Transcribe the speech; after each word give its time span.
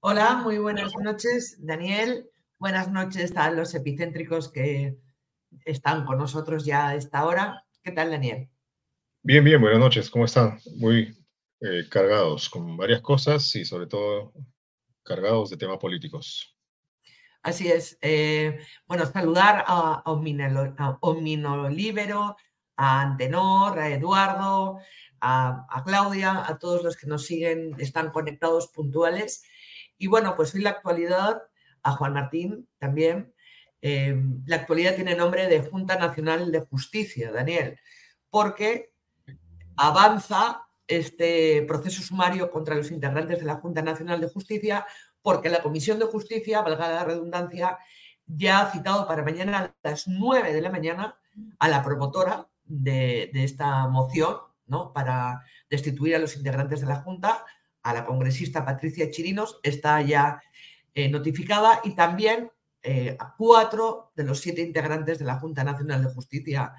Hola, 0.00 0.36
muy 0.44 0.58
buenas 0.58 0.92
noches, 1.02 1.56
Daniel. 1.58 2.30
Buenas 2.56 2.88
noches 2.88 3.36
a 3.36 3.50
los 3.50 3.74
epicéntricos 3.74 4.48
que 4.52 4.96
están 5.64 6.06
con 6.06 6.18
nosotros 6.18 6.64
ya 6.64 6.88
a 6.88 6.94
esta 6.94 7.26
hora. 7.26 7.66
¿Qué 7.82 7.90
tal, 7.90 8.12
Daniel? 8.12 8.48
Bien, 9.24 9.42
bien, 9.42 9.60
buenas 9.60 9.80
noches. 9.80 10.08
¿Cómo 10.08 10.26
están? 10.26 10.60
Muy 10.76 11.16
eh, 11.60 11.88
cargados 11.90 12.48
con 12.48 12.76
varias 12.76 13.00
cosas 13.00 13.52
y 13.56 13.64
sobre 13.64 13.88
todo 13.88 14.32
cargados 15.02 15.50
de 15.50 15.56
temas 15.56 15.78
políticos. 15.78 16.56
Así 17.42 17.66
es. 17.66 17.98
Eh, 18.00 18.60
bueno, 18.86 19.04
saludar 19.04 19.64
a, 19.66 20.04
Libero, 21.72 22.36
a 22.76 23.00
Antenor, 23.00 23.78
a 23.80 23.90
Eduardo, 23.90 24.78
a, 25.20 25.82
Claudia, 25.84 26.44
a 26.46 26.56
todos 26.56 26.84
los 26.84 26.96
que 26.96 27.08
nos 27.08 27.26
siguen, 27.26 27.74
están 27.78 28.10
conectados 28.10 28.68
puntuales. 28.68 29.42
Y 29.98 30.06
bueno, 30.06 30.36
pues 30.36 30.54
hoy 30.54 30.62
la 30.62 30.70
actualidad, 30.70 31.42
a 31.82 31.92
Juan 31.92 32.14
Martín 32.14 32.68
también. 32.78 33.34
Eh, 33.80 34.16
la 34.46 34.56
actualidad 34.56 34.94
tiene 34.94 35.14
nombre 35.14 35.46
de 35.46 35.60
Junta 35.60 35.96
Nacional 35.96 36.50
de 36.50 36.60
Justicia, 36.60 37.30
Daniel, 37.30 37.78
porque 38.30 38.92
avanza 39.76 40.62
este 40.86 41.62
proceso 41.62 42.02
sumario 42.02 42.50
contra 42.50 42.74
los 42.74 42.90
integrantes 42.90 43.38
de 43.38 43.44
la 43.44 43.56
Junta 43.56 43.82
Nacional 43.82 44.20
de 44.20 44.28
Justicia, 44.28 44.86
porque 45.22 45.48
la 45.48 45.62
Comisión 45.62 45.98
de 45.98 46.06
Justicia, 46.06 46.62
valga 46.62 46.88
la 46.88 47.04
redundancia, 47.04 47.78
ya 48.26 48.60
ha 48.60 48.72
citado 48.72 49.06
para 49.06 49.22
mañana 49.22 49.58
a 49.58 49.88
las 49.88 50.08
9 50.08 50.52
de 50.52 50.60
la 50.60 50.70
mañana 50.70 51.16
a 51.58 51.68
la 51.68 51.82
promotora 51.82 52.48
de, 52.64 53.30
esta 53.32 53.86
moción 53.86 54.38
¿no? 54.66 54.92
para 54.92 55.42
destituir 55.70 56.16
a 56.16 56.18
los 56.18 56.36
integrantes 56.36 56.80
de 56.80 56.86
la 56.86 56.96
Junta, 56.96 57.44
a 57.82 57.92
la 57.92 58.04
congresista 58.04 58.64
Patricia 58.64 59.10
Chirinos, 59.10 59.58
está 59.62 60.00
ya 60.02 60.40
eh, 60.94 61.08
notificada, 61.08 61.80
y 61.84 61.94
también 61.94 62.50
eh, 62.82 63.16
a 63.18 63.34
cuatro 63.36 64.12
de 64.14 64.24
los 64.24 64.40
siete 64.40 64.62
integrantes 64.62 65.18
de 65.18 65.24
la 65.24 65.38
Junta 65.38 65.64
Nacional 65.64 66.02
de 66.02 66.12
Justicia 66.12 66.74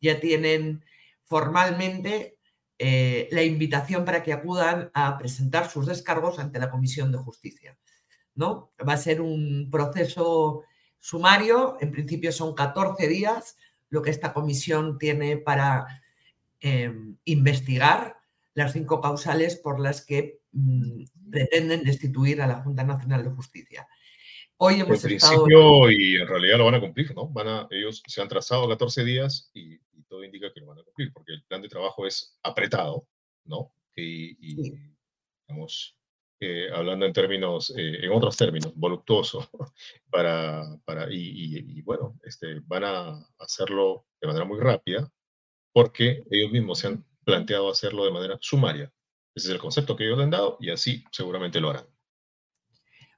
ya 0.00 0.20
tienen 0.20 0.84
formalmente 1.24 2.38
eh, 2.78 3.28
la 3.32 3.42
invitación 3.42 4.04
para 4.04 4.22
que 4.22 4.32
acudan 4.32 4.90
a 4.92 5.16
presentar 5.18 5.70
sus 5.70 5.86
descargos 5.86 6.38
ante 6.38 6.58
la 6.58 6.70
Comisión 6.70 7.10
de 7.10 7.18
Justicia. 7.18 7.78
¿no? 8.34 8.72
Va 8.86 8.92
a 8.92 8.98
ser 8.98 9.20
un 9.20 9.68
proceso 9.70 10.64
sumario, 10.98 11.78
en 11.80 11.90
principio 11.90 12.32
son 12.32 12.54
14 12.54 13.08
días 13.08 13.56
lo 13.88 14.02
que 14.02 14.10
esta 14.10 14.32
comisión 14.32 14.98
tiene 14.98 15.36
para 15.38 16.02
investigar 17.24 18.16
las 18.56 18.72
cinco 18.72 19.00
causales 19.02 19.56
por 19.56 19.78
las 19.78 20.04
que 20.04 20.40
mm, 20.52 21.04
pretenden 21.30 21.84
destituir 21.84 22.40
a 22.40 22.46
la 22.46 22.62
Junta 22.62 22.84
Nacional 22.84 23.22
de 23.22 23.30
Justicia. 23.30 23.86
Hoy 24.56 24.80
hemos 24.80 25.04
en 25.04 25.10
principio 25.10 25.90
y 25.90 26.16
en 26.16 26.26
realidad 26.26 26.56
lo 26.56 26.64
van 26.64 26.76
a 26.76 26.80
cumplir, 26.80 27.14
¿no? 27.14 27.28
Van 27.28 27.46
a, 27.46 27.68
ellos 27.70 28.02
se 28.06 28.22
han 28.22 28.28
trazado 28.28 28.66
14 28.66 29.04
días 29.04 29.50
y 29.52 29.78
todo 30.08 30.24
indica 30.24 30.50
que 30.54 30.60
lo 30.60 30.68
van 30.68 30.78
a 30.78 30.82
cumplir, 30.84 31.12
porque 31.12 31.34
el 31.34 31.44
plan 31.44 31.60
de 31.60 31.68
trabajo 31.68 32.06
es 32.06 32.38
apretado, 32.42 33.06
¿no? 33.44 33.74
Y, 33.94 34.36
estamos 35.42 35.98
hablando 36.74 37.04
en 37.04 37.12
términos, 37.12 37.74
eh, 37.76 37.98
en 38.02 38.10
otros 38.10 38.38
términos, 38.38 38.72
voluptuoso, 38.74 39.50
para, 40.10 40.64
para 40.86 41.08
y, 41.10 41.82
bueno, 41.82 42.18
este, 42.24 42.60
van 42.60 42.84
a 42.84 43.28
hacerlo 43.38 44.06
de 44.18 44.28
manera 44.28 44.46
muy 44.46 44.58
rápida, 44.58 45.12
porque 45.74 46.24
ellos 46.30 46.50
mismos 46.52 46.78
se 46.78 46.86
han 46.86 47.05
planteado 47.26 47.70
hacerlo 47.70 48.04
de 48.04 48.12
manera 48.12 48.38
sumaria. 48.40 48.90
Ese 49.34 49.48
es 49.48 49.52
el 49.52 49.58
concepto 49.58 49.96
que 49.96 50.04
ellos 50.04 50.16
le 50.16 50.24
han 50.24 50.30
dado 50.30 50.56
y 50.60 50.70
así 50.70 51.04
seguramente 51.10 51.60
lo 51.60 51.70
harán. 51.70 51.86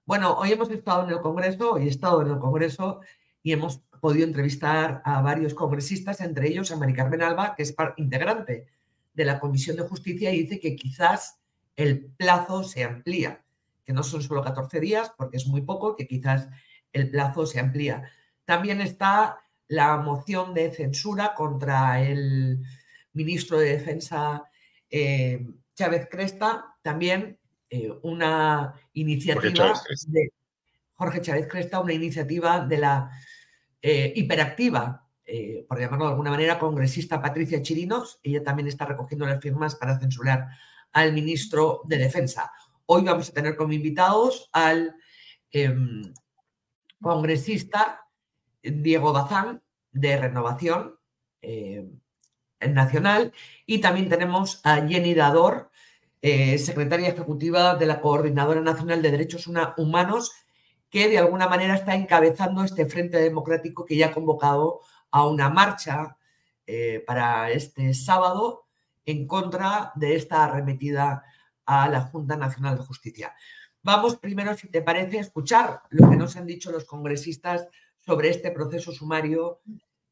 Bueno, 0.07 0.33
hoy 0.39 0.51
hemos 0.53 0.71
estado 0.71 1.05
en 1.05 1.11
el 1.11 1.21
Congreso, 1.21 1.77
he 1.77 1.87
estado 1.87 2.23
en 2.23 2.29
el 2.29 2.39
Congreso 2.39 3.01
y 3.43 3.53
hemos 3.53 3.83
podido 4.01 4.27
entrevistar 4.27 5.03
a 5.05 5.21
varios 5.21 5.53
congresistas, 5.53 6.23
entre 6.23 6.49
ellos 6.49 6.73
a 6.73 6.77
Mari 6.77 6.95
Carmen 6.95 7.23
Alba, 7.23 7.55
que 7.55 7.63
es 7.63 7.77
integrante 7.99 8.67
de 9.13 9.25
la 9.27 9.39
Comisión 9.39 9.77
de 9.77 9.83
Justicia 9.83 10.33
y 10.33 10.45
dice 10.45 10.59
que 10.59 10.75
quizás 10.75 11.41
el 11.77 12.07
plazo 12.17 12.65
se 12.65 12.85
amplía, 12.85 13.45
que 13.85 13.93
no 13.93 14.03
son 14.03 14.23
solo 14.23 14.43
14 14.43 14.81
días, 14.81 15.13
porque 15.19 15.37
es 15.37 15.47
muy 15.47 15.61
poco, 15.61 15.95
que 15.95 16.07
quizás 16.07 16.49
el 16.93 17.11
plazo 17.11 17.45
se 17.45 17.61
amplía. 17.61 18.11
También 18.47 18.81
está 18.81 19.39
la 19.67 19.99
moción 19.99 20.55
de 20.55 20.73
censura 20.73 21.35
contra 21.35 22.01
el 22.01 22.65
ministro 23.19 23.59
de 23.59 23.73
Defensa 23.77 24.45
eh, 24.89 25.45
Chávez 25.75 26.09
Cresta, 26.11 26.77
también 26.83 27.39
eh, 27.69 27.93
una 28.03 28.73
iniciativa 28.93 29.75
de 30.07 30.33
Jorge 30.93 31.21
Chávez 31.21 31.49
Cresta, 31.49 31.81
una 31.81 31.93
iniciativa 31.93 32.61
de 32.61 32.79
la 32.79 33.11
eh, 33.83 34.13
hiperactiva, 34.17 35.05
por 35.69 35.79
llamarlo 35.79 36.07
de 36.07 36.11
alguna 36.13 36.31
manera, 36.31 36.59
congresista 36.59 37.21
Patricia 37.21 37.61
Chirinos. 37.61 38.19
Ella 38.23 38.43
también 38.43 38.67
está 38.67 38.87
recogiendo 38.87 39.27
las 39.27 39.43
firmas 39.43 39.75
para 39.77 39.99
censurar 39.99 40.49
al 40.93 41.13
ministro 41.13 41.83
de 41.85 41.99
Defensa. 41.99 42.51
Hoy 42.87 43.03
vamos 43.05 43.29
a 43.29 43.35
tener 43.35 43.55
como 43.55 43.75
invitados 43.75 44.49
al 44.55 44.97
em, 45.51 46.15
congresista 46.99 48.07
Diego 48.63 49.13
Bazán 49.13 49.63
de 49.93 50.17
Renovación 50.17 50.99
eh, 51.43 51.87
Nacional 52.61 53.33
y 53.67 53.81
también 53.81 54.09
tenemos 54.09 54.61
a 54.65 54.87
Jenny 54.87 55.15
Dador, 55.15 55.71
secretaria 56.21 57.11
ejecutiva 57.11 57.77
de 57.77 57.87
la 57.87 58.01
Coordinadora 58.01 58.61
Nacional 58.61 59.03
de 59.03 59.13
Derechos 59.13 59.47
Humanos 59.47 60.33
que 60.91 61.09
de 61.09 61.19
alguna 61.19 61.49
manera 61.49 61.75
está 61.75 61.95
encabezando 61.95 62.65
este 62.65 62.87
Frente 62.87 63.19
Democrático 63.19 63.85
que 63.85 63.97
ya 63.97 64.07
ha 64.07 64.15
convocado 64.15 64.81
a 65.11 65.27
una 65.27 65.49
marcha 65.51 66.17
eh, 66.67 67.03
para 67.07 67.51
este 67.51 67.95
sábado 67.95 68.67
en 69.05 69.27
contra 69.27 69.93
de 69.95 70.17
esta 70.17 70.45
arremetida 70.45 71.25
a 71.65 71.89
la 71.89 72.03
Junta 72.03 72.37
Nacional 72.37 72.77
de 72.77 72.85
Justicia. 72.85 73.35
Vamos 73.83 74.17
primero, 74.17 74.55
si 74.55 74.69
te 74.69 74.83
parece, 74.83 75.19
a 75.19 75.23
escuchar 75.23 75.83
lo 75.91 76.11
que 76.11 76.17
nos 76.17 76.37
han 76.37 76.47
dicho 76.47 76.71
los 76.71 76.85
congresistas 76.85 77.67
sobre 78.05 78.31
este 78.31 78.51
proceso 78.51 78.93
sumario 78.93 79.61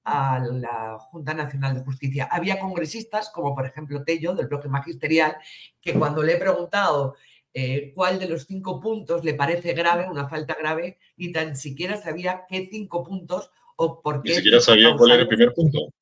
a 0.06 0.38
la 0.38 0.98
Junta 1.00 1.34
Nacional 1.34 1.74
de 1.74 1.84
Justicia. 1.84 2.28
Había 2.30 2.60
congresistas, 2.60 3.28
como 3.30 3.54
por 3.56 3.66
ejemplo 3.66 4.04
Tello, 4.04 4.34
del 4.34 4.46
bloque 4.46 4.68
magisterial, 4.68 5.36
que 5.80 5.94
cuando 5.94 6.22
le 6.22 6.34
he 6.34 6.36
preguntado 6.38 7.16
eh, 7.52 7.92
cuál 7.92 8.20
de 8.20 8.28
los 8.28 8.44
cinco 8.44 8.80
puntos 8.80 9.24
le 9.24 9.34
parece 9.34 9.72
grave, 9.72 10.08
una 10.08 10.28
falta 10.28 10.54
grave, 10.54 10.98
ni 11.16 11.32
tan 11.32 11.56
siquiera 11.56 11.96
sabía 11.96 12.44
qué 12.48 12.68
cinco 12.70 13.02
puntos 13.02 13.50
o 13.74 14.00
por 14.00 14.22
qué. 14.22 14.30
Ni 14.30 14.34
siquiera 14.36 14.60
sabía 14.60 14.94
cuál 14.96 15.10
era 15.10 15.22
el 15.22 15.28
primer 15.28 15.52
punto. 15.52 15.92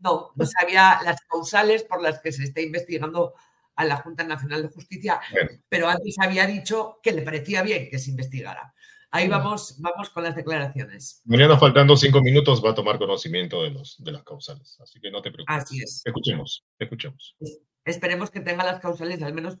No, 0.00 0.30
no 0.34 0.46
sabía 0.46 1.00
las 1.04 1.20
causales 1.22 1.82
por 1.82 2.00
las 2.00 2.20
que 2.20 2.32
se 2.32 2.44
está 2.44 2.60
investigando 2.62 3.34
a 3.74 3.84
la 3.84 3.96
Junta 3.96 4.24
Nacional 4.24 4.62
de 4.62 4.68
Justicia, 4.68 5.20
pero 5.68 5.88
antes 5.88 6.16
había 6.18 6.46
dicho 6.46 6.98
que 7.02 7.12
le 7.12 7.22
parecía 7.22 7.62
bien 7.62 7.88
que 7.90 7.98
se 7.98 8.10
investigara. 8.10 8.72
Ahí 9.10 9.26
vamos, 9.28 9.76
vamos 9.80 10.10
con 10.10 10.22
las 10.22 10.36
declaraciones. 10.36 11.22
Mañana, 11.24 11.58
faltando 11.58 11.96
cinco 11.96 12.20
minutos, 12.20 12.62
va 12.62 12.70
a 12.70 12.74
tomar 12.74 12.98
conocimiento 12.98 13.62
de, 13.62 13.70
los, 13.70 13.96
de 14.02 14.12
las 14.12 14.22
causales. 14.22 14.78
Así 14.80 15.00
que 15.00 15.10
no 15.10 15.22
te 15.22 15.30
preocupes. 15.30 15.64
Así 15.64 15.82
es. 15.82 16.02
Escuchemos, 16.04 16.64
escuchemos. 16.78 17.36
Esperemos 17.84 18.30
que 18.30 18.40
tenga 18.40 18.64
las 18.64 18.80
causales 18.80 19.22
al 19.22 19.32
menos 19.32 19.58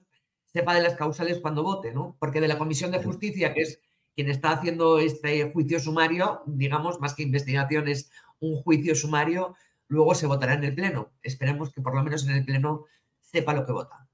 sepa 0.52 0.74
de 0.74 0.82
las 0.82 0.94
causales 0.94 1.40
cuando 1.40 1.62
vote, 1.62 1.92
¿no? 1.92 2.16
Porque 2.18 2.40
de 2.40 2.48
la 2.48 2.58
Comisión 2.58 2.90
de 2.90 3.02
Justicia, 3.02 3.54
que 3.54 3.62
es 3.62 3.80
quien 4.14 4.30
está 4.30 4.50
haciendo 4.50 4.98
este 4.98 5.50
juicio 5.52 5.78
sumario, 5.78 6.42
digamos, 6.46 7.00
más 7.00 7.14
que 7.14 7.22
investigación, 7.22 7.88
es 7.88 8.10
un 8.40 8.56
juicio 8.62 8.94
sumario, 8.94 9.54
luego 9.86 10.14
se 10.14 10.26
votará 10.26 10.54
en 10.54 10.64
el 10.64 10.74
Pleno. 10.74 11.12
Esperemos 11.22 11.72
que 11.72 11.82
por 11.82 11.94
lo 11.94 12.02
menos 12.02 12.26
en 12.26 12.32
el 12.32 12.44
Pleno 12.44 12.86
sepa 13.20 13.54
lo 13.54 13.64
que 13.64 13.72
vota. 13.72 14.07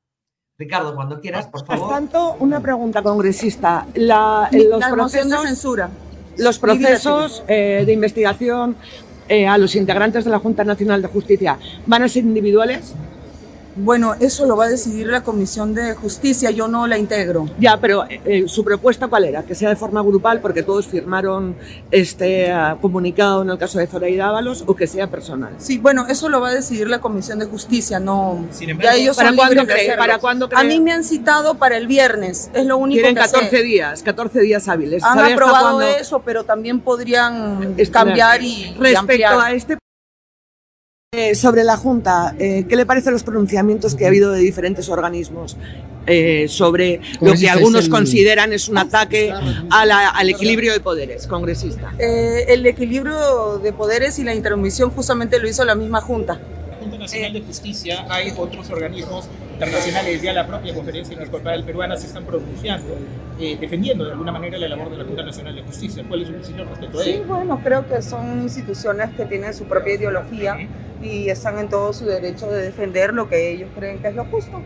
Ricardo, 0.57 0.95
cuando 0.95 1.21
quieras, 1.21 1.49
por 1.49 1.67
favor. 1.67 1.89
Por 1.89 1.95
tanto, 1.95 2.37
una 2.39 2.61
pregunta, 2.61 3.03
congresista. 3.03 3.87
La, 3.95 4.49
los 4.53 4.85
procesos, 4.85 5.43
de 5.43 5.49
censura. 5.49 5.91
Los 6.39 6.61
procesos 6.61 7.43
eh, 7.49 7.83
de 7.85 7.93
investigación 7.93 8.77
eh, 9.29 9.49
a 9.49 9.59
los 9.59 9.75
integrantes 9.75 10.25
de 10.25 10.31
la 10.31 10.39
Junta 10.39 10.63
Nacional 10.63 11.03
de 11.03 11.09
Justicia, 11.09 11.59
¿van 11.87 12.05
a 12.05 12.09
ser 12.09 12.23
individuales? 12.23 12.95
Bueno, 13.77 14.15
eso 14.21 14.47
lo 14.47 14.57
va 14.57 14.67
a 14.67 14.69
decidir 14.69 15.09
la 15.09 15.23
Comisión 15.23 15.75
de 15.75 15.95
Justicia, 15.95 16.51
yo 16.51 16.69
no 16.69 16.87
la 16.87 16.97
integro. 16.97 17.49
Ya, 17.59 17.79
pero 17.81 18.05
eh, 18.09 18.45
su 18.47 18.65
propuesta 18.65 19.09
cuál 19.09 19.25
era? 19.25 19.43
Que 19.43 19.55
sea 19.55 19.69
de 19.69 19.77
forma 19.77 20.03
grupal 20.03 20.41
porque 20.41 20.63
todos 20.63 20.87
firmaron 20.87 21.57
este 21.91 22.53
ah, 22.53 22.79
comunicado 22.81 23.43
en 23.43 23.51
el 23.51 23.59
caso 23.59 23.79
de 23.79 23.87
Zoraida 23.87 24.29
Ábalos 24.29 24.65
o 24.67 24.77
que 24.77 24.87
sea 24.87 25.09
personal. 25.09 25.55
Sí, 25.59 25.79
bueno, 25.79 26.07
eso 26.09 26.29
lo 26.29 26.41
va 26.41 26.51
a 26.51 26.55
decidir 26.55 26.89
la 26.89 27.01
Comisión 27.01 27.39
de 27.39 27.47
Justicia, 27.47 27.99
no. 27.99 28.47
ya 28.81 28.95
ellos 28.95 29.17
¿para, 29.17 29.35
cuándo 29.35 29.67
cree, 29.67 29.97
¿Para 29.97 30.19
cuándo 30.19 30.49
A 30.55 30.65
mí 30.65 30.81
me 30.81 30.93
han 30.93 31.05
citado 31.05 31.55
para 31.57 31.77
el 31.77 31.87
viernes, 31.87 32.51
es 32.55 32.67
lo 32.67 32.79
único 32.79 33.03
Quieren 33.03 33.17
14 33.17 33.63
días, 33.63 34.03
14 34.03 34.41
días 34.41 34.69
hábiles. 34.69 35.03
Han 35.03 35.19
aprobado 35.19 35.83
eso, 35.83 36.23
pero 36.25 36.45
también 36.45 36.81
podrían 36.81 37.75
cambiar 37.91 38.43
y 38.43 38.75
respecto 38.79 39.41
a 39.41 39.53
este 39.53 39.77
eh, 41.17 41.35
sobre 41.35 41.65
la 41.65 41.77
Junta, 41.77 42.35
eh, 42.39 42.65
¿qué 42.69 42.77
le 42.77 42.87
parecen 42.87 43.13
los 43.13 43.23
pronunciamientos 43.23 43.95
que 43.95 44.05
ha 44.05 44.09
habido 44.09 44.33
de 44.33 44.41
diferentes 44.41 44.89
organismos? 44.89 45.57
eh, 46.07 46.47
sobre 46.49 47.01
lo 47.21 47.35
que 47.35 47.49
algunos 47.49 47.89
consideran 47.89 48.53
es 48.53 48.69
un 48.69 48.79
ataque 48.79 49.33
al 49.71 50.29
equilibrio 50.29 50.73
de 50.73 50.81
poderes, 50.81 51.27
congresista. 51.27 51.93
Eh, 51.99 52.47
el 52.49 52.67
equilibrio 52.67 53.59
de 53.59 53.73
poderes 53.73 54.19
y 54.19 54.25
la 54.25 54.35
intermisión 54.35 54.91
justamente 54.91 55.39
lo 55.39 55.49
hizo 55.49 55.65
la 55.65 55.75
misma 55.75 56.01
Junta. 56.01 56.41
Junta 56.81 56.99
Nacional 56.99 57.33
de 57.33 57.41
Justicia, 57.41 58.05
hay 58.09 58.33
otros 58.37 58.69
organismos 58.71 59.27
internacionales, 59.55 60.21
ya 60.21 60.33
la 60.33 60.47
propia 60.47 60.75
Conferencia 60.75 61.15
Episcopal 61.15 61.65
Peruana 61.65 61.97
se 61.97 62.07
están 62.07 62.25
pronunciando, 62.25 62.97
eh, 63.41 63.57
defendiendo 63.61 64.05
de 64.05 64.13
alguna 64.13 64.33
manera 64.33 64.59
la 64.59 64.69
labor 64.69 64.91
de 64.91 64.99
la 64.99 65.05
Junta 65.05 65.25
Nacional 65.25 65.55
de 65.55 65.63
Justicia. 65.63 66.05
¿Cuál 66.07 66.23
es 66.23 66.29
su 66.29 66.35
posición 66.35 66.69
respecto 66.69 66.99
a 66.99 67.05
ello? 67.05 67.13
Sí, 67.13 67.23
bueno, 67.27 67.61
creo 67.63 67.87
que 67.89 68.03
son 68.03 68.43
instituciones 68.43 69.11
que 69.17 69.25
tienen 69.25 69.55
su 69.55 69.65
propia 69.65 69.95
ideología 69.95 70.57
y 71.03 71.29
están 71.29 71.59
en 71.59 71.69
todo 71.69 71.93
su 71.93 72.05
derecho 72.05 72.51
de 72.51 72.63
defender 72.63 73.15
lo 73.15 73.29
que 73.29 73.53
ellos 73.53 73.71
creen 73.77 73.99
que 73.99 74.09
es 74.09 74.15
lo 74.15 74.25
justo. 74.27 74.61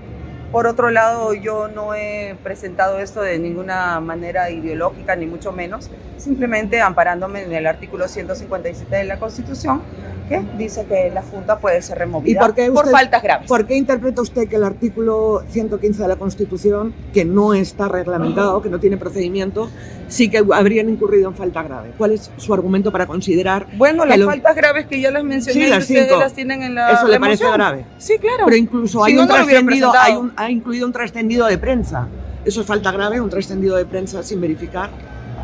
Por 0.53 0.67
otro 0.67 0.91
lado, 0.91 1.35
yo 1.35 1.69
no 1.69 1.95
he 1.95 2.35
presentado 2.43 2.99
esto 3.01 3.21
de 3.21 3.39
ninguna 3.39 4.01
manera 4.01 4.51
ideológica, 4.51 5.15
ni 5.15 5.27
mucho 5.27 5.53
menos, 5.53 5.91
simplemente 6.17 6.81
amparándome 6.81 7.43
en 7.43 7.53
el 7.53 7.67
artículo 7.67 8.09
157 8.09 8.97
de 8.97 9.05
la 9.05 9.19
Constitución, 9.19 9.83
que 10.29 10.43
dice 10.57 10.87
que 10.87 11.11
la 11.11 11.23
Junta 11.23 11.59
puede 11.59 11.81
ser 11.83 11.99
removida 11.99 12.41
por, 12.73 12.91
faltas 12.91 13.23
graves. 13.23 13.49
¿Por 13.49 13.67
qué 13.67 13.77
interpreta 13.77 14.23
usted 14.23 14.49
que 14.49 14.57
el 14.57 14.65
artículo 14.65 15.43
115 15.49 16.03
de 16.03 16.09
la 16.09 16.17
Constitución, 16.17 16.95
que 17.13 17.25
no 17.25 17.55
está 17.55 17.89
reglamentado, 17.89 18.63
que 18.63 18.69
no 18.69 18.79
tiene 18.79 18.97
procedimiento, 18.97 19.71
sí 20.09 20.31
que 20.31 20.39
habrían 20.53 20.89
incurrido 20.89 21.29
en 21.29 21.35
falta 21.35 21.63
grave? 21.63 21.93
¿Cuál 21.97 22.13
es 22.13 22.31
su 22.37 22.53
argumento 22.55 22.91
para 22.93 23.07
considerar? 23.07 23.67
Bueno, 23.77 24.05
las 24.05 24.23
faltas 24.23 24.57
graves 24.57 24.87
que 24.87 25.01
ya 25.01 25.11
les 25.11 25.25
mencioné, 25.25 25.65
sí, 25.65 25.71
las 25.71 25.83
ustedes 25.83 26.19
las 26.19 26.33
tienen 26.35 26.63
en 26.63 26.75
la. 26.75 26.93
¿Eso 26.93 27.07
le 27.07 27.21
parece 27.21 27.51
grave? 27.51 27.85
Sí, 27.99 28.19
claro. 28.19 28.45
Pero 28.45 28.57
incluso 28.57 29.05
hay 29.05 29.17
un 29.17 29.27
trascendido, 29.27 29.93
hay 29.99 30.15
un, 30.15 30.33
ha 30.39 30.51
incluido 30.51 30.87
un 30.87 30.93
trascendido 30.93 31.47
de 31.47 31.59
prensa. 31.59 32.07
¿Eso 32.45 32.61
es 32.61 32.67
falta 32.67 32.93
grave, 32.93 33.21
un 33.21 33.29
trascendido 33.29 33.77
de 33.77 33.85
prensa 33.85 34.23
sin 34.23 34.41
verificar? 34.41 34.91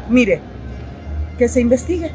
Mire, 0.08 0.40
que 1.36 1.48
se 1.48 1.60
investigue 1.60 2.12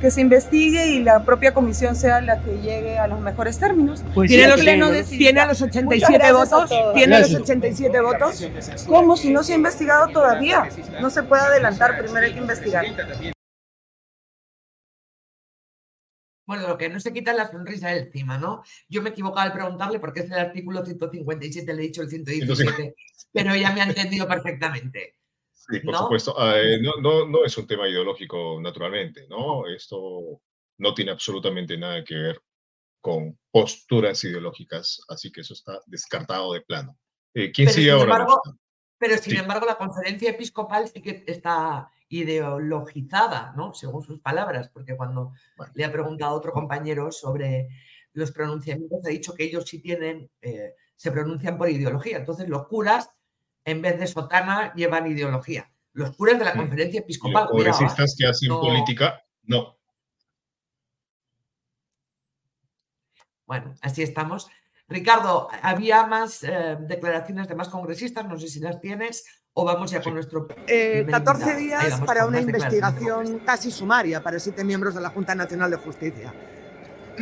que 0.00 0.10
se 0.10 0.20
investigue 0.20 0.88
y 0.88 1.02
la 1.02 1.24
propia 1.24 1.54
comisión 1.54 1.96
sea 1.96 2.20
la 2.20 2.40
que 2.40 2.58
llegue 2.60 2.98
a 2.98 3.06
los 3.06 3.20
mejores 3.20 3.58
términos. 3.58 4.04
Pues 4.14 4.28
¿Tiene, 4.28 4.48
los, 4.48 4.60
¿Tiene 5.08 5.46
los 5.46 5.62
87 5.62 6.32
votos? 6.32 6.70
¿Tiene 6.94 7.20
los 7.20 7.34
87 7.34 8.00
votos? 8.00 8.46
¿Cómo? 8.86 9.16
Si 9.16 9.30
no 9.30 9.42
se 9.42 9.54
ha 9.54 9.56
investigado 9.56 10.08
todavía. 10.08 10.68
No 11.00 11.10
se 11.10 11.22
puede 11.22 11.42
adelantar, 11.42 11.98
primero 11.98 12.26
hay 12.26 12.32
que 12.32 12.40
investigar. 12.40 12.84
Bueno, 16.46 16.68
lo 16.68 16.78
que 16.78 16.88
no 16.88 17.00
se 17.00 17.12
quita 17.12 17.32
es 17.32 17.36
la 17.36 17.50
sonrisa 17.50 17.88
de 17.88 17.98
encima, 17.98 18.38
¿no? 18.38 18.62
Yo 18.88 19.02
me 19.02 19.10
equivocaba 19.10 19.42
al 19.42 19.52
preguntarle 19.52 19.98
porque 19.98 20.20
es 20.20 20.30
el 20.30 20.38
artículo 20.38 20.84
157, 20.84 21.74
le 21.74 21.82
he 21.82 21.86
dicho 21.86 22.02
el 22.02 22.08
117, 22.08 22.94
pero 23.32 23.54
ya 23.56 23.72
me 23.72 23.80
ha 23.80 23.84
entendido 23.84 24.28
perfectamente. 24.28 25.16
Sí, 25.52 25.80
por 25.80 25.96
supuesto. 25.96 26.38
Ah, 26.38 26.56
eh, 26.56 26.80
no, 26.80 26.92
no, 27.00 27.26
no 27.26 27.44
es 27.44 27.58
un 27.58 27.66
tema 27.66 27.88
ideológico, 27.88 28.60
naturalmente, 28.60 29.26
¿no? 29.28 29.66
Esto 29.66 30.40
no 30.78 30.94
tiene 30.94 31.10
absolutamente 31.10 31.76
nada 31.76 32.04
que 32.04 32.14
ver 32.14 32.40
con 33.00 33.38
posturas 33.50 34.22
ideológicas, 34.24 35.00
así 35.08 35.32
que 35.32 35.40
eso 35.40 35.54
está 35.54 35.80
descartado 35.86 36.52
de 36.52 36.60
plano. 36.60 36.96
Eh, 37.34 37.50
¿Quién 37.52 37.68
sigue 37.70 37.90
ahora? 37.90 38.26
pero 38.98 39.18
sin 39.18 39.36
embargo, 39.36 39.66
la 39.66 39.76
conferencia 39.76 40.30
episcopal 40.30 40.88
sí 40.88 41.02
que 41.02 41.22
está 41.26 41.90
ideologizada, 42.08 43.52
¿no? 43.56 43.74
Según 43.74 44.02
sus 44.02 44.20
palabras, 44.20 44.68
porque 44.68 44.96
cuando 44.96 45.32
le 45.74 45.84
ha 45.84 45.92
preguntado 45.92 46.32
a 46.32 46.38
otro 46.38 46.52
compañero 46.52 47.10
sobre 47.10 47.68
los 48.12 48.32
pronunciamientos, 48.32 49.00
ha 49.04 49.10
dicho 49.10 49.34
que 49.34 49.44
ellos 49.44 49.64
sí 49.66 49.80
tienen, 49.80 50.30
eh, 50.40 50.74
se 50.94 51.10
pronuncian 51.10 51.58
por 51.58 51.68
ideología. 51.68 52.18
Entonces, 52.18 52.48
los 52.48 52.66
curas 52.66 53.10
en 53.66 53.82
vez 53.82 53.98
de 53.98 54.06
sotana, 54.06 54.72
llevan 54.74 55.10
ideología. 55.10 55.70
Los 55.92 56.16
curas 56.16 56.38
de 56.38 56.44
la 56.44 56.54
mm. 56.54 56.58
conferencia 56.58 57.00
episcopal. 57.00 57.44
Los 57.44 57.52
progresistas 57.52 58.14
que 58.16 58.26
hacen 58.26 58.48
política, 58.48 59.22
no. 59.42 59.76
Bueno, 63.44 63.74
así 63.82 64.02
estamos. 64.02 64.48
Ricardo, 64.88 65.48
había 65.62 66.06
más 66.06 66.44
eh, 66.44 66.76
declaraciones 66.80 67.48
de 67.48 67.54
más 67.54 67.68
congresistas, 67.68 68.26
no 68.26 68.38
sé 68.38 68.46
si 68.48 68.60
las 68.60 68.80
tienes, 68.80 69.24
o 69.52 69.64
vamos 69.64 69.90
ya 69.90 70.00
con 70.00 70.14
nuestro... 70.14 70.46
14 70.46 70.66
eh, 70.68 71.56
días 71.56 72.00
para 72.02 72.26
una 72.26 72.40
investigación 72.40 73.40
casi 73.40 73.70
sumaria 73.70 74.22
para 74.22 74.38
siete 74.38 74.62
miembros 74.62 74.94
de 74.94 75.00
la 75.00 75.10
Junta 75.10 75.34
Nacional 75.34 75.70
de 75.70 75.76
Justicia. 75.78 76.32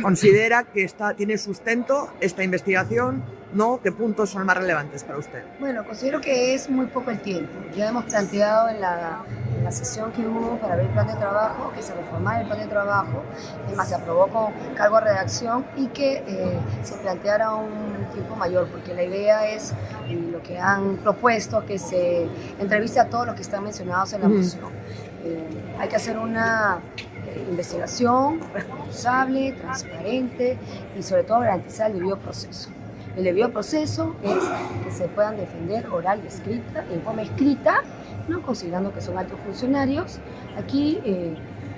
¿Considera 0.01 0.65
que 0.65 0.83
está, 0.83 1.15
tiene 1.15 1.37
sustento 1.37 2.11
esta 2.19 2.43
investigación? 2.43 3.23
¿No? 3.53 3.79
¿Qué 3.81 3.91
puntos 3.91 4.31
son 4.31 4.45
más 4.45 4.57
relevantes 4.57 5.03
para 5.03 5.17
usted? 5.19 5.43
Bueno, 5.59 5.85
considero 5.85 6.19
que 6.19 6.53
es 6.53 6.69
muy 6.69 6.87
poco 6.87 7.11
el 7.11 7.21
tiempo. 7.21 7.53
Ya 7.75 7.89
hemos 7.89 8.05
planteado 8.05 8.69
en 8.69 8.81
la, 8.81 9.23
en 9.57 9.63
la 9.63 9.71
sesión 9.71 10.11
que 10.11 10.27
hubo 10.27 10.57
para 10.57 10.75
ver 10.75 10.87
el 10.87 10.91
plan 10.91 11.07
de 11.07 11.13
trabajo, 11.13 11.71
que 11.73 11.81
se 11.81 11.93
reformara 11.93 12.41
el 12.41 12.47
plan 12.47 12.59
de 12.59 12.67
trabajo, 12.67 13.23
además 13.67 13.87
se 13.87 13.95
aprobó 13.95 14.27
con 14.27 14.53
cargo 14.75 14.97
a 14.97 15.01
redacción 15.01 15.65
y 15.77 15.87
que 15.87 16.23
eh, 16.27 16.59
se 16.83 16.95
planteara 16.97 17.53
un 17.53 18.07
tiempo 18.11 18.35
mayor, 18.35 18.67
porque 18.67 18.93
la 18.93 19.03
idea 19.03 19.47
es 19.47 19.71
eh, 20.09 20.29
lo 20.31 20.41
que 20.41 20.59
han 20.59 20.97
propuesto, 20.97 21.65
que 21.65 21.79
se 21.79 22.27
entreviste 22.59 22.99
a 22.99 23.09
todos 23.09 23.27
los 23.27 23.35
que 23.35 23.43
están 23.43 23.63
mencionados 23.63 24.11
en 24.13 24.21
la 24.21 24.27
moción. 24.27 24.71
Eh, 25.23 25.47
hay 25.79 25.87
que 25.87 25.95
hacer 25.95 26.17
una 26.17 26.79
investigación 27.49 28.39
responsable, 28.53 29.53
transparente 29.53 30.57
y 30.97 31.03
sobre 31.03 31.23
todo 31.23 31.39
garantizar 31.39 31.91
el 31.91 31.97
debido 31.97 32.17
proceso. 32.17 32.69
El 33.15 33.23
debido 33.23 33.51
proceso 33.51 34.15
es 34.23 34.43
que 34.83 34.91
se 34.91 35.07
puedan 35.07 35.37
defender 35.37 35.87
oral 35.87 36.21
y 36.23 36.27
escrita, 36.27 36.83
en 36.91 37.01
forma 37.01 37.21
escrita, 37.21 37.81
no 38.27 38.41
considerando 38.41 38.93
que 38.93 39.01
son 39.01 39.17
altos 39.17 39.39
funcionarios. 39.39 40.19
Aquí 40.57 40.99
eh, 41.05 41.33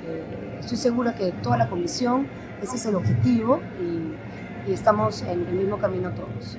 eh, 0.07 0.57
estoy 0.59 0.77
segura 0.77 1.15
que 1.15 1.31
toda 1.43 1.57
la 1.57 1.69
comisión, 1.69 2.27
ese 2.61 2.77
es 2.77 2.85
el 2.87 2.95
objetivo 2.95 3.59
y, 3.79 4.69
y 4.69 4.73
estamos 4.73 5.21
en 5.21 5.45
el 5.47 5.53
mismo 5.53 5.77
camino 5.77 6.11
todos. 6.11 6.57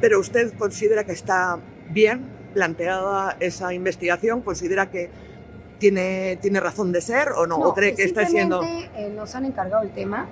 Pero 0.00 0.20
usted 0.20 0.52
considera 0.58 1.04
que 1.04 1.12
está 1.12 1.58
bien 1.90 2.24
planteada 2.52 3.36
esa 3.40 3.72
investigación, 3.72 4.42
considera 4.42 4.90
que 4.90 5.10
tiene, 5.78 6.38
tiene 6.42 6.60
razón 6.60 6.92
de 6.92 7.00
ser 7.00 7.30
o 7.32 7.46
no, 7.46 7.56
o 7.56 7.74
cree 7.74 7.94
que 7.94 8.02
está 8.02 8.26
siendo... 8.26 8.62
Eh, 8.62 9.12
nos 9.14 9.34
han 9.34 9.44
encargado 9.44 9.82
el 9.82 9.90
tema, 9.90 10.26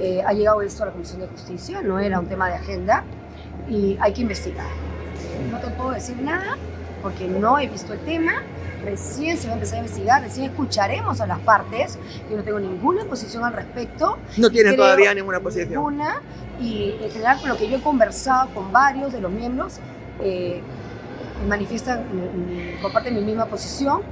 eh, 0.00 0.22
ha 0.26 0.32
llegado 0.32 0.62
esto 0.62 0.82
a 0.82 0.86
la 0.86 0.92
Comisión 0.92 1.20
de 1.20 1.26
Justicia, 1.26 1.82
no 1.82 1.98
era 1.98 2.18
un 2.18 2.26
tema 2.26 2.48
de 2.48 2.54
agenda 2.54 3.04
y 3.68 3.98
hay 4.00 4.12
que 4.12 4.22
investigar. 4.22 4.66
no 5.50 5.58
te 5.58 5.68
puedo 5.68 5.90
decir 5.90 6.16
nada 6.20 6.56
porque 7.02 7.28
no 7.28 7.58
he 7.58 7.68
visto 7.68 7.92
el 7.92 8.00
tema, 8.00 8.42
recién 8.84 9.36
se 9.36 9.46
va 9.46 9.52
a 9.52 9.56
empezar 9.56 9.76
a 9.76 9.78
investigar, 9.78 10.22
recién 10.22 10.50
escucharemos 10.50 11.20
a 11.20 11.26
las 11.26 11.38
partes, 11.40 11.98
yo 12.30 12.36
no 12.36 12.42
tengo 12.42 12.60
ninguna 12.60 13.04
posición 13.04 13.44
al 13.44 13.52
respecto. 13.52 14.18
No 14.36 14.50
tiene 14.50 14.72
todavía 14.74 15.14
ninguna 15.14 15.40
posición. 15.40 15.70
Ninguna, 15.70 16.20
y 16.60 16.96
en 17.00 17.10
general 17.10 17.40
con 17.40 17.48
lo 17.48 17.56
que 17.56 17.68
yo 17.68 17.76
he 17.76 17.82
conversado 17.82 18.50
con 18.54 18.72
varios 18.72 19.12
de 19.12 19.20
los 19.20 19.30
miembros, 19.30 19.80
eh, 20.22 20.62
manifiestan 21.48 22.04
comparten 22.82 23.14
mi 23.14 23.22
misma 23.22 23.46
posición. 23.46 24.02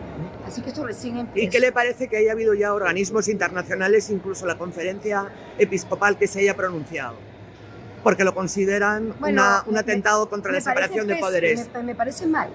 Así 0.47 0.63
que 0.63 0.69
esto 0.71 0.87
recién 0.87 1.19
empieza. 1.19 1.47
¿Y 1.47 1.51
qué 1.51 1.61
le 1.61 1.73
parece 1.73 2.09
que 2.09 2.17
haya 2.17 2.33
habido 2.33 2.55
ya 2.55 2.73
organismos 2.73 3.29
internacionales, 3.29 4.09
incluso 4.11 4.47
la 4.47 4.57
conferencia 4.57 5.27
episcopal, 5.59 6.17
que 6.17 6.27
se 6.27 6.41
haya 6.41 6.57
pronunciado? 6.57 7.17
Porque 8.03 8.25
lo 8.25 8.35
consideran 8.35 9.13
un 9.21 9.77
atentado 9.77 10.29
contra 10.31 10.53
la 10.53 10.61
separación 10.61 11.07
de 11.07 11.17
poderes. 11.17 11.69
Me, 11.85 11.95
parece 11.95 12.27
mal. 12.27 12.49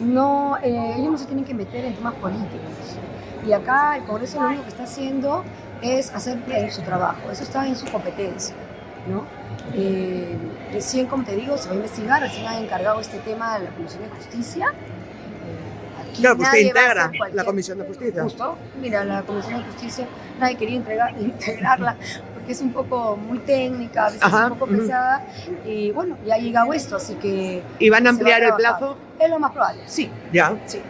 No, 0.00 0.58
eh, 0.62 0.94
ellos 0.96 1.12
no 1.12 1.18
se 1.18 1.26
tienen 1.26 1.44
que 1.44 1.54
meter 1.54 1.84
en 1.84 1.94
temas 1.94 2.14
políticos. 2.14 2.98
Y 3.46 3.52
acá 3.52 3.96
el 3.96 4.04
Congreso 4.04 4.40
lo 4.40 4.48
único 4.48 4.64
que 4.64 4.68
está 4.68 4.84
haciendo 4.84 5.44
es 5.80 6.10
hacer 6.10 6.38
su 6.70 6.82
trabajo. 6.82 7.30
Eso 7.30 7.44
está 7.44 7.66
en 7.66 7.76
su 7.76 7.86
competencia. 7.86 8.54
¿no? 9.08 9.24
Eh, 9.74 10.36
recién, 10.72 11.06
como 11.06 11.24
te 11.24 11.36
digo, 11.36 11.56
se 11.56 11.68
va 11.68 11.74
a 11.74 11.76
investigar, 11.76 12.22
recién 12.22 12.46
ha 12.46 12.58
encargado 12.58 13.00
este 13.00 13.18
tema 13.18 13.58
de 13.58 13.66
la 13.66 13.70
Comisión 13.70 14.02
de 14.02 14.08
Justicia. 14.10 14.72
Eh, 14.74 16.16
claro, 16.20 16.36
pues 16.36 16.48
usted 16.48 16.60
integra 16.60 17.12
la 17.32 17.44
Comisión 17.44 17.78
de 17.78 17.84
Justicia. 17.84 18.22
Justo, 18.22 18.58
mira, 18.80 19.04
la 19.04 19.22
Comisión 19.22 19.60
de 19.60 19.66
Justicia, 19.66 20.06
nadie 20.38 20.56
quería 20.56 20.76
entregar, 20.76 21.14
integrarla 21.20 21.96
porque 22.34 22.52
es 22.52 22.60
un 22.60 22.72
poco 22.72 23.16
muy 23.16 23.38
técnica, 23.40 24.06
a 24.06 24.10
veces 24.10 24.32
un 24.32 24.48
poco 24.50 24.66
pesada. 24.66 25.26
Y 25.66 25.90
bueno, 25.90 26.16
ya 26.24 26.36
ha 26.36 26.38
llegado 26.38 26.72
esto, 26.72 26.96
así 26.96 27.14
que. 27.16 27.62
¿Y 27.78 27.90
van 27.90 28.06
a 28.06 28.10
ampliar 28.10 28.42
el 28.42 28.54
plazo? 28.54 28.96
Es 29.18 29.28
lo 29.28 29.38
más 29.38 29.52
probable, 29.52 29.82
sí. 29.86 30.10
Ya. 30.32 30.56
Sí. 30.66 30.80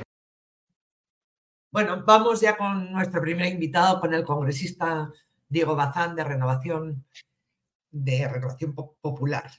Bueno, 1.70 2.02
vamos 2.04 2.40
ya 2.40 2.56
con 2.56 2.92
nuestro 2.92 3.20
primer 3.20 3.46
invitado, 3.46 4.00
con 4.00 4.14
el 4.14 4.24
congresista 4.24 5.10
Diego 5.48 5.76
Bazán 5.76 6.14
de 6.14 6.24
Renovación 6.24 7.04
de 8.04 8.28
Renovación 8.28 8.74
Popular, 8.74 9.50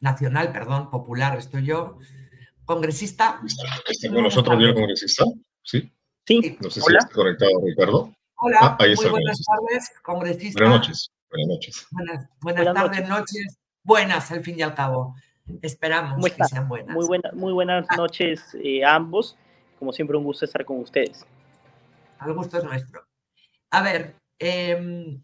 Nacional, 0.00 0.52
perdón, 0.52 0.90
Popular, 0.90 1.38
estoy 1.38 1.64
yo, 1.64 1.98
congresista. 2.64 3.40
¿Está 3.86 4.08
con 4.08 4.22
nosotros 4.22 4.56
el 4.60 4.74
congresista? 4.74 5.24
Sí. 5.62 5.92
Sí. 6.26 6.58
No 6.60 6.70
sé 6.70 6.80
si 6.80 6.94
está 6.94 7.08
conectado 7.14 7.50
Ricardo. 7.64 8.12
Hola, 8.36 8.58
ah, 8.60 8.76
muy 8.80 9.10
buenas 9.10 9.40
tardes, 9.44 9.92
congresista. 10.02 10.64
Buenas 10.64 10.80
noches. 10.80 11.10
Buenas 11.30 11.48
noches. 11.48 11.86
Buenas, 12.40 12.74
tardes, 12.74 13.08
noches. 13.08 13.58
Buenas, 13.84 14.30
al 14.30 14.42
fin 14.42 14.58
y 14.58 14.62
al 14.62 14.74
cabo. 14.74 15.14
Esperamos 15.62 16.24
que 16.30 16.44
sean 16.44 16.68
buenas. 16.68 16.94
Muy, 16.94 17.06
buena, 17.06 17.30
muy 17.32 17.52
buenas 17.52 17.86
ah. 17.88 17.96
noches 17.96 18.42
eh, 18.62 18.84
a 18.84 18.94
ambos. 18.96 19.36
Como 19.78 19.92
siempre, 19.92 20.16
un 20.16 20.24
gusto 20.24 20.44
estar 20.44 20.64
con 20.64 20.78
ustedes. 20.80 21.24
Al 22.18 22.34
gusto 22.34 22.58
es 22.58 22.64
nuestro. 22.64 23.04
A 23.70 23.82
ver, 23.82 24.14
em, 24.38 25.22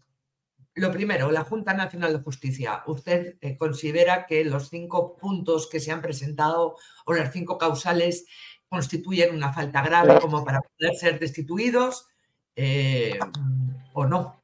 lo 0.75 0.91
primero, 0.91 1.31
la 1.31 1.43
Junta 1.43 1.73
Nacional 1.73 2.13
de 2.13 2.23
Justicia. 2.23 2.83
¿Usted 2.87 3.37
eh, 3.41 3.57
considera 3.57 4.25
que 4.25 4.45
los 4.45 4.69
cinco 4.69 5.17
puntos 5.17 5.69
que 5.69 5.79
se 5.79 5.91
han 5.91 6.01
presentado 6.01 6.75
o 7.05 7.13
las 7.13 7.33
cinco 7.33 7.57
causales 7.57 8.25
constituyen 8.69 9.35
una 9.35 9.51
falta 9.51 9.81
grave 9.81 10.19
como 10.19 10.45
para 10.45 10.61
poder 10.61 10.95
ser 10.95 11.19
destituidos 11.19 12.07
eh, 12.55 13.19
o 13.93 14.05
no? 14.05 14.39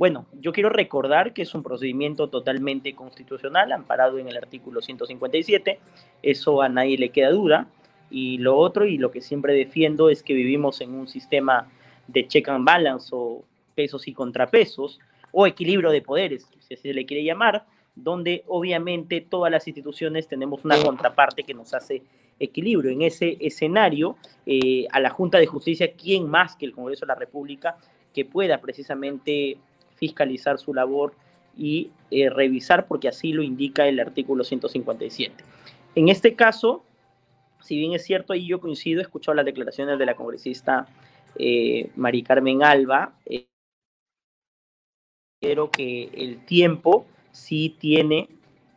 Bueno, 0.00 0.26
yo 0.32 0.52
quiero 0.52 0.70
recordar 0.70 1.34
que 1.34 1.42
es 1.42 1.54
un 1.54 1.62
procedimiento 1.62 2.30
totalmente 2.30 2.94
constitucional, 2.94 3.70
amparado 3.70 4.18
en 4.18 4.28
el 4.28 4.36
artículo 4.38 4.80
157. 4.80 5.78
Eso 6.22 6.62
a 6.62 6.70
nadie 6.70 6.96
le 6.96 7.10
queda 7.10 7.30
duda. 7.30 7.68
Y 8.10 8.38
lo 8.38 8.56
otro, 8.56 8.86
y 8.86 8.96
lo 8.96 9.10
que 9.10 9.20
siempre 9.20 9.52
defiendo, 9.52 10.08
es 10.08 10.22
que 10.22 10.32
vivimos 10.32 10.80
en 10.80 10.94
un 10.94 11.06
sistema 11.06 11.70
de 12.08 12.26
check 12.26 12.48
and 12.48 12.64
balance 12.64 13.10
o 13.12 13.44
pesos 13.74 14.08
y 14.08 14.14
contrapesos, 14.14 15.00
o 15.32 15.46
equilibrio 15.46 15.90
de 15.90 16.02
poderes, 16.02 16.46
si 16.60 16.76
se 16.76 16.92
le 16.92 17.06
quiere 17.06 17.24
llamar, 17.24 17.66
donde 17.94 18.44
obviamente 18.46 19.20
todas 19.20 19.50
las 19.50 19.66
instituciones 19.66 20.28
tenemos 20.28 20.64
una 20.64 20.82
contraparte 20.82 21.42
que 21.42 21.54
nos 21.54 21.74
hace 21.74 22.02
equilibrio. 22.38 22.90
En 22.90 23.02
ese 23.02 23.36
escenario, 23.40 24.16
eh, 24.46 24.86
a 24.90 25.00
la 25.00 25.10
Junta 25.10 25.38
de 25.38 25.46
Justicia, 25.46 25.92
¿quién 25.92 26.28
más 26.28 26.56
que 26.56 26.66
el 26.66 26.72
Congreso 26.72 27.04
de 27.04 27.08
la 27.08 27.14
República 27.14 27.76
que 28.14 28.24
pueda 28.24 28.60
precisamente 28.60 29.58
fiscalizar 29.96 30.58
su 30.58 30.74
labor 30.74 31.14
y 31.56 31.90
eh, 32.10 32.30
revisar, 32.30 32.86
porque 32.86 33.08
así 33.08 33.32
lo 33.32 33.42
indica 33.42 33.86
el 33.86 34.00
artículo 34.00 34.44
157. 34.44 35.44
En 35.94 36.08
este 36.08 36.34
caso, 36.34 36.82
si 37.60 37.76
bien 37.76 37.92
es 37.92 38.04
cierto, 38.04 38.34
y 38.34 38.46
yo 38.46 38.60
coincido, 38.60 39.00
he 39.00 39.02
escuchado 39.02 39.34
las 39.34 39.44
declaraciones 39.44 39.98
de 39.98 40.06
la 40.06 40.14
congresista 40.14 40.86
eh, 41.36 41.90
Mari 41.96 42.22
Carmen 42.22 42.62
Alba, 42.62 43.12
pero 45.40 45.70
que 45.70 46.10
el 46.14 46.44
tiempo 46.44 47.06
sí 47.32 47.76
tiene. 47.80 48.28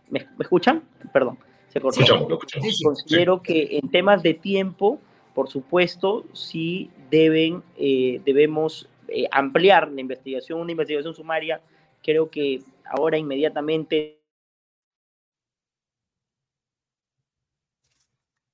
¿Me, 0.10 0.26
escuchan? 0.40 0.84
Perdón, 1.12 1.38
se 1.68 1.80
cortó. 1.80 2.40
Considero 2.84 3.42
que 3.42 3.78
en 3.78 3.92
temas 3.92 4.24
de 4.24 4.34
tiempo, 4.34 5.00
por 5.36 5.50
supuesto, 5.50 6.26
sí 6.34 6.90
deben, 7.12 7.64
eh, 7.78 8.22
debemos 8.26 8.88
eh, 9.10 9.28
ampliar 9.32 9.92
la 9.92 10.02
investigación, 10.02 10.60
una 10.60 10.72
investigación 10.72 11.14
sumaria. 11.14 11.62
Creo 12.02 12.30
que 12.30 12.64
ahora 12.86 13.18
inmediatamente. 13.18 14.20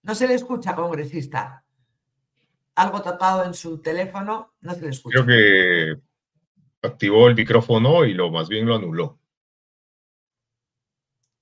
No 0.02 0.16
se 0.16 0.28
le 0.28 0.34
escucha, 0.34 0.76
congresista. 0.76 1.64
Algo 2.74 3.02
tapado 3.02 3.44
en 3.44 3.54
su 3.54 3.80
teléfono, 3.80 4.54
no 4.62 4.74
se 4.74 4.82
le 4.82 4.90
escucha. 4.90 5.24
Creo 5.24 5.28
que 5.28 6.09
activó 6.82 7.28
el 7.28 7.36
micrófono 7.36 8.06
y 8.06 8.14
lo 8.14 8.32
más 8.32 8.50
bien 8.50 8.66
lo 8.66 8.76
anuló. 8.76 9.20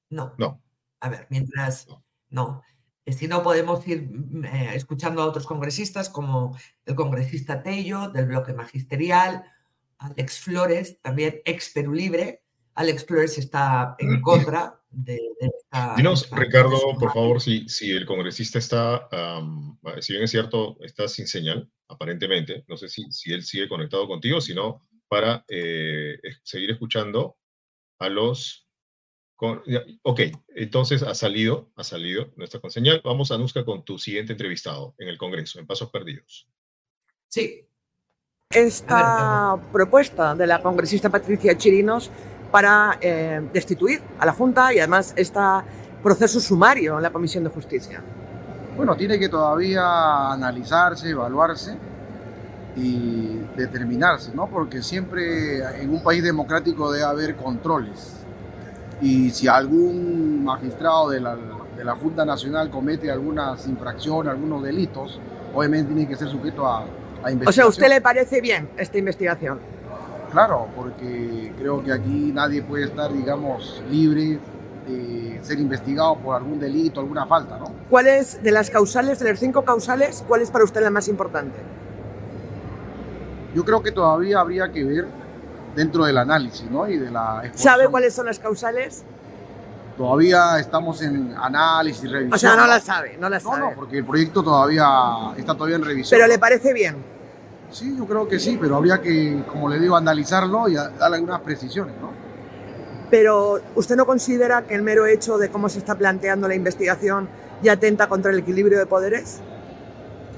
No. 0.09 0.33
No. 0.37 0.61
A 0.99 1.09
ver, 1.09 1.27
mientras. 1.29 1.87
No. 2.29 2.63
Si 3.05 3.27
no, 3.27 3.41
podemos 3.41 3.87
ir 3.87 4.09
mm, 4.09 4.45
eh, 4.45 4.75
escuchando 4.75 5.21
a 5.21 5.25
otros 5.25 5.45
congresistas, 5.45 6.09
como 6.09 6.57
el 6.85 6.95
congresista 6.95 7.63
Tello, 7.63 8.09
del 8.09 8.27
bloque 8.27 8.53
magisterial, 8.53 9.45
Alex 9.97 10.39
Flores, 10.39 11.01
también 11.01 11.41
ex 11.45 11.71
Perú 11.73 11.93
Libre. 11.93 12.43
Alex 12.75 13.05
Flores 13.05 13.37
está 13.37 13.95
en 13.97 14.21
contra 14.21 14.79
de, 14.91 15.19
esta. 15.39 15.95
Dinos, 15.95 16.29
Ricardo, 16.29 16.79
por 16.99 17.11
favor, 17.11 17.41
si, 17.41 17.67
si 17.67 17.89
el 17.91 18.05
congresista 18.05 18.59
está, 18.59 19.09
si 19.99 20.13
bien 20.13 20.25
es 20.25 20.31
cierto, 20.31 20.77
está 20.81 21.07
sin 21.07 21.27
señal, 21.27 21.67
aparentemente, 21.87 22.65
no 22.67 22.77
sé 22.77 22.87
si, 22.87 23.11
si 23.11 23.33
él 23.33 23.43
sigue 23.43 23.67
conectado 23.67 24.07
contigo, 24.07 24.39
si 24.41 24.53
no, 24.53 24.83
para 25.07 25.45
eh, 25.47 26.19
seguir 26.43 26.71
escuchando 26.71 27.37
a 27.99 28.09
los... 28.09 28.67
ok, 30.03 30.21
entonces 30.55 31.03
ha 31.03 31.15
salido, 31.15 31.71
ha 31.75 31.83
salido 31.83 32.31
nuestra 32.35 32.59
conseñal. 32.59 33.01
Vamos, 33.03 33.31
a 33.31 33.37
Nusca 33.37 33.63
con 33.65 33.83
tu 33.83 33.97
siguiente 33.97 34.33
entrevistado 34.33 34.95
en 34.97 35.07
el 35.07 35.17
Congreso, 35.17 35.59
en 35.59 35.67
Pasos 35.67 35.89
Perdidos. 35.89 36.47
Sí. 37.27 37.63
Esta 38.49 39.59
propuesta 39.73 40.33
de 40.33 40.47
la 40.47 40.61
congresista 40.61 41.09
Patricia 41.09 41.57
Chirinos 41.57 42.09
para 42.49 42.97
eh, 43.01 43.41
destituir 43.51 44.01
a 44.19 44.25
la 44.25 44.31
Junta 44.31 44.73
y 44.73 44.79
además 44.79 45.13
este 45.17 45.39
proceso 46.01 46.39
sumario 46.39 46.95
en 46.95 47.03
la 47.03 47.11
Comisión 47.11 47.43
de 47.43 47.49
Justicia. 47.49 48.01
Bueno, 48.77 48.95
tiene 48.95 49.19
que 49.19 49.27
todavía 49.27 50.31
analizarse, 50.31 51.09
evaluarse 51.09 51.77
y 52.77 53.41
determinarse, 53.55 54.31
¿no? 54.35 54.47
Porque 54.47 54.83
siempre 54.83 55.57
en 55.81 55.89
un 55.89 56.03
país 56.03 56.23
democrático 56.23 56.91
debe 56.91 57.05
haber 57.05 57.35
controles. 57.35 58.13
Y 59.01 59.31
si 59.31 59.47
algún 59.47 60.43
magistrado 60.43 61.09
de 61.09 61.19
la, 61.19 61.35
de 61.35 61.83
la 61.83 61.95
Junta 61.95 62.23
Nacional 62.23 62.69
comete 62.69 63.11
algunas 63.11 63.67
infracciones, 63.67 64.31
algunos 64.31 64.63
delitos, 64.63 65.19
obviamente 65.53 65.93
tiene 65.93 66.07
que 66.07 66.15
ser 66.15 66.29
sujeto 66.29 66.67
a, 66.67 66.85
a 67.23 67.31
investigación. 67.31 67.47
O 67.47 67.51
sea, 67.51 67.63
¿a 67.63 67.67
usted 67.67 67.89
le 67.89 67.99
parece 67.99 68.41
bien 68.41 68.69
esta 68.77 68.97
investigación? 68.97 69.59
Claro, 70.31 70.67
porque 70.75 71.53
creo 71.57 71.83
que 71.83 71.91
aquí 71.91 72.31
nadie 72.33 72.61
puede 72.61 72.85
estar, 72.85 73.11
digamos, 73.11 73.81
libre 73.89 74.39
de 74.87 75.39
ser 75.41 75.59
investigado 75.59 76.15
por 76.17 76.35
algún 76.35 76.59
delito, 76.59 76.99
alguna 76.99 77.25
falta, 77.25 77.57
¿no? 77.57 77.71
¿Cuál 77.89 78.07
es, 78.07 78.43
de 78.43 78.51
las 78.51 78.69
causales, 78.69 79.19
de 79.19 79.31
las 79.31 79.39
cinco 79.39 79.63
causales, 79.63 80.23
cuál 80.27 80.41
es 80.41 80.51
para 80.51 80.63
usted 80.63 80.81
la 80.81 80.89
más 80.89 81.07
importante? 81.07 81.55
Yo 83.57 83.65
creo 83.65 83.81
que 83.81 83.91
todavía 83.91 84.39
habría 84.39 84.71
que 84.71 84.83
ver 84.83 85.07
dentro 85.75 86.05
del 86.05 86.19
análisis, 86.19 86.69
¿no? 86.69 86.87
Y 86.87 86.99
de 86.99 87.09
la 87.09 87.41
¿Sabe 87.55 87.87
cuáles 87.87 88.13
son 88.13 88.27
las 88.27 88.37
causales? 88.37 89.03
Todavía 89.97 90.59
estamos 90.59 91.01
en 91.01 91.33
análisis, 91.35 92.03
revisión. 92.03 92.35
O 92.35 92.37
sea, 92.37 92.55
no 92.55 92.67
la 92.67 92.79
sabe, 92.79 93.17
no 93.19 93.27
la 93.27 93.39
sabe. 93.39 93.59
No, 93.59 93.69
no, 93.71 93.75
porque 93.75 93.97
el 93.97 94.05
proyecto 94.05 94.43
todavía 94.43 94.85
está 95.37 95.55
todavía 95.55 95.77
en 95.77 95.85
revisión. 95.85 96.19
¿Pero 96.19 96.27
le 96.27 96.37
parece 96.37 96.71
bien? 96.71 96.97
Sí, 97.71 97.97
yo 97.97 98.05
creo 98.05 98.27
que 98.27 98.37
sí, 98.37 98.59
pero 98.61 98.75
habría 98.75 99.01
que, 99.01 99.43
como 99.51 99.69
le 99.69 99.79
digo, 99.79 99.97
analizarlo 99.97 100.69
y 100.69 100.75
darle 100.75 101.15
algunas 101.15 101.41
precisiones, 101.41 101.95
¿no? 101.99 102.11
Pero 103.09 103.59
¿usted 103.73 103.95
no 103.95 104.05
considera 104.05 104.67
que 104.67 104.75
el 104.75 104.83
mero 104.83 105.07
hecho 105.07 105.39
de 105.39 105.49
cómo 105.49 105.67
se 105.67 105.79
está 105.79 105.95
planteando 105.95 106.47
la 106.47 106.53
investigación 106.53 107.27
ya 107.63 107.71
atenta 107.71 108.07
contra 108.07 108.31
el 108.31 108.37
equilibrio 108.37 108.77
de 108.77 108.85
poderes? 108.85 109.39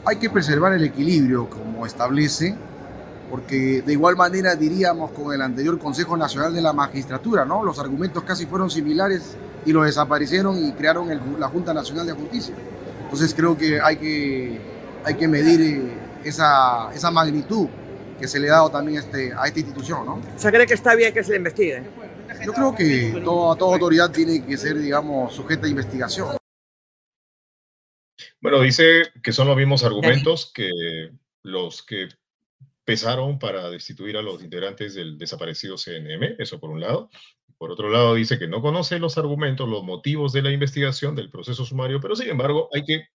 Hay 0.06 0.16
que 0.20 0.30
preservar 0.30 0.72
el 0.72 0.86
equilibrio, 0.86 1.50
como 1.50 1.86
establece 1.86 2.56
porque 3.30 3.82
de 3.84 3.94
igual 3.94 4.16
manera 4.16 4.56
diríamos 4.56 5.12
con 5.12 5.34
el 5.34 5.42
anterior 5.42 5.78
Consejo 5.78 6.18
Nacional 6.18 6.54
de 6.54 6.62
la 6.62 6.74
Magistratura, 6.74 7.46
¿no? 7.46 7.64
Los 7.64 7.78
argumentos 7.80 8.24
casi 8.24 8.46
fueron 8.46 8.70
similares 8.72 9.38
y 9.66 9.72
lo 9.72 9.84
desaparecieron 9.84 10.66
y 10.66 10.72
crearon 10.74 11.10
la 11.40 11.48
Junta 11.48 11.74
Nacional 11.74 12.08
de 12.08 12.14
Justicia. 12.14 12.56
Entonces 13.04 13.34
creo 13.36 13.58
que 13.58 13.80
hay 13.80 13.98
que, 13.98 14.60
hay 15.04 15.16
que 15.16 15.28
medir 15.28 15.62
eh, 15.62 15.98
esa, 16.24 16.92
esa 16.94 17.12
magnitud 17.12 17.68
que 18.20 18.28
se 18.28 18.40
le 18.40 18.50
ha 18.50 18.54
dado 18.54 18.70
también 18.70 19.00
este, 19.00 19.34
a 19.34 19.46
esta 19.46 19.60
institución, 19.60 20.06
¿no? 20.06 20.14
O 20.16 20.40
sea, 20.40 20.52
¿cree 20.52 20.68
que 20.68 20.74
está 20.74 20.96
bien 20.96 21.14
que 21.14 21.24
se 21.24 21.32
le 21.32 21.38
investigue? 21.38 21.84
Yo 22.46 22.54
creo 22.54 22.76
que 22.76 23.22
toda, 23.24 23.56
toda 23.56 23.74
autoridad 23.74 24.12
tiene 24.12 24.46
que 24.46 24.58
ser, 24.58 24.78
digamos, 24.78 25.34
sujeta 25.34 25.68
a 25.68 25.70
investigación. 25.70 26.38
Bueno, 28.42 28.62
dice 28.62 29.04
que 29.22 29.32
son 29.32 29.48
los 29.48 29.58
mismos 29.58 29.84
argumentos 29.84 30.52
que 30.54 30.70
los 31.44 31.84
que 31.84 32.10
pesaron 32.90 33.38
para 33.38 33.70
destituir 33.70 34.18
a 34.18 34.24
los 34.24 34.42
integrantes 34.42 34.96
del 34.96 35.16
desaparecido 35.16 35.78
CNM, 35.78 36.38
eso 36.40 36.60
por 36.60 36.72
un 36.72 36.80
lado. 36.80 37.12
Por 37.60 37.70
otro 37.70 37.88
lado, 37.88 38.16
dice 38.16 38.40
que 38.40 38.48
no 38.48 38.64
conoce 38.64 38.98
los 38.98 39.16
argumentos, 39.20 39.70
los 39.70 39.84
motivos 39.84 40.34
de 40.34 40.42
la 40.42 40.52
investigación, 40.52 41.14
del 41.14 41.30
proceso 41.30 41.66
sumario, 41.66 42.02
pero 42.02 42.16
sin 42.16 42.30
embargo 42.30 42.68
hay 42.74 42.84
que 42.84 43.10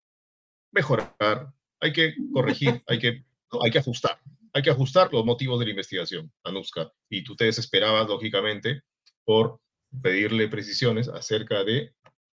mejorar, 0.73 1.55
hay 1.79 1.93
que 1.93 2.17
corregir, 2.33 2.83
hay 2.89 2.99
que, 2.99 3.25
hay 3.63 3.71
que 3.71 3.79
ajustar, 3.79 4.19
hay 4.53 4.63
que 4.63 4.71
ajustar 4.71 5.13
los 5.13 5.25
motivos 5.25 5.61
de 5.61 5.67
la 5.67 5.71
investigación, 5.71 6.33
Anuska. 6.43 6.91
Y 7.09 7.23
tú 7.23 7.37
te 7.37 7.45
desesperabas, 7.45 8.09
lógicamente, 8.09 8.83
por 9.25 9.61
pedirle 10.03 10.49
precisiones 10.49 11.09
acerca 11.09 11.63
de 11.63 11.95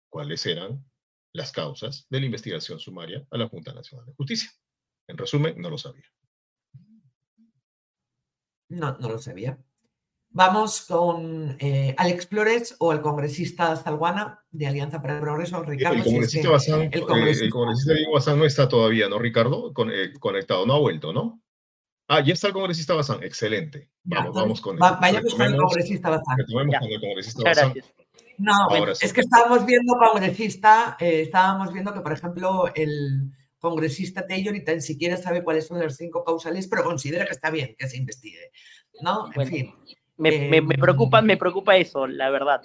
cuáles 0.09 0.45
eran 0.45 0.83
las 1.31 1.53
causas 1.53 2.07
de 2.09 2.19
la 2.19 2.25
investigación 2.25 2.77
sumaria 2.77 3.25
a 3.31 3.37
la 3.37 3.47
Junta 3.47 3.73
Nacional 3.73 4.05
de 4.05 4.15
Justicia. 4.15 4.51
En 5.07 5.17
resumen, 5.17 5.55
no 5.61 5.69
lo 5.69 5.77
sabía. 5.77 6.11
No, 8.71 8.97
no 8.99 9.09
lo 9.09 9.19
sabía. 9.19 9.57
Vamos 10.29 10.81
con 10.81 11.57
eh, 11.59 11.93
Alex 11.97 12.27
Flores 12.27 12.75
o 12.79 12.93
el 12.93 13.01
congresista 13.01 13.75
Salguana 13.75 14.45
de 14.49 14.65
Alianza 14.65 15.01
para 15.01 15.15
el 15.15 15.21
Progreso, 15.21 15.61
Ricardo. 15.61 15.97
El 15.97 16.03
congresista, 16.05 16.49
Bazán, 16.49 16.89
el 16.89 17.01
congresista, 17.01 17.57
Bazán 18.13 18.39
no 18.39 18.45
está 18.45 18.69
todavía, 18.69 19.09
¿no, 19.09 19.19
Ricardo? 19.19 19.73
Eh, 19.91 20.13
conectado, 20.19 20.65
no 20.65 20.75
ha 20.75 20.79
vuelto, 20.79 21.11
¿no? 21.11 21.41
Ah, 22.07 22.21
ya 22.21 22.33
está 22.33 22.47
el 22.47 22.53
congresista 22.53 22.93
Bazán, 22.93 23.21
excelente. 23.23 23.89
Vamos, 24.03 24.33
vamos 24.33 24.61
con, 24.61 24.77
vayamos 24.77 25.35
con 25.35 25.45
el 25.45 25.57
congresista 25.57 26.09
Bazán. 26.09 26.37
con 26.49 26.91
el 26.91 27.01
congresista 27.01 27.43
Bazán. 27.43 27.73
No, 28.37 28.87
es 28.87 29.13
que 29.13 29.21
estábamos 29.21 29.65
viendo 29.65 29.95
congresista, 29.97 30.95
eh, 30.99 31.23
estábamos 31.23 31.73
viendo 31.73 31.93
que, 31.93 31.99
por 31.99 32.13
ejemplo, 32.13 32.71
el 32.73 33.31
congresista 33.61 34.27
Taylor 34.27 34.53
ni 34.53 34.63
tan 34.63 34.81
siquiera 34.81 35.15
sabe 35.15 35.43
cuáles 35.43 35.67
son 35.67 35.79
los 35.79 35.95
cinco 35.95 36.25
causales, 36.25 36.67
pero 36.67 36.83
considera 36.83 37.25
que 37.25 37.31
está 37.31 37.49
bien 37.49 37.75
que 37.77 37.87
se 37.87 37.97
investigue. 37.97 38.51
¿No? 39.01 39.29
En 39.33 39.47
fin. 39.47 39.75
Me, 40.17 40.49
me, 40.49 40.61
me, 40.61 40.77
preocupa, 40.77 41.21
me 41.21 41.37
preocupa 41.37 41.77
eso, 41.77 42.05
la 42.05 42.29
verdad. 42.29 42.61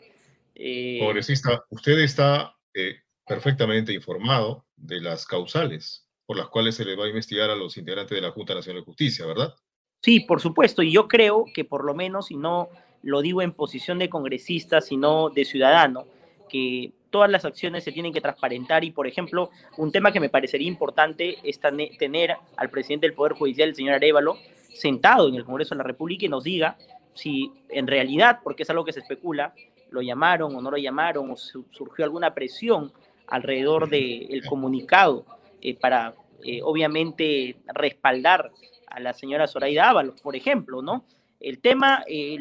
Eh... 0.54 0.98
Congresista, 1.00 1.64
usted 1.70 1.98
está 2.00 2.56
eh, 2.74 2.96
perfectamente 3.26 3.92
informado 3.92 4.66
de 4.76 5.00
las 5.00 5.24
causales 5.24 6.06
por 6.26 6.36
las 6.36 6.48
cuales 6.48 6.74
se 6.74 6.84
le 6.84 6.96
va 6.96 7.04
a 7.04 7.08
investigar 7.08 7.50
a 7.50 7.54
los 7.54 7.76
integrantes 7.76 8.16
de 8.16 8.20
la 8.20 8.32
Junta 8.32 8.54
Nacional 8.54 8.82
de 8.82 8.86
Justicia, 8.86 9.24
¿verdad? 9.26 9.54
Sí, 10.02 10.20
por 10.20 10.40
supuesto, 10.40 10.82
y 10.82 10.90
yo 10.90 11.08
creo 11.08 11.44
que 11.54 11.64
por 11.64 11.84
lo 11.84 11.94
menos, 11.94 12.30
y 12.30 12.36
no 12.36 12.68
lo 13.02 13.22
digo 13.22 13.42
en 13.42 13.52
posición 13.52 13.98
de 13.98 14.10
congresista, 14.10 14.80
sino 14.80 15.30
de 15.30 15.44
ciudadano, 15.44 16.06
que 16.48 16.92
todas 17.10 17.30
las 17.30 17.44
acciones 17.44 17.84
se 17.84 17.92
tienen 17.92 18.12
que 18.12 18.20
transparentar 18.20 18.84
y, 18.84 18.90
por 18.90 19.06
ejemplo, 19.06 19.50
un 19.76 19.92
tema 19.92 20.12
que 20.12 20.20
me 20.20 20.28
parecería 20.28 20.68
importante 20.68 21.38
es 21.42 21.60
tener 21.98 22.36
al 22.56 22.70
presidente 22.70 23.06
del 23.06 23.14
Poder 23.14 23.32
Judicial, 23.32 23.70
el 23.70 23.74
señor 23.74 23.94
Arevalo, 23.94 24.36
sentado 24.72 25.28
en 25.28 25.34
el 25.34 25.44
Congreso 25.44 25.74
de 25.74 25.78
la 25.78 25.84
República 25.84 26.26
y 26.26 26.28
nos 26.28 26.44
diga 26.44 26.76
si 27.14 27.50
en 27.70 27.86
realidad, 27.86 28.40
porque 28.44 28.62
es 28.62 28.70
algo 28.70 28.84
que 28.84 28.92
se 28.92 29.00
especula, 29.00 29.54
lo 29.90 30.02
llamaron 30.02 30.54
o 30.54 30.60
no 30.60 30.70
lo 30.70 30.76
llamaron, 30.76 31.30
o 31.30 31.36
surgió 31.36 32.04
alguna 32.04 32.34
presión 32.34 32.92
alrededor 33.26 33.88
del 33.88 34.42
comunicado 34.46 35.24
eh, 35.62 35.74
para, 35.74 36.14
eh, 36.44 36.60
obviamente, 36.62 37.56
respaldar 37.74 38.52
a 38.86 39.00
la 39.00 39.12
señora 39.14 39.46
Zoraida 39.46 39.88
Ábalos, 39.88 40.20
por 40.20 40.36
ejemplo, 40.36 40.82
¿no? 40.82 41.04
El 41.40 41.58
tema, 41.58 42.04
eh, 42.06 42.36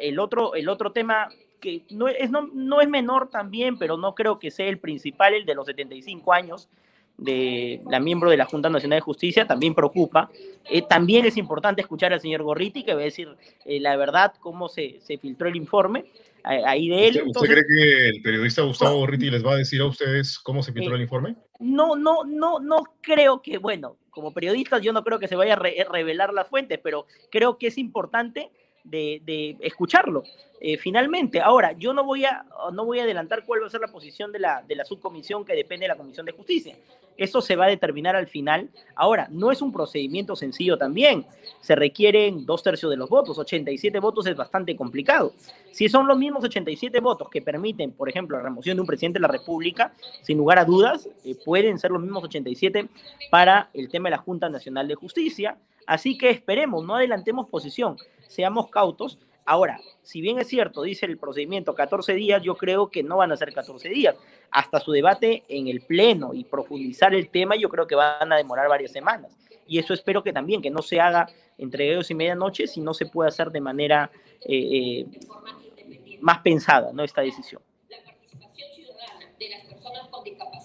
el, 0.00 0.18
otro, 0.18 0.54
el 0.54 0.68
otro 0.68 0.92
tema 0.92 1.28
que 1.60 1.82
no 1.90 2.08
es, 2.08 2.30
no, 2.30 2.48
no 2.52 2.80
es 2.80 2.88
menor 2.88 3.28
también, 3.28 3.78
pero 3.78 3.96
no 3.96 4.14
creo 4.14 4.38
que 4.38 4.50
sea 4.50 4.68
el 4.68 4.78
principal, 4.78 5.34
el 5.34 5.44
de 5.44 5.54
los 5.54 5.66
75 5.66 6.32
años, 6.32 6.68
de 7.16 7.80
la 7.90 7.98
miembro 7.98 8.30
de 8.30 8.36
la 8.36 8.44
Junta 8.44 8.70
Nacional 8.70 8.98
de 8.98 9.02
Justicia 9.02 9.46
también 9.46 9.74
preocupa. 9.74 10.30
Eh, 10.70 10.82
también 10.82 11.26
es 11.26 11.36
importante 11.36 11.80
escuchar 11.80 12.12
al 12.12 12.20
señor 12.20 12.44
Gorriti, 12.44 12.84
que 12.84 12.94
va 12.94 13.00
a 13.00 13.04
decir 13.04 13.28
eh, 13.64 13.80
la 13.80 13.96
verdad, 13.96 14.34
cómo 14.40 14.68
se, 14.68 15.00
se 15.00 15.18
filtró 15.18 15.48
el 15.48 15.56
informe 15.56 16.04
ahí 16.44 16.88
de 16.88 17.08
él. 17.08 17.22
¿Usted, 17.26 17.46
cree 17.46 17.64
que 17.66 18.08
el 18.08 18.22
periodista 18.22 18.62
Gustavo 18.62 18.98
Gorriti 18.98 19.30
les 19.30 19.44
va 19.44 19.52
a 19.52 19.56
decir 19.56 19.80
a 19.80 19.86
ustedes 19.86 20.38
cómo 20.38 20.62
se 20.62 20.72
filtró 20.72 20.94
el 20.94 21.02
informe? 21.02 21.36
No, 21.58 21.96
no, 21.96 22.24
no, 22.24 22.60
no 22.60 22.84
creo 23.00 23.42
que, 23.42 23.58
bueno, 23.58 23.96
como 24.10 24.32
periodista 24.32 24.78
yo 24.78 24.92
no 24.92 25.04
creo 25.04 25.18
que 25.18 25.28
se 25.28 25.36
vaya 25.36 25.54
a 25.54 25.56
revelar 25.56 26.32
las 26.32 26.48
fuentes, 26.48 26.80
pero 26.82 27.06
creo 27.30 27.58
que 27.58 27.66
es 27.68 27.78
importante 27.78 28.50
de, 28.84 29.56
escucharlo. 29.60 30.22
Eh, 30.60 30.76
finalmente, 30.76 31.40
ahora, 31.40 31.72
yo 31.72 31.92
no 31.92 32.04
voy, 32.04 32.24
a, 32.24 32.44
no 32.72 32.84
voy 32.84 32.98
a 32.98 33.04
adelantar 33.04 33.44
cuál 33.44 33.62
va 33.62 33.66
a 33.66 33.70
ser 33.70 33.80
la 33.80 33.88
posición 33.88 34.32
de 34.32 34.40
la, 34.40 34.62
de 34.66 34.74
la 34.74 34.84
subcomisión 34.84 35.44
que 35.44 35.54
depende 35.54 35.84
de 35.84 35.88
la 35.88 35.96
Comisión 35.96 36.26
de 36.26 36.32
Justicia. 36.32 36.76
Eso 37.16 37.40
se 37.40 37.56
va 37.56 37.64
a 37.64 37.68
determinar 37.68 38.14
al 38.14 38.28
final. 38.28 38.68
Ahora, 38.94 39.26
no 39.30 39.50
es 39.50 39.60
un 39.60 39.72
procedimiento 39.72 40.36
sencillo 40.36 40.78
también. 40.78 41.26
Se 41.60 41.74
requieren 41.74 42.46
dos 42.46 42.62
tercios 42.62 42.90
de 42.90 42.96
los 42.96 43.08
votos. 43.08 43.38
87 43.38 43.98
votos 43.98 44.26
es 44.26 44.36
bastante 44.36 44.76
complicado. 44.76 45.32
Si 45.72 45.88
son 45.88 46.06
los 46.06 46.16
mismos 46.16 46.44
87 46.44 47.00
votos 47.00 47.28
que 47.28 47.42
permiten, 47.42 47.90
por 47.90 48.08
ejemplo, 48.08 48.36
la 48.36 48.44
remoción 48.44 48.76
de 48.76 48.82
un 48.82 48.86
presidente 48.86 49.18
de 49.18 49.22
la 49.22 49.28
República, 49.28 49.92
sin 50.22 50.38
lugar 50.38 50.58
a 50.60 50.64
dudas, 50.64 51.08
eh, 51.24 51.36
pueden 51.44 51.78
ser 51.78 51.90
los 51.90 52.02
mismos 52.02 52.22
87 52.24 52.88
para 53.30 53.70
el 53.74 53.88
tema 53.88 54.08
de 54.08 54.16
la 54.16 54.22
Junta 54.22 54.48
Nacional 54.48 54.86
de 54.86 54.94
Justicia. 54.94 55.56
Así 55.86 56.16
que 56.16 56.30
esperemos, 56.30 56.84
no 56.84 56.94
adelantemos 56.94 57.48
posición 57.48 57.96
seamos 58.28 58.70
cautos. 58.70 59.18
Ahora, 59.48 59.80
si 60.02 60.20
bien 60.20 60.38
es 60.38 60.46
cierto, 60.46 60.82
dice 60.82 61.06
el 61.06 61.16
procedimiento 61.16 61.74
14 61.74 62.12
días, 62.12 62.42
yo 62.42 62.54
creo 62.54 62.90
que 62.90 63.02
no 63.02 63.16
van 63.16 63.32
a 63.32 63.36
ser 63.38 63.54
14 63.54 63.88
días. 63.88 64.14
Hasta 64.50 64.78
su 64.78 64.92
debate 64.92 65.44
en 65.48 65.68
el 65.68 65.80
Pleno 65.80 66.34
y 66.34 66.44
profundizar 66.44 67.14
el 67.14 67.30
tema, 67.30 67.56
yo 67.56 67.70
creo 67.70 67.86
que 67.86 67.94
van 67.94 68.30
a 68.30 68.36
demorar 68.36 68.68
varias 68.68 68.92
semanas. 68.92 69.34
Y 69.66 69.78
eso 69.78 69.94
espero 69.94 70.22
que 70.22 70.34
también, 70.34 70.60
que 70.60 70.68
no 70.68 70.82
se 70.82 71.00
haga 71.00 71.30
entre 71.56 71.90
ellos 71.90 72.10
y 72.10 72.14
medianoche, 72.14 72.66
si 72.66 72.82
no 72.82 72.92
se 72.92 73.06
puede 73.06 73.30
hacer 73.30 73.50
de 73.50 73.62
manera 73.62 74.10
eh, 74.42 75.06
eh, 75.06 76.18
más 76.20 76.40
pensada, 76.40 76.92
¿no? 76.92 77.02
Esta 77.02 77.22
decisión. 77.22 77.62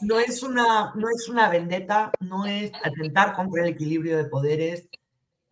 No 0.01 0.19
es, 0.19 0.43
una, 0.43 0.91
no 0.95 1.07
es 1.09 1.29
una 1.29 1.47
vendetta, 1.47 2.11
no 2.19 2.45
es 2.45 2.73
atentar 2.83 3.33
contra 3.33 3.63
el 3.63 3.69
equilibrio 3.69 4.17
de 4.17 4.25
poderes, 4.25 4.89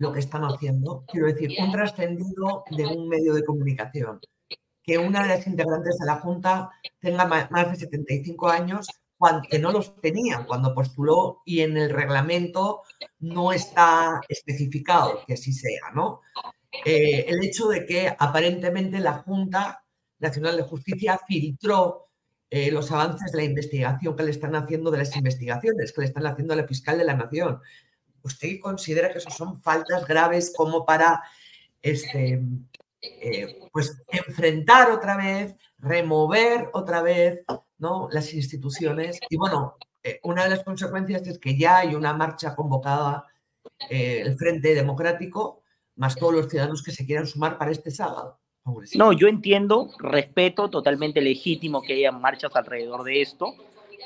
lo 0.02 0.12
que 0.12 0.20
están 0.20 0.44
haciendo. 0.44 1.06
Quiero 1.08 1.28
decir, 1.28 1.52
un 1.60 1.72
trascendido 1.72 2.64
de 2.72 2.88
un 2.88 3.08
medio 3.08 3.36
de 3.36 3.46
comunicación. 3.46 4.20
Que 4.84 4.98
una 4.98 5.22
de 5.22 5.30
las 5.30 5.46
integrantes 5.46 6.00
de 6.00 6.06
la 6.08 6.16
Junta 6.16 6.72
tenga 7.00 7.26
más 7.26 7.72
de 7.72 7.76
75 7.76 8.50
años, 8.50 8.88
que 9.48 9.60
no 9.60 9.72
los 9.72 9.96
tenía 10.02 10.44
cuando 10.48 10.74
postuló 10.74 11.44
y 11.46 11.62
en 11.62 11.78
el 11.78 11.92
reglamento 11.92 12.82
no 13.20 13.54
está 13.54 14.20
especificado 14.28 15.22
que 15.28 15.36
así 15.36 15.54
sea, 15.54 15.92
¿no? 15.94 16.22
Eh, 16.84 17.26
el 17.28 17.44
hecho 17.44 17.68
de 17.68 17.86
que 17.86 18.12
aparentemente 18.18 19.00
la 19.00 19.20
Junta 19.20 19.84
Nacional 20.18 20.58
de 20.58 20.64
Justicia 20.64 21.20
filtró 21.28 22.08
eh, 22.50 22.72
los 22.72 22.92
avances 22.92 23.32
de 23.32 23.38
la 23.38 23.44
investigación 23.44 24.16
que 24.16 24.24
le 24.24 24.32
están 24.32 24.56
haciendo, 24.56 24.90
de 24.90 24.98
las 24.98 25.16
investigaciones 25.16 25.94
que 25.94 26.02
le 26.02 26.08
están 26.08 26.26
haciendo 26.26 26.54
a 26.54 26.58
la 26.58 26.68
fiscal 26.68 26.98
de 26.98 27.06
la 27.06 27.14
Nación. 27.14 27.62
¿Usted 28.24 28.60
considera 28.60 29.12
que 29.12 29.20
eso 29.20 29.30
son 29.30 29.62
faltas 29.62 30.06
graves 30.08 30.54
como 30.56 30.86
para 30.86 31.22
este, 31.82 32.42
eh, 33.02 33.60
pues 33.72 34.02
enfrentar 34.08 34.92
otra 34.92 35.18
vez, 35.18 35.56
remover 35.80 36.70
otra 36.74 37.02
vez 37.02 37.42
¿no? 37.78 38.10
las 38.12 38.34
instituciones? 38.34 39.20
Y 39.30 39.38
bueno, 39.38 39.78
eh, 40.04 40.20
una 40.24 40.44
de 40.44 40.50
las 40.52 40.64
consecuencias 40.64 41.26
es 41.28 41.40
que 41.40 41.58
ya 41.58 41.78
hay 41.78 41.96
una 41.96 42.14
marcha 42.14 42.56
convocada, 42.56 43.26
eh, 43.90 44.22
el 44.26 44.38
Frente 44.38 44.76
Democrático, 44.76 45.64
más 45.96 46.16
todos 46.16 46.34
los 46.34 46.50
ciudadanos 46.50 46.84
que 46.84 46.92
se 46.92 47.06
quieran 47.06 47.28
sumar 47.28 47.58
para 47.58 47.72
este 47.72 47.92
sábado. 47.92 48.40
No, 48.94 49.12
yo 49.12 49.28
entiendo, 49.28 49.90
respeto 49.98 50.70
totalmente 50.70 51.20
legítimo 51.20 51.82
que 51.82 51.94
haya 51.94 52.12
marchas 52.12 52.56
alrededor 52.56 53.04
de 53.04 53.22
esto 53.22 53.56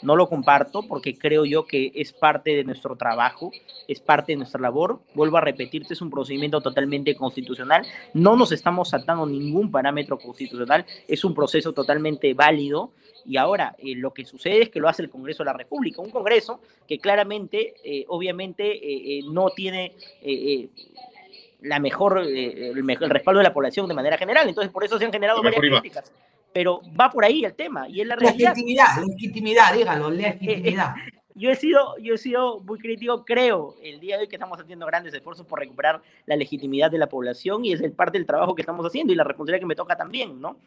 no 0.02 0.16
lo 0.16 0.28
comparto 0.28 0.84
porque 0.84 1.18
creo 1.18 1.46
yo 1.46 1.66
que 1.66 1.92
es 1.96 2.14
parte 2.14 2.56
de 2.56 2.64
nuestro 2.64 2.96
trabajo, 2.96 3.52
es 3.88 4.00
parte 4.00 4.34
de 4.34 4.38
nuestra 4.38 4.62
labor. 4.62 5.00
Vuelvo 5.14 5.38
a 5.38 5.42
repetirte, 5.42 5.94
es 5.94 6.02
un 6.02 6.10
procedimiento 6.10 6.62
totalmente 6.62 7.16
constitucional. 7.16 7.86
No 8.14 8.36
nos 8.36 8.52
estamos 8.52 8.90
saltando 8.90 9.26
ningún 9.26 9.72
parámetro 9.72 10.18
constitucional, 10.18 10.86
es 11.08 11.24
un 11.24 11.34
proceso 11.34 11.74
totalmente 11.74 12.34
válido. 12.34 12.92
Y 13.28 13.38
ahora 13.38 13.76
eh, 13.80 13.96
lo 13.96 14.14
que 14.14 14.24
sucede 14.24 14.64
es 14.64 14.70
que 14.70 14.80
lo 14.80 14.88
hace 14.88 15.02
el 15.02 15.10
Congreso 15.10 15.44
de 15.44 15.46
la 15.46 15.54
República, 15.54 16.02
un 16.02 16.12
Congreso 16.12 16.60
que 16.88 17.00
claramente, 17.00 17.74
eh, 17.84 18.06
obviamente, 18.08 19.18
eh, 19.18 19.22
no 19.28 19.50
tiene 19.50 19.94
la 21.62 21.80
mejor, 21.80 22.20
el, 22.20 22.84
mejor, 22.84 23.06
el 23.06 23.10
respaldo 23.10 23.40
de 23.40 23.46
la 23.46 23.54
población 23.54 23.88
de 23.88 23.96
manera 23.96 24.18
general. 24.18 24.48
Entonces, 24.48 24.72
por 24.72 24.84
eso 24.84 25.00
se 25.00 25.06
han 25.06 25.12
generado 25.12 25.42
varias 25.42 25.60
críticas 25.60 26.12
pero 26.56 26.82
va 26.98 27.10
por 27.10 27.26
ahí 27.26 27.44
el 27.44 27.54
tema 27.54 27.90
y 27.90 28.00
es 28.00 28.08
la 28.08 28.16
realidad. 28.16 28.52
Legitimidad, 28.52 29.04
legitimidad, 29.06 29.74
dígalo, 29.74 30.10
legitimidad. 30.10 30.96
yo 31.34 31.52
he 31.52 31.56
sido, 31.58 31.98
yo 31.98 32.14
he 32.14 32.18
sido 32.18 32.62
muy 32.62 32.80
crítico, 32.80 33.26
creo, 33.26 33.76
el 33.84 34.00
día 34.00 34.16
de 34.16 34.22
hoy 34.22 34.30
que 34.30 34.38
estamos 34.38 34.58
haciendo 34.58 34.86
grandes 34.86 35.14
esfuerzos 35.14 35.46
por 35.46 35.60
recuperar 35.60 36.02
la 36.26 36.38
legitimidad 36.38 36.90
de 36.90 36.98
la 36.98 37.10
población 37.10 37.66
y 37.66 37.74
es 37.74 37.82
el 37.82 37.92
parte 37.92 38.18
del 38.18 38.26
trabajo 38.26 38.56
que 38.56 38.62
estamos 38.62 38.86
haciendo 38.86 39.12
y 39.12 39.18
la 39.18 39.26
responsabilidad 39.26 39.64
que 39.64 39.66
me 39.66 39.76
toca 39.76 39.98
también, 39.98 40.40
¿no? 40.40 40.58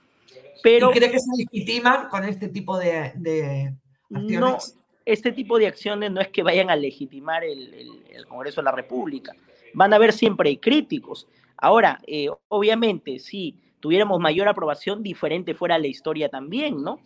Pero, 0.62 0.90
¿Y 0.90 0.98
cree 0.98 1.10
que 1.10 1.20
se 1.20 1.30
legitima 1.38 2.10
con 2.10 2.22
este 2.26 2.48
tipo 2.48 2.76
de, 2.76 3.12
de 3.14 3.74
acciones? 4.12 4.40
No, 4.40 4.58
este 5.06 5.32
tipo 5.32 5.58
de 5.58 5.68
acciones 5.68 6.10
no 6.10 6.20
es 6.20 6.28
que 6.28 6.42
vayan 6.42 6.68
a 6.68 6.76
legitimar 6.76 7.44
el, 7.44 8.02
el, 8.10 8.26
Congreso 8.26 8.60
de 8.60 8.66
la 8.66 8.72
República. 8.72 9.34
Van 9.72 9.94
a 9.94 9.96
haber 9.96 10.12
siempre 10.12 10.60
críticos. 10.60 11.26
Ahora, 11.56 11.98
eh, 12.06 12.28
obviamente, 12.48 13.18
sí 13.18 13.58
tuviéramos 13.80 14.20
mayor 14.20 14.48
aprobación, 14.48 15.02
diferente 15.02 15.54
fuera 15.54 15.78
la 15.78 15.86
historia 15.86 16.28
también, 16.28 16.82
¿no? 16.82 17.00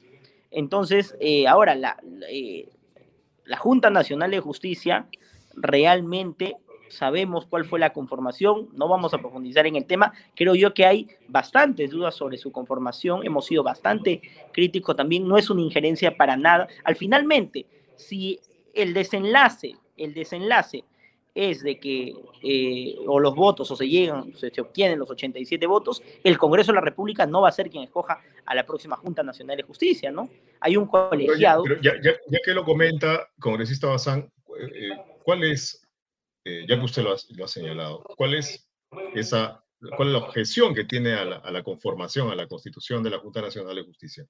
Entonces, 0.51 1.17
eh, 1.21 1.47
ahora, 1.47 1.75
la, 1.75 1.97
eh, 2.29 2.69
la 3.45 3.57
Junta 3.57 3.91
Nacional 3.91 4.31
de 4.31 4.41
Justicia 4.41 5.07
realmente 5.55 6.57
sabemos 6.89 7.47
cuál 7.47 7.65
fue 7.65 7.81
la 7.81 7.93
conformación, 7.93 8.69
no 8.75 8.87
vamos 8.87 9.15
a 9.15 9.19
profundizar 9.19 9.67
en 9.67 9.77
el 9.77 9.87
tema, 9.87 10.13
creo 10.37 10.55
yo 10.55 10.75
que 10.75 10.85
hay 10.85 11.09
bastantes 11.27 11.91
dudas 11.91 12.15
sobre 12.15 12.37
su 12.37 12.53
conformación, 12.53 13.25
hemos 13.25 13.47
sido 13.47 13.63
bastante 13.63 14.21
críticos 14.53 14.95
también, 14.95 15.27
no 15.27 15.39
es 15.39 15.49
una 15.49 15.63
injerencia 15.63 16.17
para 16.17 16.37
nada. 16.37 16.69
Al 16.85 16.97
finalmente, 16.97 17.67
si 17.97 18.39
el 18.75 18.93
desenlace, 18.93 19.75
el 19.97 20.13
desenlace 20.13 20.85
es 21.35 21.63
de 21.63 21.79
que 21.79 22.15
eh, 22.43 22.95
o 23.07 23.19
los 23.19 23.35
votos 23.35 23.71
o 23.71 23.77
se 23.77 23.89
llegan, 23.89 24.35
se, 24.37 24.51
se, 24.51 24.61
obtienen 24.61 24.99
los 24.99 25.11
87 25.11 25.67
votos, 25.67 26.03
el 26.23 26.37
Congreso 26.37 26.73
de 26.73 26.77
la 26.77 26.83
República 26.83 27.27
no 27.27 27.43
va 27.43 27.49
a 27.49 27.53
ser 27.53 27.71
quien 27.71 27.85
escoja 27.85 28.21
a 28.45 28.55
la 28.55 28.67
próxima 28.67 28.97
Junta 28.97 29.23
Nacional 29.23 29.57
de 29.57 29.63
Justicia, 29.63 30.11
¿no? 30.11 30.29
Hay 30.61 30.77
un 30.77 30.87
colegiado. 30.87 31.65
ya, 31.81 31.95
ya, 32.03 32.13
ya, 32.29 32.39
que 32.45 32.53
lo 32.53 32.65
comenta, 32.65 33.29
congresista 33.41 33.87
Bazán, 33.87 34.31
eh, 34.59 34.91
¿cuál 35.25 35.45
es, 35.45 35.87
eh, 36.45 36.67
ya 36.69 36.77
que 36.79 36.85
usted 36.85 37.03
lo 37.03 37.13
ha, 37.13 37.17
lo 37.37 37.45
ha, 37.45 37.49
señalado, 37.49 38.03
cuál 38.17 38.35
es 38.35 38.69
esa, 39.15 39.65
cuál 39.97 40.09
es 40.09 40.13
la 40.13 40.19
objeción 40.19 40.75
que 40.75 40.85
tiene 40.85 41.15
a 41.15 41.25
la, 41.25 41.37
a 41.37 41.51
la 41.51 41.63
conformación, 41.63 42.31
a 42.31 42.35
la 42.35 42.47
constitución 42.47 43.03
de 43.03 43.11
la 43.11 43.19
Junta 43.19 43.41
Nacional 43.41 43.75
de 43.75 43.85
Justicia? 43.85 44.27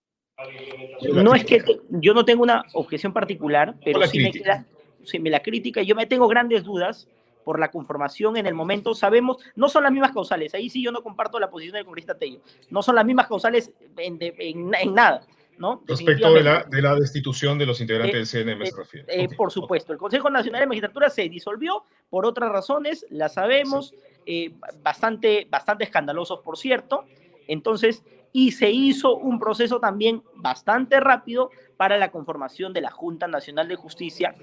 No 1.12 1.34
es 1.34 1.44
que 1.44 1.62
yo 1.90 2.14
no 2.14 2.24
tengo 2.24 2.42
una 2.42 2.64
objeción 2.72 3.12
particular, 3.12 3.74
pero 3.84 4.04
sí 4.06 4.20
me, 4.20 4.30
queda, 4.30 4.66
sí 5.04 5.18
me 5.18 5.30
la 5.30 5.42
crítica. 5.42 5.82
Yo 5.82 5.94
me 5.94 6.06
tengo 6.06 6.28
grandes 6.28 6.64
dudas 6.64 7.08
por 7.44 7.58
la 7.58 7.70
conformación 7.70 8.36
en 8.36 8.46
el 8.46 8.54
momento. 8.54 8.94
Sabemos, 8.94 9.38
no 9.56 9.68
son 9.68 9.82
las 9.82 9.92
mismas 9.92 10.12
causales. 10.12 10.54
Ahí 10.54 10.70
sí 10.70 10.82
yo 10.82 10.92
no 10.92 11.02
comparto 11.02 11.38
la 11.38 11.50
posición 11.50 11.74
del 11.74 11.84
congresista 11.84 12.16
Tello. 12.16 12.40
No 12.70 12.82
son 12.82 12.94
las 12.94 13.04
mismas 13.04 13.26
causales 13.26 13.72
en, 13.96 14.18
en, 14.20 14.94
nada. 14.94 15.26
¿no? 15.58 15.82
Respecto 15.86 16.32
de 16.32 16.42
la, 16.42 16.64
de 16.64 16.82
la, 16.82 16.94
destitución 16.94 17.58
de 17.58 17.66
los 17.66 17.80
integrantes 17.80 18.32
del 18.32 18.56
CNM, 18.56 18.62
eh, 18.62 19.04
eh, 19.08 19.28
por 19.36 19.52
supuesto, 19.52 19.92
el 19.92 19.98
Consejo 19.98 20.30
Nacional 20.30 20.60
de 20.60 20.66
Magistratura 20.66 21.10
se 21.10 21.28
disolvió 21.28 21.84
por 22.10 22.26
otras 22.26 22.50
razones, 22.50 23.06
las 23.10 23.34
sabemos, 23.34 23.94
eh, 24.26 24.52
bastante, 24.82 25.46
bastante 25.50 25.84
escandalosos, 25.84 26.40
por 26.40 26.56
cierto. 26.56 27.04
Entonces, 27.46 28.02
y 28.32 28.52
se 28.52 28.70
hizo 28.70 29.16
un 29.16 29.38
proceso 29.38 29.78
también 29.78 30.22
bastante 30.36 31.00
rápido 31.00 31.50
para 31.76 31.98
la 31.98 32.10
conformación 32.10 32.72
de 32.72 32.80
la 32.80 32.90
Junta 32.90 33.28
Nacional 33.28 33.68
de 33.68 33.76
Justicia 33.76 34.34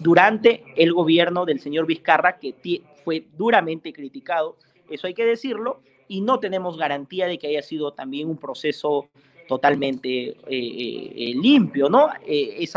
durante 0.00 0.64
el 0.76 0.92
gobierno 0.92 1.46
del 1.46 1.60
señor 1.60 1.86
Vizcarra, 1.86 2.38
que 2.38 2.54
fue 3.04 3.26
duramente 3.36 3.92
criticado, 3.92 4.56
eso 4.90 5.06
hay 5.06 5.14
que 5.14 5.24
decirlo, 5.24 5.80
y 6.08 6.20
no 6.20 6.40
tenemos 6.40 6.76
garantía 6.76 7.26
de 7.26 7.38
que 7.38 7.48
haya 7.48 7.62
sido 7.62 7.92
también 7.92 8.28
un 8.28 8.38
proceso 8.38 9.08
totalmente 9.46 10.28
eh, 10.28 10.36
eh, 10.46 11.34
limpio, 11.34 11.88
¿no? 11.88 12.10
Eh, 12.26 12.68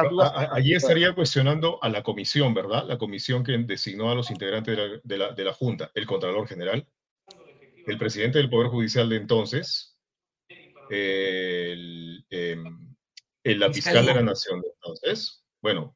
Allí 0.51 0.73
estaría 0.73 1.13
cuestionando 1.13 1.77
a 1.84 1.89
la 1.89 2.01
comisión, 2.01 2.53
¿verdad? 2.53 2.86
La 2.88 2.97
comisión 2.97 3.43
que 3.43 3.57
designó 3.57 4.10
a 4.10 4.15
los 4.15 4.31
integrantes 4.31 5.01
de 5.03 5.17
la, 5.17 5.34
de 5.34 5.43
la 5.43 5.53
Junta, 5.53 5.91
el 5.93 6.05
Contralor 6.05 6.47
General, 6.47 6.88
el 7.86 7.97
presidente 7.97 8.38
del 8.38 8.49
Poder 8.49 8.67
Judicial 8.67 9.10
de 9.10 9.17
entonces, 9.17 9.90
el, 10.91 12.25
em, 12.30 12.95
la 13.43 13.73
fiscal 13.73 14.06
de 14.06 14.13
la 14.13 14.21
Nación 14.21 14.62
de 14.62 14.67
entonces, 14.75 15.45
bueno, 15.62 15.95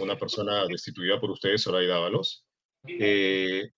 una, 0.00 0.16
persona 0.16 0.66
destituida 0.66 1.20
por 1.20 1.30
ustedes, 1.30 1.62
Soraya 1.62 1.88
Dávalos, 1.88 2.46
eh, 2.86 3.70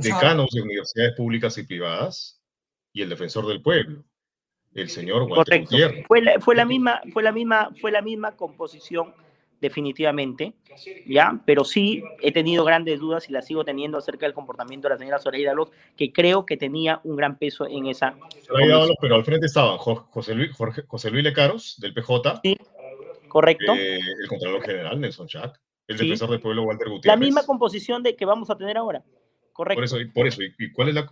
decanos 0.00 0.50
de 0.52 0.62
universidades 0.62 1.14
públicas 1.14 1.58
y 1.58 1.64
privadas 1.64 2.40
y 2.92 3.02
el 3.02 3.10
defensor 3.10 3.46
del 3.46 3.60
pueblo, 3.60 4.04
el 4.72 4.88
señor 4.88 5.22
Walter 5.22 5.64
Correcto. 5.64 6.06
Fue 6.06 6.22
la, 6.22 6.40
fue 6.40 6.54
la 6.54 6.64
misma, 6.64 7.02
fue 7.12 7.22
la 7.22 7.32
misma, 7.32 7.70
fue 7.80 7.90
la 7.90 8.02
misma 8.02 8.36
composición 8.36 9.14
definitivamente, 9.64 10.52
¿ya? 11.06 11.40
Pero 11.46 11.64
sí 11.64 12.04
he 12.20 12.32
tenido 12.32 12.64
grandes 12.64 13.00
dudas 13.00 13.30
y 13.30 13.32
las 13.32 13.46
sigo 13.46 13.64
teniendo 13.64 13.96
acerca 13.96 14.26
del 14.26 14.34
comportamiento 14.34 14.88
de 14.88 14.94
la 14.94 14.98
señora 14.98 15.18
Soraya 15.18 15.46
Dávalos, 15.46 15.70
que 15.96 16.12
creo 16.12 16.44
que 16.44 16.58
tenía 16.58 17.00
un 17.02 17.16
gran 17.16 17.38
peso 17.38 17.66
en 17.66 17.86
esa... 17.86 18.14
Soraya 18.42 18.74
Dávalos, 18.74 18.96
pero 19.00 19.14
al 19.14 19.24
frente 19.24 19.46
estaban 19.46 19.78
José 19.78 20.34
Luis, 20.34 20.50
José 20.86 21.10
Luis 21.10 21.24
Lecaros, 21.24 21.76
del 21.80 21.94
PJ. 21.94 22.40
Sí, 22.42 22.58
correcto. 23.28 23.72
Eh, 23.72 23.98
el 23.98 24.28
Contralor 24.28 24.62
General, 24.62 25.00
Nelson 25.00 25.28
Chac. 25.28 25.58
El 25.88 25.96
defensor 25.96 26.30
del 26.30 26.40
pueblo, 26.40 26.64
Walter 26.64 26.88
Gutiérrez. 26.88 27.18
La 27.18 27.24
misma 27.24 27.44
composición 27.44 28.02
de 28.02 28.16
que 28.16 28.26
vamos 28.26 28.50
a 28.50 28.58
tener 28.58 28.76
ahora. 28.76 29.02
Correcto. 29.54 29.78
Por 29.78 29.84
eso, 29.84 29.98
y, 29.98 30.04
por 30.10 30.26
eso, 30.26 30.42
¿y, 30.42 30.72
cuál 30.72 30.90
es 30.90 30.94
la... 30.94 31.10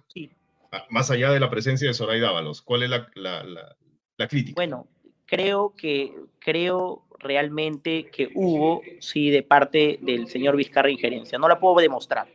Ah, 0.72 0.84
más 0.90 1.10
allá 1.10 1.30
de 1.30 1.40
la 1.40 1.48
presencia 1.48 1.88
de 1.88 1.94
Soraya 1.94 2.24
Dávalos, 2.24 2.60
¿cuál 2.60 2.82
es 2.82 2.90
la, 2.90 3.08
la, 3.14 3.44
la, 3.44 3.76
la 4.18 4.28
crítica? 4.28 4.56
Bueno, 4.56 4.88
creo 5.24 5.74
que, 5.74 6.14
creo 6.38 7.06
realmente 7.22 8.06
que 8.10 8.30
hubo, 8.34 8.82
sí, 9.00 9.30
de 9.30 9.42
parte 9.42 9.98
del 10.02 10.28
señor 10.28 10.56
Vizcarra 10.56 10.90
injerencia. 10.90 11.38
No 11.38 11.48
la 11.48 11.58
puedo 11.58 11.76
demostrar, 11.76 12.26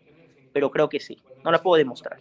pero 0.53 0.71
creo 0.71 0.89
que 0.89 0.99
sí. 0.99 1.17
No 1.43 1.51
la 1.51 1.61
puedo 1.61 1.77
demostrar. 1.77 2.19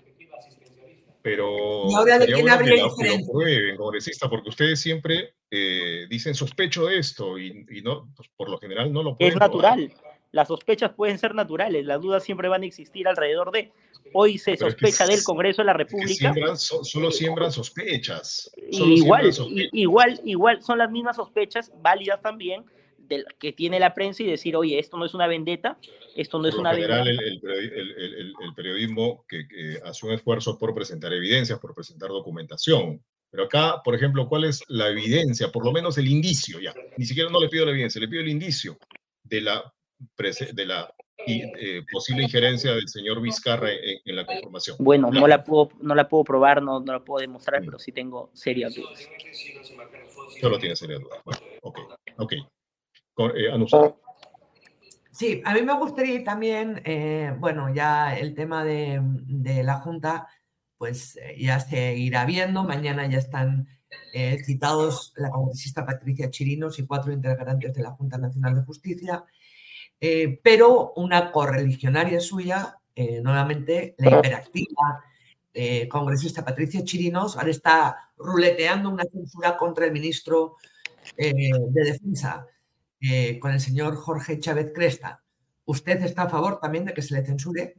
Pero 1.22 1.88
¿Y 1.88 1.94
ahora 1.94 2.20
de 2.20 2.26
quién 2.26 2.48
habría 2.48 2.84
que 2.98 3.76
congresista, 3.76 4.28
porque 4.30 4.48
ustedes 4.48 4.80
siempre 4.80 5.34
eh, 5.50 6.06
dicen 6.08 6.34
sospecho 6.34 6.86
de 6.86 6.98
esto 6.98 7.36
y, 7.38 7.64
no, 7.82 8.08
pues, 8.14 8.28
por 8.36 8.48
lo 8.48 8.58
general 8.58 8.92
no 8.92 9.02
lo 9.02 9.16
pueden 9.16 9.32
Es 9.32 9.40
natural. 9.40 9.92
Las 10.36 10.48
sospechas 10.48 10.92
pueden 10.92 11.18
ser 11.18 11.34
naturales, 11.34 11.86
las 11.86 11.98
dudas 11.98 12.22
siempre 12.22 12.46
van 12.48 12.62
a 12.62 12.66
existir 12.66 13.08
alrededor 13.08 13.50
de. 13.52 13.72
Hoy 14.12 14.36
se 14.36 14.54
sospecha 14.58 15.06
del 15.06 15.24
Congreso 15.24 15.62
de 15.62 15.66
la 15.66 15.72
República. 15.72 16.34
solo 16.56 17.10
siembran 17.10 17.50
sospechas. 17.50 18.50
igual, 18.70 19.30
igual, 19.72 20.20
igual, 20.24 20.62
son 20.62 20.76
las 20.76 20.90
mismas 20.90 21.16
sospechas 21.16 21.72
válidas 21.80 22.20
también 22.20 22.66
del, 22.98 23.24
que 23.38 23.54
tiene 23.54 23.80
la 23.80 23.94
prensa 23.94 24.24
y 24.24 24.26
decir, 24.26 24.54
oye, 24.56 24.78
esto 24.78 24.98
no 24.98 25.06
es 25.06 25.14
una 25.14 25.26
vendetta, 25.26 25.78
esto 26.14 26.38
no 26.38 26.48
es 26.48 26.54
una 26.54 26.74
general, 26.74 27.08
El, 27.08 27.40
el, 27.42 28.54
periodismo 28.54 29.24
que, 29.26 29.46
hace 29.86 30.04
un 30.04 30.12
esfuerzo 30.12 30.58
por 30.58 30.74
presentar 30.74 31.14
evidencias, 31.14 31.58
por 31.58 31.74
presentar 31.74 32.10
documentación. 32.10 33.02
Pero 33.30 33.44
acá, 33.44 33.80
por 33.82 33.94
ejemplo, 33.94 34.28
¿cuál 34.28 34.44
es 34.44 34.62
la 34.68 34.88
evidencia? 34.88 35.50
Por 35.50 35.64
lo 35.64 35.72
menos 35.72 35.96
el 35.96 36.08
indicio, 36.08 36.60
ya. 36.60 36.74
Ni 36.98 37.06
siquiera 37.06 37.30
no 37.30 37.40
le 37.40 37.48
pido 37.48 37.64
la 37.64 37.70
evidencia, 37.70 38.02
le 38.02 38.08
pido 38.08 38.20
el 38.20 38.28
indicio 38.28 38.76
de 39.24 39.40
la 39.40 39.72
de 40.52 40.66
la 40.66 40.94
eh, 41.26 41.82
posible 41.90 42.22
injerencia 42.24 42.72
del 42.72 42.88
señor 42.88 43.20
Vizcarra 43.20 43.70
en, 43.72 44.16
la 44.16 44.26
conformación. 44.26 44.76
Bueno, 44.78 45.10
no 45.10 45.26
la 45.26 45.42
puedo, 45.42 45.70
no 45.80 45.94
la 45.94 46.08
puedo 46.08 46.24
probar, 46.24 46.62
no, 46.62 46.80
no 46.80 46.92
la 46.92 47.04
puedo 47.04 47.20
demostrar, 47.20 47.62
pero 47.64 47.78
sí 47.78 47.90
tengo 47.90 48.30
serias 48.34 48.74
dudas. 48.74 49.08
Solo 50.40 50.58
tiene 50.58 50.76
serias 50.76 51.00
dudas. 51.00 51.20
Bueno, 51.24 51.40
ok, 51.62 51.78
ok. 52.18 52.32
Eh, 53.34 53.66
sí, 55.10 55.42
a 55.44 55.54
mí 55.54 55.62
me 55.62 55.72
gustaría 55.78 56.22
también, 56.22 56.82
eh, 56.84 57.34
bueno, 57.38 57.74
ya 57.74 58.16
el 58.16 58.34
tema 58.34 58.62
de, 58.64 59.00
de 59.02 59.64
la 59.64 59.80
Junta, 59.80 60.28
pues 60.76 61.18
ya 61.38 61.58
se 61.60 61.96
irá 61.96 62.26
viendo. 62.26 62.62
Mañana 62.62 63.06
ya 63.08 63.18
están 63.18 63.66
citados 64.44 65.12
la 65.16 65.30
congresista 65.30 65.84
Patricia 65.84 66.30
Chirinos 66.30 66.78
y 66.78 66.86
cuatro 66.86 67.12
integrantes 67.12 67.74
de 67.74 67.82
la 67.82 67.92
Junta 67.92 68.18
Nacional 68.18 68.54
de 68.54 68.62
Justicia. 68.62 69.24
Eh, 70.00 70.40
pero 70.42 70.92
una 70.96 71.32
correligionaria 71.32 72.20
suya, 72.20 72.78
eh, 72.94 73.20
nuevamente 73.22 73.94
la 73.98 74.18
hiperactiva 74.18 75.04
eh, 75.52 75.88
congresista 75.88 76.44
Patricia 76.44 76.84
Chirinos, 76.84 77.36
ahora 77.36 77.50
está 77.50 78.10
ruleteando 78.18 78.90
una 78.90 79.04
censura 79.04 79.56
contra 79.56 79.86
el 79.86 79.92
ministro 79.92 80.56
de 81.16 81.70
Defensa, 81.72 82.46
con 83.40 83.52
el 83.52 83.60
señor 83.60 83.94
Jorge 83.94 84.40
Chávez 84.40 84.72
Cresta. 84.74 85.22
¿Usted 85.64 86.02
está 86.02 86.22
a 86.22 86.28
favor 86.28 86.58
también 86.58 86.84
de 86.84 86.92
que 86.92 87.00
se 87.00 87.14
le 87.14 87.24
censure? 87.24 87.74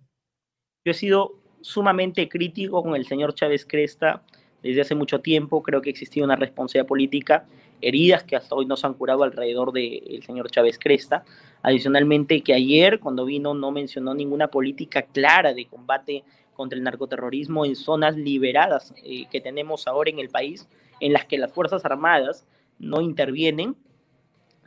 Yo 0.86 0.92
he 0.92 0.94
sido 0.94 1.40
sumamente 1.62 2.30
crítico 2.30 2.82
con 2.82 2.96
el 2.96 3.06
señor 3.06 3.36
Chávez 3.36 3.66
Cresta 3.66 4.24
desde 4.64 4.82
hace 4.82 4.96
mucho 4.96 5.20
tiempo. 5.20 5.62
Creo 5.62 5.82
que 5.82 5.90
existía 5.90 6.24
una 6.24 6.36
responsabilidad 6.36 6.88
política, 6.88 7.46
heridas 7.82 8.24
que 8.24 8.36
hasta 8.36 8.56
hoy 8.56 8.66
no 8.66 8.78
se 8.78 8.88
han 8.88 8.94
curado 8.94 9.24
alrededor 9.24 9.72
del 9.72 10.24
señor 10.26 10.50
Chávez 10.50 10.80
Cresta. 10.80 11.26
Adicionalmente, 11.68 12.44
que 12.44 12.54
ayer 12.54 12.98
cuando 12.98 13.26
vino 13.26 13.54
no 13.54 13.72
mencionó 13.72 14.14
ninguna 14.14 14.48
política 14.48 15.02
clara 15.02 15.54
de 15.54 15.66
combate 15.66 16.24
contra 16.54 16.78
el 16.78 16.84
narcoterrorismo 16.86 17.66
en 17.66 17.76
zonas 17.76 18.16
liberadas 18.16 18.94
eh, 19.04 19.26
que 19.30 19.42
tenemos 19.42 19.86
ahora 19.86 20.10
en 20.10 20.20
el 20.20 20.30
país, 20.30 20.70
en 21.02 21.12
las 21.12 21.26
que 21.26 21.38
las 21.38 21.52
Fuerzas 21.52 21.84
Armadas 21.84 22.46
no 22.80 23.02
intervienen. 23.02 23.76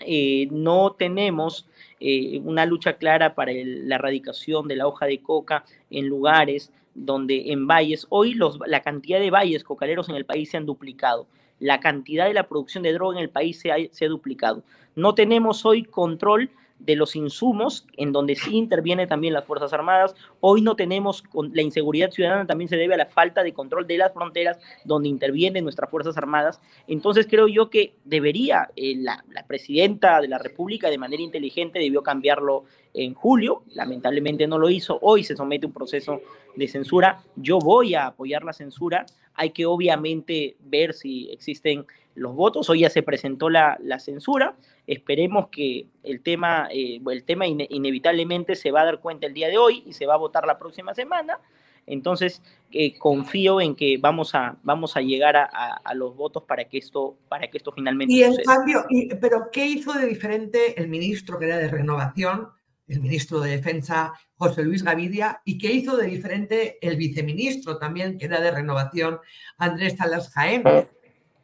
Eh, 0.01 0.49
no 0.51 0.93
tenemos 0.93 1.67
eh, 2.01 2.39
una 2.45 2.67
lucha 2.67 2.99
clara 2.99 3.35
para 3.35 3.53
la 3.55 3.95
erradicación 3.95 4.69
de 4.69 4.77
la 4.77 4.87
hoja 4.87 5.07
de 5.07 5.23
coca 5.23 5.65
en 5.89 6.07
lugares 6.07 6.71
donde 6.95 7.51
en 7.51 7.67
valles, 7.67 8.07
hoy 8.11 8.39
la 8.67 8.83
cantidad 8.83 9.21
de 9.21 9.31
valles 9.31 9.65
cocaleros 9.65 10.11
en 10.11 10.17
el 10.17 10.27
país 10.27 10.51
se 10.51 10.59
han 10.59 10.67
duplicado, 10.67 11.29
la 11.61 11.81
cantidad 11.81 12.27
de 12.27 12.35
la 12.35 12.47
producción 12.47 12.83
de 12.83 12.93
droga 12.93 13.17
en 13.17 13.23
el 13.23 13.31
país 13.31 13.59
se 13.59 13.89
se 13.91 14.05
ha 14.05 14.09
duplicado. 14.09 14.65
No 14.97 15.15
tenemos 15.15 15.65
hoy 15.65 15.85
control 15.85 16.51
de 16.81 16.97
los 16.97 17.15
insumos, 17.15 17.87
en 17.97 18.13
donde 18.13 18.35
sí 18.35 18.57
interviene 18.57 19.07
también 19.07 19.35
las 19.35 19.45
Fuerzas 19.45 19.73
Armadas. 19.73 20.15
Hoy 20.41 20.63
no 20.63 20.77
tenemos, 20.77 21.23
la 21.53 21.63
inseguridad 21.63 22.11
ciudadana 22.11 22.47
también 22.47 22.69
se 22.69 22.77
debe 22.77 22.95
a 22.95 22.99
la 22.99 23.07
falta 23.07 23.43
de 23.43 23.53
control 23.53 23.87
de 23.87 23.99
las 23.99 24.13
fronteras, 24.13 24.59
donde 24.85 25.09
intervienen 25.09 25.65
nuestras 25.65 25.91
Fuerzas 25.91 26.17
Armadas. 26.17 26.61
Entonces 26.89 27.27
creo 27.29 27.49
yo 27.49 27.71
que 27.71 27.95
debería, 28.05 28.71
eh, 28.77 28.95
la, 28.97 29.25
la, 29.31 29.47
presidenta 29.47 30.21
de 30.21 30.29
la 30.29 30.39
República 30.39 30.91
de 30.91 30.99
manera 30.99 31.23
inteligente 31.23 31.79
debió 31.79 32.03
cambiarlo 32.03 32.65
en 32.95 33.15
julio, 33.15 33.63
lamentablemente 33.75 34.47
no 34.47 34.59
lo 34.59 34.69
hizo, 34.69 34.99
hoy 35.03 35.23
se 35.23 35.37
somete 35.37 35.67
un 35.67 35.73
proceso 35.73 36.21
de 36.57 36.67
censura. 36.67 37.23
Yo 37.37 37.59
voy 37.59 37.95
a 37.95 38.07
apoyar 38.07 38.43
la 38.43 38.53
censura, 38.53 39.07
hay 39.35 39.51
que 39.51 39.67
obviamente 39.67 40.57
ver 40.61 40.93
si 40.93 41.31
existen 41.31 41.87
los 42.15 42.35
votos, 42.35 42.69
hoy 42.71 42.81
ya 42.81 42.91
se 42.91 43.03
presentó 43.03 43.51
la, 43.51 43.79
la 43.81 43.99
censura, 43.99 44.57
Esperemos 44.91 45.51
que 45.51 45.87
el 46.03 46.21
tema, 46.21 46.69
eh, 46.73 47.01
el 47.13 47.23
tema 47.23 47.47
inevitablemente 47.47 48.57
se 48.57 48.73
va 48.73 48.81
a 48.81 48.87
dar 48.87 48.99
cuenta 48.99 49.29
el 49.29 49.35
día 49.35 49.47
de 49.47 49.57
hoy 49.57 49.85
y 49.87 49.93
se 49.93 50.05
va 50.05 50.15
a 50.15 50.17
votar 50.17 50.45
la 50.49 50.59
próxima 50.59 50.95
semana. 50.95 51.39
Entonces, 51.87 52.43
eh, 52.73 52.99
confío 52.99 53.61
en 53.61 53.77
que 53.77 53.99
vamos 53.99 54.35
a, 54.35 54.57
vamos 54.65 54.97
a 54.97 55.01
llegar 55.01 55.37
a, 55.37 55.95
los 55.95 56.17
votos 56.17 56.43
para 56.43 56.65
que 56.65 56.79
esto, 56.79 57.17
para 57.29 57.49
que 57.49 57.59
esto 57.59 57.71
finalmente 57.71 58.13
Y 58.13 58.25
en 58.25 58.35
cambio, 58.45 58.85
pero 59.21 59.49
¿qué 59.53 59.65
hizo 59.65 59.93
de 59.93 60.07
diferente 60.07 60.81
el 60.81 60.89
ministro 60.89 61.39
que 61.39 61.45
era 61.45 61.59
de 61.59 61.69
Renovación, 61.69 62.49
el 62.89 63.01
ministro 63.01 63.39
de 63.39 63.51
Defensa, 63.51 64.13
José 64.35 64.65
Luis 64.65 64.83
Gavidia, 64.83 65.41
y 65.45 65.57
qué 65.57 65.73
hizo 65.73 65.97
de 65.97 66.09
diferente 66.09 66.79
el 66.83 66.97
viceministro 66.97 67.79
también, 67.79 68.19
que 68.19 68.25
era 68.25 68.41
de 68.41 68.51
Renovación, 68.51 69.21
Andrés 69.57 69.97
Salas 69.97 70.31
Jaén? 70.31 70.65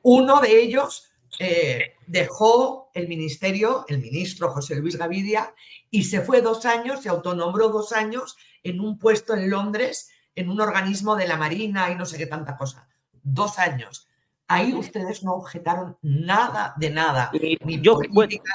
Uno 0.08 0.40
de 0.40 0.60
ellos 0.60 1.10
eh, 1.40 1.94
dejó 2.06 2.92
el 2.94 3.08
ministerio, 3.08 3.84
el 3.88 3.98
ministro 3.98 4.50
José 4.50 4.76
Luis 4.76 4.94
Gavidia, 4.94 5.52
y 5.90 6.04
se 6.04 6.20
fue 6.20 6.42
dos 6.42 6.64
años, 6.64 7.02
se 7.02 7.08
autonombró 7.08 7.70
dos 7.70 7.90
años 7.90 8.36
en 8.62 8.80
un 8.80 9.00
puesto 9.00 9.34
en 9.34 9.50
Londres, 9.50 10.08
en 10.36 10.48
un 10.48 10.60
organismo 10.60 11.16
de 11.16 11.26
la 11.26 11.36
Marina 11.36 11.90
y 11.90 11.96
no 11.96 12.06
sé 12.06 12.18
qué 12.18 12.26
tanta 12.26 12.56
cosa. 12.56 12.86
Dos 13.20 13.58
años. 13.58 14.06
Ahí 14.46 14.74
ustedes 14.74 15.24
no 15.24 15.34
objetaron 15.34 15.98
nada 16.02 16.72
de 16.76 16.90
nada. 16.90 17.32
Ni 17.64 17.80
yo, 17.80 17.98
política 18.14 18.52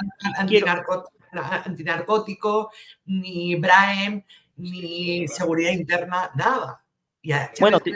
antinarcótico, 1.65 2.71
ni 3.03 3.55
Braem, 3.55 4.23
ni 4.55 5.27
seguridad 5.27 5.73
interna, 5.73 6.31
nada. 6.33 6.81
bueno, 7.59 7.81
te, 7.81 7.91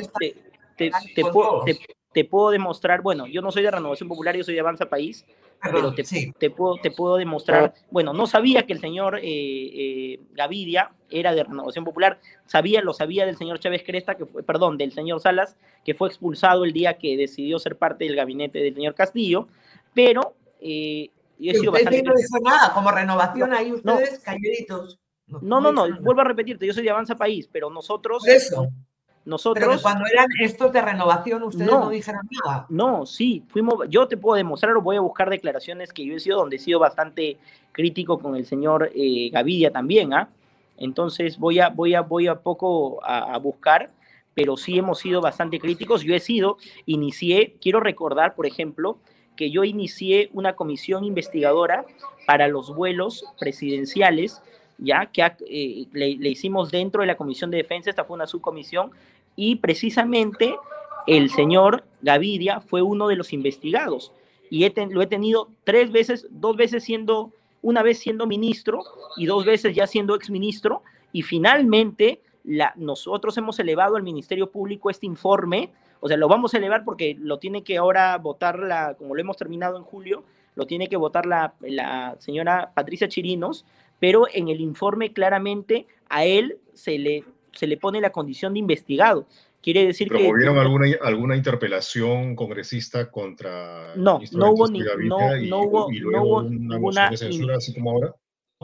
puedo, 2.24 2.52
demostrar, 2.52 3.02
bueno, 3.02 3.28
yo 3.28 3.42
no 3.42 3.52
soy 3.52 3.64
de 3.64 3.72
Renovación 3.72 4.08
Popular, 4.08 4.36
yo 4.36 4.44
soy 4.44 4.54
de 4.54 4.62
Avanza 4.62 4.86
País, 4.86 5.26
pero 5.62 5.94
te, 5.94 6.50
puedo, 6.50 6.78
te 6.78 6.92
puedo 6.92 7.18
demostrar, 7.18 7.74
bueno, 7.92 8.14
no 8.14 8.28
sabía 8.28 8.66
que 8.66 8.74
el 8.74 8.80
señor 8.80 9.18
eh, 9.18 9.22
eh, 9.24 10.20
Gavidia 10.34 10.92
era 11.10 11.34
de 11.34 11.44
Renovación 11.44 11.84
Popular, 11.84 12.20
sabía, 12.46 12.82
lo 12.82 12.94
sabía 12.94 13.26
del 13.26 13.38
señor 13.38 13.60
Chávez 13.60 13.84
Cresta, 13.86 14.16
que 14.16 14.26
fue, 14.26 14.44
perdón, 14.44 14.78
del 14.78 14.94
señor 14.94 15.20
Salas, 15.20 15.58
que 15.84 15.94
fue 15.94 16.08
expulsado 16.08 16.64
el 16.64 16.74
día 16.74 16.98
que 16.98 17.18
decidió 17.18 17.60
ser 17.60 17.78
parte 17.78 18.06
del 18.06 18.16
gabinete 18.16 18.60
del 18.60 18.76
señor 18.76 18.96
Castillo, 18.96 19.48
pero 19.94 20.36
eh, 20.62 21.10
yo 21.38 21.52
he 21.52 21.56
sido 21.56 21.72
bastante... 21.72 22.04
no 22.04 22.14
hizo 22.18 22.40
nada, 22.44 22.74
como 22.74 22.92
renovación 22.92 23.54
ahí 23.54 23.72
ustedes, 23.74 24.24
no, 24.26 25.40
No, 25.42 25.60
no, 25.60 25.72
no, 25.72 26.02
vuelvo 26.02 26.22
a 26.22 26.26
repetirte, 26.26 26.66
yo 26.66 26.74
soy 26.74 26.84
de 26.84 26.92
Avanza 26.92 27.16
País, 27.16 27.50
pero 27.52 27.70
nosotros... 27.70 28.28
Eso. 28.28 28.70
Nosotros, 29.26 29.68
Pero 29.68 29.82
cuando 29.82 30.06
eran 30.06 30.28
estos 30.40 30.72
de 30.72 30.82
renovación, 30.82 31.42
ustedes 31.42 31.66
no, 31.68 31.90
dijeron 31.90 32.22
nada. 32.46 32.68
No, 32.70 33.08
sí, 33.08 33.44
fuimos, 33.48 33.90
yo 33.90 34.08
te 34.08 34.18
puedo 34.18 34.36
demostrar 34.36 34.78
o 34.78 34.82
voy 34.82 34.98
a 34.98 35.02
buscar 35.02 35.32
declaraciones 35.32 35.92
que 35.92 36.06
yo 36.06 36.16
he 36.16 36.20
sido, 36.20 36.38
donde 36.38 36.58
he 36.58 36.60
sido 36.60 36.78
bastante 36.80 37.38
crítico 37.72 38.20
con 38.20 38.36
el 38.36 38.46
señor 38.46 38.92
eh, 38.94 39.32
Gavidia 39.32 39.72
también, 39.72 40.14
¿ah? 40.14 40.30
Entonces 40.78 41.40
voy 41.40 41.60
a, 41.60 41.70
voy 41.70 41.96
a, 41.96 42.02
voy 42.02 42.28
a 42.28 42.36
poco 42.36 43.00
a, 43.04 43.36
buscar, 43.40 43.90
pero 44.36 44.58
sí 44.58 44.78
hemos 44.78 45.00
sido 45.00 45.22
bastante 45.22 45.60
críticos. 45.60 46.04
Yo 46.04 46.14
he 46.14 46.20
sido, 46.20 46.58
inicié, 46.86 47.56
quiero 47.60 47.80
recordar, 47.80 48.36
por 48.36 48.46
ejemplo, 48.46 48.98
que 49.36 49.50
yo 49.50 49.64
inicié 49.64 50.30
una 50.34 50.54
comisión 50.54 51.04
investigadora 51.04 51.86
para 52.28 52.48
los 52.48 52.76
vuelos 52.76 53.26
presidenciales 53.40 54.42
ya 54.78 55.06
que 55.08 55.22
eh, 55.48 55.88
le, 55.92 56.30
hicimos 56.30 56.72
dentro 56.72 57.02
de 57.02 57.08
la 57.08 57.16
Comisión 57.16 57.52
de 57.52 57.58
Defensa, 57.58 57.90
esta 57.90 58.04
fue 58.04 58.16
una 58.16 58.28
subcomisión, 58.28 58.92
y 59.36 59.58
precisamente 59.58 60.56
el 61.08 61.30
señor 61.30 61.84
Gaviria 62.02 62.60
fue 62.62 62.82
uno 62.82 63.08
de 63.08 63.16
los 63.16 63.34
investigados. 63.34 64.12
Y 64.50 64.68
lo 64.90 65.02
he 65.02 65.08
tenido 65.08 65.50
tres 65.64 65.92
veces, 65.92 66.28
dos 66.30 66.56
veces 66.56 66.84
siendo, 66.84 67.32
una 67.62 67.84
vez 67.84 68.00
siendo 68.00 68.28
ministro 68.28 68.84
y 69.18 69.26
dos 69.26 69.46
veces 69.46 69.76
ya 69.76 69.88
siendo 69.88 70.16
exministro. 70.16 70.84
Y 71.12 71.24
finalmente 71.24 72.22
nosotros 72.76 73.38
hemos 73.38 73.60
elevado 73.60 73.96
al 73.96 74.04
Ministerio 74.04 74.52
Público 74.52 74.90
este 74.90 75.06
informe, 75.06 75.72
o 76.00 76.08
sea, 76.08 76.18
lo 76.18 76.28
vamos 76.28 76.54
a 76.54 76.58
elevar 76.58 76.84
porque 76.84 77.16
lo 77.20 77.40
tiene 77.40 77.64
que 77.64 77.78
ahora 77.78 78.18
votar, 78.18 78.60
la, 78.60 78.94
como 78.96 79.16
lo 79.16 79.22
hemos 79.22 79.38
terminado 79.38 79.78
en 79.78 79.84
julio, 79.84 80.24
lo 80.54 80.68
tiene 80.68 80.88
que 80.88 80.96
votar 80.96 81.26
la, 81.26 81.54
la 81.62 82.16
señora 82.20 82.72
Patricia 82.76 83.10
Chirinos, 83.10 83.66
pero 84.00 84.28
en 84.32 84.50
el 84.50 84.62
informe 84.62 85.12
claramente 85.12 85.88
a 86.08 86.26
él 86.26 86.60
se 86.74 87.00
le 87.00 87.24
se 87.56 87.68
le 87.68 87.78
pone 87.78 88.02
la 88.02 88.12
condición 88.12 88.54
de 88.54 88.60
investigado. 88.60 89.26
Quiere 89.62 89.86
decir 89.88 90.10
que... 90.10 90.20
¿Promovieron 90.20 90.58
alguna, 90.60 90.88
alguna 91.02 91.36
interpelación 91.36 92.36
congresista 92.36 93.10
contra... 93.10 93.96
No, 93.96 94.20
no 94.32 94.52
hubo, 94.52 94.68
ni, 94.68 94.80
no, 94.80 95.18
no, 95.42 95.62
hubo, 95.62 95.88
no 95.92 96.24
hubo 96.24 96.44
ninguna... 96.44 97.16
censura, 97.18 97.58
así 97.58 97.74
como 97.74 97.92
ahora? 97.92 98.16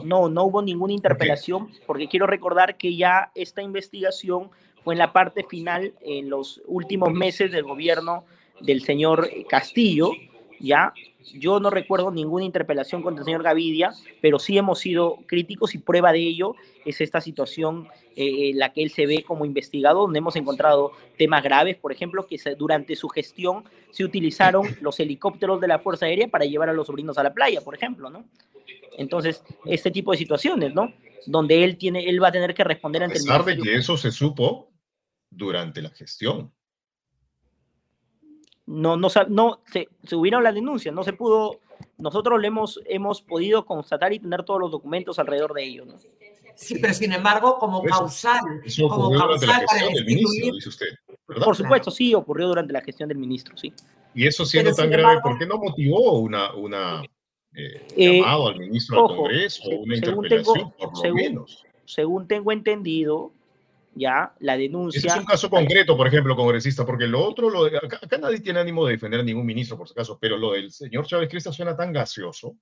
No, 0.04 0.28
no 0.28 0.44
hubo 0.44 0.62
ninguna 0.62 0.92
interpelación, 0.92 1.70
porque 1.86 2.08
quiero 2.08 2.26
recordar 2.26 2.76
que 2.76 2.96
ya 2.96 3.30
esta 3.34 3.62
investigación 3.62 4.50
fue 4.82 4.94
en 4.94 4.98
la 4.98 5.12
parte 5.12 5.44
final, 5.44 5.92
en 6.00 6.30
los 6.30 6.62
últimos 6.66 7.12
meses 7.12 7.52
del 7.52 7.64
gobierno 7.64 8.24
del 8.60 8.82
señor 8.82 9.28
Castillo, 9.48 10.12
ya 10.60 10.92
yo 11.32 11.60
no 11.60 11.70
recuerdo 11.70 12.10
ninguna 12.10 12.44
interpelación 12.44 13.02
contra 13.02 13.20
el 13.20 13.24
señor 13.24 13.42
Gavidia, 13.42 13.92
pero 14.20 14.38
sí 14.38 14.58
hemos 14.58 14.78
sido 14.78 15.18
críticos 15.26 15.74
y 15.74 15.78
prueba 15.78 16.12
de 16.12 16.20
ello 16.20 16.54
es 16.84 17.00
esta 17.00 17.20
situación 17.20 17.88
eh, 18.16 18.50
en 18.50 18.58
la 18.58 18.72
que 18.72 18.82
él 18.82 18.90
se 18.90 19.06
ve 19.06 19.22
como 19.22 19.44
investigado, 19.44 20.00
donde 20.02 20.18
hemos 20.18 20.36
encontrado 20.36 20.92
temas 21.16 21.42
graves, 21.42 21.76
por 21.76 21.92
ejemplo, 21.92 22.26
que 22.26 22.38
durante 22.56 22.96
su 22.96 23.08
gestión 23.08 23.64
se 23.90 24.04
utilizaron 24.04 24.66
los 24.80 24.98
helicópteros 25.00 25.60
de 25.60 25.68
la 25.68 25.78
Fuerza 25.78 26.06
Aérea 26.06 26.28
para 26.28 26.44
llevar 26.44 26.68
a 26.68 26.72
los 26.72 26.86
sobrinos 26.86 27.18
a 27.18 27.22
la 27.22 27.32
playa, 27.32 27.60
por 27.60 27.74
ejemplo, 27.74 28.10
¿no? 28.10 28.24
Entonces, 28.98 29.42
este 29.64 29.90
tipo 29.90 30.12
de 30.12 30.18
situaciones, 30.18 30.74
¿no? 30.74 30.92
Donde 31.26 31.64
él, 31.64 31.76
tiene, 31.76 32.08
él 32.08 32.22
va 32.22 32.28
a 32.28 32.32
tener 32.32 32.54
que 32.54 32.64
responder 32.64 33.02
ante... 33.02 33.18
A 33.18 33.22
pesar 33.22 33.44
de 33.44 33.56
que 33.56 33.76
eso 33.76 33.96
se 33.96 34.10
supo 34.10 34.70
durante 35.30 35.80
la 35.80 35.90
gestión 35.90 36.52
no, 38.66 38.96
no, 38.96 39.08
no 39.28 39.60
se, 39.72 39.88
se 40.04 40.16
hubieron 40.16 40.42
las 40.42 40.54
denuncias, 40.54 40.94
no 40.94 41.02
se 41.02 41.12
pudo, 41.12 41.60
nosotros 41.98 42.40
lo 42.40 42.46
hemos, 42.46 42.80
hemos 42.86 43.22
podido 43.22 43.64
constatar 43.64 44.12
y 44.12 44.18
tener 44.18 44.44
todos 44.44 44.60
los 44.60 44.70
documentos 44.70 45.18
alrededor 45.18 45.54
de 45.54 45.64
ello. 45.64 45.84
¿no? 45.84 45.94
Sí, 46.54 46.78
pero 46.80 46.94
sin 46.94 47.12
embargo, 47.12 47.58
como 47.58 47.82
causal, 47.82 48.40
como 48.88 49.10
causal 49.18 49.64
para 49.66 49.86
del 49.88 50.04
ministro, 50.04 50.54
dice 50.54 50.68
usted. 50.68 50.86
Por 51.26 51.56
supuesto, 51.56 51.90
sí, 51.90 52.14
ocurrió 52.14 52.48
durante 52.48 52.72
la 52.72 52.82
gestión 52.82 53.08
del 53.08 53.18
ministro, 53.18 53.56
sí. 53.56 53.72
Y 54.14 54.26
eso 54.26 54.44
siendo 54.44 54.72
tan 54.74 54.90
grave, 54.90 55.20
¿por 55.22 55.38
qué 55.38 55.46
no 55.46 55.56
motivó 55.56 56.18
una, 56.18 56.52
una 56.54 57.02
eh, 57.54 57.86
eh, 57.96 58.18
llamado 58.18 58.48
al 58.48 58.58
ministro 58.58 59.08
del 59.08 59.16
Congreso 59.16 59.62
o 59.64 59.76
una 59.82 59.96
interpelación, 59.96 60.72
por 60.72 61.08
lo 61.08 61.14
menos? 61.14 61.64
Según 61.84 62.28
tengo 62.28 62.52
entendido, 62.52 63.32
ya 63.94 64.32
la 64.40 64.56
denuncia. 64.56 65.00
es 65.00 65.16
un 65.16 65.24
caso 65.24 65.50
concreto, 65.50 65.96
por 65.96 66.06
ejemplo, 66.06 66.34
congresista, 66.36 66.84
porque 66.84 67.06
lo 67.06 67.20
otro, 67.20 67.50
lo 67.50 67.66
acá, 67.66 68.00
nadie 68.18 68.40
tiene 68.40 68.60
ánimo 68.60 68.86
de 68.86 68.92
defender 68.92 69.20
a 69.20 69.22
ningún 69.22 69.46
ministro, 69.46 69.76
por 69.76 69.88
si 69.88 69.92
acaso, 69.92 70.18
pero 70.20 70.36
lo 70.36 70.52
del 70.52 70.70
señor 70.70 71.06
Chávez 71.06 71.28
Crista 71.28 71.52
suena 71.52 71.76
tan 71.76 71.92
gaseoso. 71.92 72.56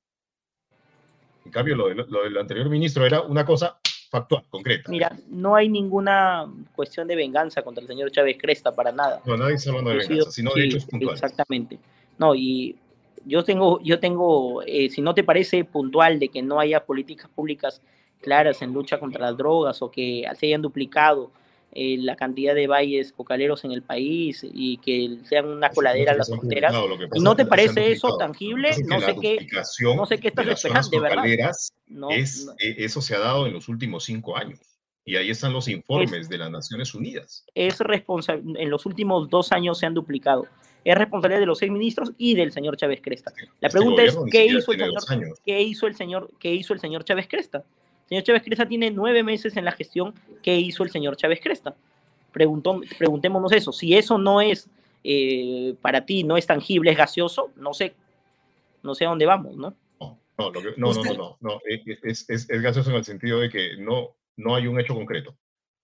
En 1.44 1.52
cambio, 1.52 1.74
lo, 1.74 1.88
del 1.88 2.36
anterior 2.36 2.68
ministro 2.68 3.06
era 3.06 3.22
una 3.22 3.44
cosa 3.44 3.78
factual, 4.10 4.44
concreta. 4.50 4.90
Mira, 4.90 5.16
no 5.28 5.54
hay 5.54 5.68
ninguna 5.68 6.46
cuestión 6.74 7.06
de 7.06 7.16
venganza 7.16 7.62
contra 7.62 7.82
el 7.82 7.88
señor 7.88 8.10
Chávez 8.10 8.36
Cresta 8.38 8.74
para 8.74 8.92
nada. 8.92 9.22
No, 9.24 9.36
nadie 9.36 9.54
está 9.54 9.70
hablando 9.70 9.90
de 9.90 9.98
venganza, 9.98 10.30
sino 10.30 10.52
de 10.54 10.64
hechos 10.64 10.84
puntuales. 10.84 11.22
Exactamente. 11.22 11.78
No, 12.18 12.34
y 12.34 12.76
yo 13.24 13.44
tengo, 13.44 13.80
yo 13.82 14.00
tengo 14.00 14.62
eh, 14.62 14.90
si 14.90 15.00
no 15.00 15.14
te 15.14 15.24
parece 15.24 15.64
puntual 15.64 16.18
de 16.18 16.28
que 16.28 16.42
no 16.42 16.60
haya 16.60 16.84
políticas 16.84 17.30
públicas 17.30 17.80
claras 18.20 18.62
en 18.62 18.72
lucha 18.72 18.98
contra 18.98 19.26
las 19.26 19.36
drogas 19.36 19.82
o 19.82 19.90
que 19.90 20.24
se 20.38 20.46
hayan 20.46 20.62
duplicado 20.62 21.30
eh, 21.72 21.98
la 21.98 22.16
cantidad 22.16 22.52
de 22.52 22.66
valles 22.66 23.12
cocaleros 23.12 23.64
en 23.64 23.70
el 23.70 23.82
país 23.82 24.44
y 24.44 24.78
que 24.78 25.18
sean 25.28 25.46
una 25.46 25.70
coladera 25.70 26.12
a 26.12 26.16
las 26.16 26.28
fronteras. 26.28 26.74
¿Y 27.14 27.20
no 27.20 27.36
te 27.36 27.46
parece 27.46 27.92
eso 27.92 28.16
tangible? 28.16 28.70
No 28.86 29.00
sé, 29.00 29.14
qué, 29.20 29.46
no 29.94 30.04
sé 30.04 30.18
qué 30.18 30.28
estás 30.28 30.48
esperando, 30.48 30.90
de 30.90 31.00
verdad. 31.00 31.52
es, 32.10 32.48
e, 32.58 32.84
eso 32.84 33.00
se 33.00 33.14
ha 33.14 33.20
dado 33.20 33.46
en 33.46 33.52
los 33.52 33.68
últimos 33.68 34.04
cinco 34.04 34.36
años. 34.36 34.58
Y 35.04 35.14
ahí 35.14 35.30
están 35.30 35.52
los 35.52 35.68
informes 35.68 36.28
de 36.28 36.38
las 36.38 36.50
Naciones 36.50 36.92
Unidas. 36.94 37.44
Es 37.54 37.78
responsable, 37.78 38.60
en 38.60 38.68
los 38.68 38.84
últimos 38.84 39.30
dos 39.30 39.52
años 39.52 39.78
se 39.78 39.86
han 39.86 39.94
duplicado. 39.94 40.46
Es 40.84 40.96
responsabilidad 40.96 41.40
de 41.40 41.46
los 41.46 41.58
seis 41.58 41.70
ministros 41.70 42.12
y 42.18 42.34
del 42.34 42.52
señor 42.52 42.76
Chávez 42.76 43.00
Cresta. 43.02 43.32
La 43.60 43.68
este 43.68 43.78
pregunta 43.78 44.02
es, 44.02 44.18
¿qué 44.30 44.46
hizo, 44.46 44.72
el 44.72 44.78
señor, 44.78 45.38
¿qué 45.44 45.60
hizo 45.62 45.86
el 45.86 45.94
señor, 45.94 46.30
qué 46.38 46.52
hizo 46.52 46.72
el 46.72 46.80
señor 46.80 47.04
Chávez 47.04 47.28
Cresta? 47.28 47.64
Señor 48.10 48.24
Chávez 48.24 48.42
Cresta 48.42 48.66
tiene 48.66 48.90
nueve 48.90 49.22
meses 49.22 49.56
en 49.56 49.64
la 49.64 49.70
gestión 49.70 50.14
que 50.42 50.56
hizo 50.56 50.82
el 50.82 50.90
señor 50.90 51.16
Chávez 51.16 51.40
Cresta. 51.40 51.76
Preguntó, 52.32 52.80
preguntémonos 52.98 53.52
eso. 53.52 53.72
Si 53.72 53.94
eso 53.94 54.18
no 54.18 54.40
es 54.40 54.68
eh, 55.04 55.74
para 55.80 56.04
ti, 56.04 56.24
no 56.24 56.36
es 56.36 56.44
tangible, 56.44 56.90
es 56.90 56.96
gaseoso, 56.96 57.52
no 57.56 57.72
sé, 57.72 57.94
no 58.82 58.96
sé 58.96 59.06
a 59.06 59.10
dónde 59.10 59.26
vamos, 59.26 59.56
¿no? 59.56 59.76
No, 60.00 60.50
no, 60.50 60.60
no, 60.76 61.14
no, 61.14 61.38
no, 61.40 61.60
eh, 61.68 61.82
Es, 62.02 62.28
es, 62.28 62.48
es, 62.50 62.62
gaseoso 62.62 62.90
en 62.90 62.96
el 62.96 63.04
sentido 63.04 63.40
de 63.40 63.50
que 63.50 63.76
no, 63.76 64.16
no 64.36 64.56
hay 64.56 64.66
un 64.66 64.80
hecho 64.80 64.94
concreto, 64.94 65.36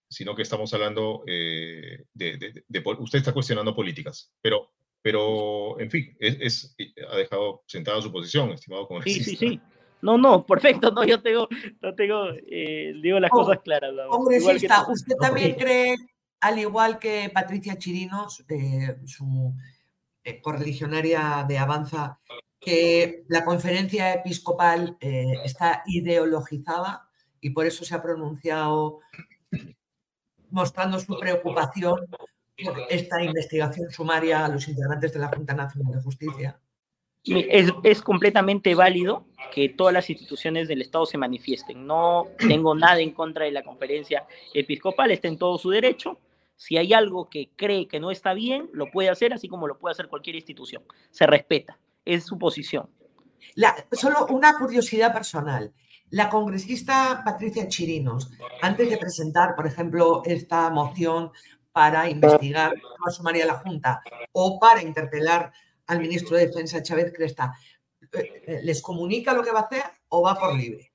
sino 0.09 0.35
que 0.35 0.43
estamos 0.43 0.73
hablando 0.75 1.23
eh, 1.27 2.05
de, 2.15 2.65
de, 2.67 2.83
Usted 2.99 3.19
está 3.19 3.33
cuestionando 3.33 3.77
políticas, 3.77 4.33
pero, 4.41 4.73
pero 5.01 5.79
en 5.79 5.91
fin, 5.91 6.17
es, 6.19 6.75
ha 7.09 7.17
dejado 7.17 7.63
sentada 7.67 8.03
su 8.03 8.11
posición, 8.11 8.51
estimado 8.51 8.89
congresista. 8.89 9.31
Sí, 9.31 9.37
sí, 9.37 9.49
sí. 9.49 9.61
No, 10.03 10.19
no, 10.19 10.45
perfecto, 10.47 10.91
no, 10.91 11.05
yo 11.05 11.23
tengo, 11.23 11.49
no 11.81 11.95
tengo, 11.95 12.31
eh, 12.47 12.95
digo 13.03 13.21
las 13.21 13.31
cosas 13.31 13.59
claras. 13.63 13.93
Congresista, 14.09 14.87
¿usted 14.89 15.17
también 15.21 15.55
cree, 15.55 15.97
al 16.41 16.59
igual 16.59 16.99
que 16.99 17.31
Patricia 17.33 17.77
Chirinos, 17.79 18.45
eh, 18.49 18.97
su 19.05 19.55
eh, 20.25 20.41
correligionaria 20.41 21.45
de 21.49 21.59
Avanza, 21.59 22.19
que 22.61 23.25
la 23.29 23.45
conferencia 23.45 24.13
episcopal 24.13 24.97
está 25.01 25.83
ideologizada 25.87 27.09
y 27.41 27.51
por 27.51 27.65
eso 27.65 27.85
se 27.85 27.95
ha 27.95 28.03
pronunciado 28.03 29.01
mostrando 30.51 30.99
su 30.99 31.19
preocupación 31.19 32.07
por 32.65 32.79
esta 32.89 33.23
investigación 33.23 33.91
sumaria 33.91 34.45
a 34.45 34.49
los 34.49 34.67
integrantes 34.69 35.13
de 35.13 35.19
la 35.21 35.29
Junta 35.29 35.55
Nacional 35.55 35.93
de 35.93 36.03
Justicia? 36.03 36.59
Es, 37.27 37.73
es, 37.83 38.03
completamente 38.03 38.75
válido 38.75 39.25
que 39.53 39.69
todas 39.69 39.93
las 39.93 40.09
instituciones 40.11 40.69
del 40.69 40.83
Estado 40.83 41.07
se 41.07 41.19
manifiesten. 41.19 41.87
No 41.87 42.29
tengo 42.39 42.75
nada 42.75 43.01
en 43.01 43.13
contra 43.13 43.45
de 43.45 43.51
la 43.51 43.65
conferencia 43.65 44.27
episcopal, 44.55 45.11
está 45.11 45.29
en 45.29 45.39
todo 45.39 45.59
su 45.59 45.71
derecho. 45.71 46.19
Si 46.57 46.77
hay 46.77 46.93
algo 46.93 47.29
que 47.29 47.51
cree 47.57 47.89
que 47.89 48.01
no 48.01 48.11
está 48.11 48.33
bien, 48.33 48.71
lo 48.73 48.91
puede 48.91 49.11
hacer, 49.11 49.33
así 49.33 49.49
como 49.49 49.67
lo 49.67 49.79
puede 49.79 49.93
hacer 49.93 50.09
cualquier 50.09 50.37
institución. 50.37 50.83
Se 51.11 51.27
respeta, 51.27 51.79
es 52.05 52.25
su 52.25 52.39
posición. 52.39 52.89
La, 53.55 53.75
solo 53.93 54.27
una 54.31 54.57
curiosidad 54.57 55.13
personal. 55.13 55.73
La 56.11 56.29
congresista 56.29 57.23
Patricia 57.25 57.67
Chirinos, 57.69 58.31
antes 58.63 58.89
de 58.89 58.97
presentar, 58.97 59.57
por 59.57 59.67
ejemplo, 59.67 60.23
esta 60.25 60.71
moción 60.71 61.33
para 61.73 62.09
investigar 62.09 62.73
a 63.07 63.11
sumaria 63.11 63.45
la 63.45 63.59
Junta 63.59 64.01
o 64.33 64.59
para 64.59 64.83
interpelar 64.83 65.53
al 65.87 66.01
ministro 66.01 66.37
de 66.37 66.47
Defensa 66.47 66.83
Chávez 66.83 67.13
Cresta, 67.15 67.55
eh, 68.13 68.43
eh, 68.47 68.61
¿les 68.63 68.83
comunica 68.83 69.33
lo 69.33 69.43
que 69.43 69.53
va 69.53 69.61
a 69.61 69.63
hacer 69.63 69.83
o 70.09 70.23
va 70.23 70.39
por 70.39 70.55
libre? 70.55 70.93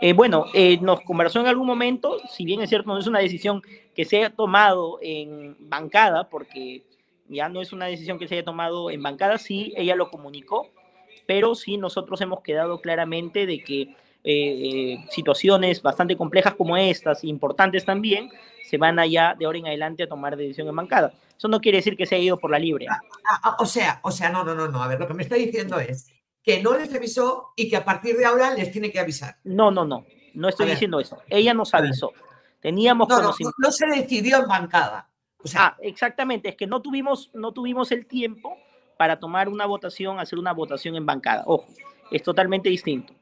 Eh, 0.00 0.12
bueno, 0.12 0.46
nos 0.80 1.00
conversó 1.02 1.40
en 1.40 1.46
algún 1.46 1.66
momento, 1.66 2.18
si 2.28 2.44
bien 2.44 2.60
es 2.60 2.68
cierto, 2.68 2.88
no 2.88 2.98
es 2.98 3.06
una 3.06 3.20
decisión 3.20 3.62
que 3.94 4.04
se 4.04 4.18
haya 4.18 4.30
tomado 4.30 4.98
en 5.00 5.56
bancada, 5.60 6.28
porque 6.28 6.82
ya 7.28 7.48
no 7.48 7.62
es 7.62 7.72
una 7.72 7.86
decisión 7.86 8.18
que 8.18 8.28
se 8.28 8.34
haya 8.34 8.44
tomado 8.44 8.90
en 8.90 9.02
bancada, 9.02 9.38
sí, 9.38 9.72
ella 9.76 9.94
lo 9.94 10.10
comunicó, 10.10 10.68
pero 11.26 11.54
sí 11.54 11.76
nosotros 11.76 12.20
hemos 12.20 12.42
quedado 12.42 12.80
claramente 12.80 13.46
de 13.46 13.62
que 13.62 13.96
situaciones 15.10 15.82
bastante 15.82 16.16
complejas 16.16 16.54
como 16.54 16.76
estas, 16.76 17.24
importantes 17.24 17.84
también, 17.84 18.30
se 18.64 18.78
van 18.78 18.98
allá 18.98 19.34
de 19.38 19.44
ahora 19.44 19.58
en 19.58 19.66
adelante 19.66 20.02
a 20.02 20.08
tomar 20.08 20.36
decisión 20.36 20.68
en 20.68 20.76
bancada. 20.76 21.12
Eso 21.36 21.48
no 21.48 21.60
quiere 21.60 21.78
decir 21.78 21.96
que 21.96 22.06
se 22.06 22.14
haya 22.14 22.24
ido 22.24 22.38
por 22.38 22.50
la 22.50 22.58
libre. 22.58 22.86
Ah, 22.88 23.00
ah, 23.28 23.40
ah, 23.42 23.56
o 23.58 23.66
sea, 23.66 24.00
o 24.02 24.10
sea, 24.10 24.30
no, 24.30 24.44
no, 24.44 24.54
no, 24.54 24.68
no. 24.68 24.82
A 24.82 24.88
ver, 24.88 25.00
lo 25.00 25.08
que 25.08 25.14
me 25.14 25.24
está 25.24 25.34
diciendo 25.34 25.78
es 25.80 26.06
que 26.42 26.62
no 26.62 26.76
les 26.76 26.94
avisó 26.94 27.52
y 27.56 27.68
que 27.68 27.76
a 27.76 27.84
partir 27.84 28.16
de 28.16 28.24
ahora 28.24 28.54
les 28.54 28.70
tiene 28.70 28.90
que 28.90 29.00
avisar. 29.00 29.38
No, 29.44 29.70
no, 29.70 29.84
no. 29.84 30.06
No 30.34 30.48
estoy 30.48 30.70
diciendo 30.70 31.00
eso. 31.00 31.18
Ella 31.28 31.52
nos 31.52 31.74
avisó. 31.74 32.12
Teníamos 32.60 33.08
no, 33.08 33.20
no, 33.20 33.34
no, 33.58 33.72
se 33.72 33.86
decidió 33.86 34.38
en 34.38 34.46
bancada. 34.46 35.08
O 35.42 35.48
sea, 35.48 35.66
ah, 35.66 35.76
exactamente. 35.82 36.48
Es 36.48 36.56
que 36.56 36.66
no 36.66 36.80
tuvimos, 36.80 37.30
no 37.34 37.52
tuvimos 37.52 37.90
el 37.92 38.06
tiempo 38.06 38.56
para 38.96 39.18
tomar 39.18 39.48
una 39.48 39.66
votación, 39.66 40.20
hacer 40.20 40.38
una 40.38 40.52
votación 40.52 40.94
en 40.94 41.04
bancada. 41.04 41.42
Ojo, 41.46 41.66
es 42.10 42.22
totalmente 42.22 42.68
distinto. 42.68 43.12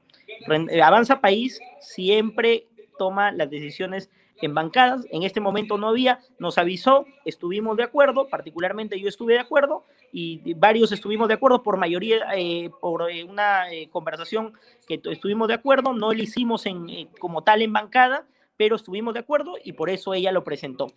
Avanza 0.82 1.20
País 1.20 1.60
siempre 1.80 2.66
toma 2.98 3.32
las 3.32 3.50
decisiones 3.50 4.10
en 4.42 4.54
bancadas. 4.54 5.06
En 5.10 5.22
este 5.22 5.40
momento 5.40 5.78
no 5.78 5.88
había, 5.88 6.20
nos 6.38 6.58
avisó, 6.58 7.06
estuvimos 7.24 7.76
de 7.76 7.84
acuerdo, 7.84 8.28
particularmente 8.28 8.98
yo 8.98 9.08
estuve 9.08 9.34
de 9.34 9.40
acuerdo 9.40 9.84
y 10.12 10.54
varios 10.54 10.92
estuvimos 10.92 11.28
de 11.28 11.34
acuerdo 11.34 11.62
por 11.62 11.76
mayoría, 11.76 12.18
eh, 12.36 12.70
por 12.80 13.10
eh, 13.10 13.24
una 13.24 13.70
eh, 13.72 13.88
conversación 13.90 14.54
que 14.86 15.00
estuvimos 15.04 15.48
de 15.48 15.54
acuerdo, 15.54 15.92
no 15.92 16.12
lo 16.12 16.22
hicimos 16.22 16.66
en, 16.66 17.06
como 17.18 17.42
tal 17.42 17.62
en 17.62 17.72
bancada, 17.72 18.26
pero 18.60 18.76
estuvimos 18.76 19.14
de 19.14 19.20
acuerdo 19.20 19.54
y 19.64 19.72
por 19.72 19.88
eso 19.88 20.12
ella 20.12 20.32
lo 20.32 20.44
presentó. 20.44 20.88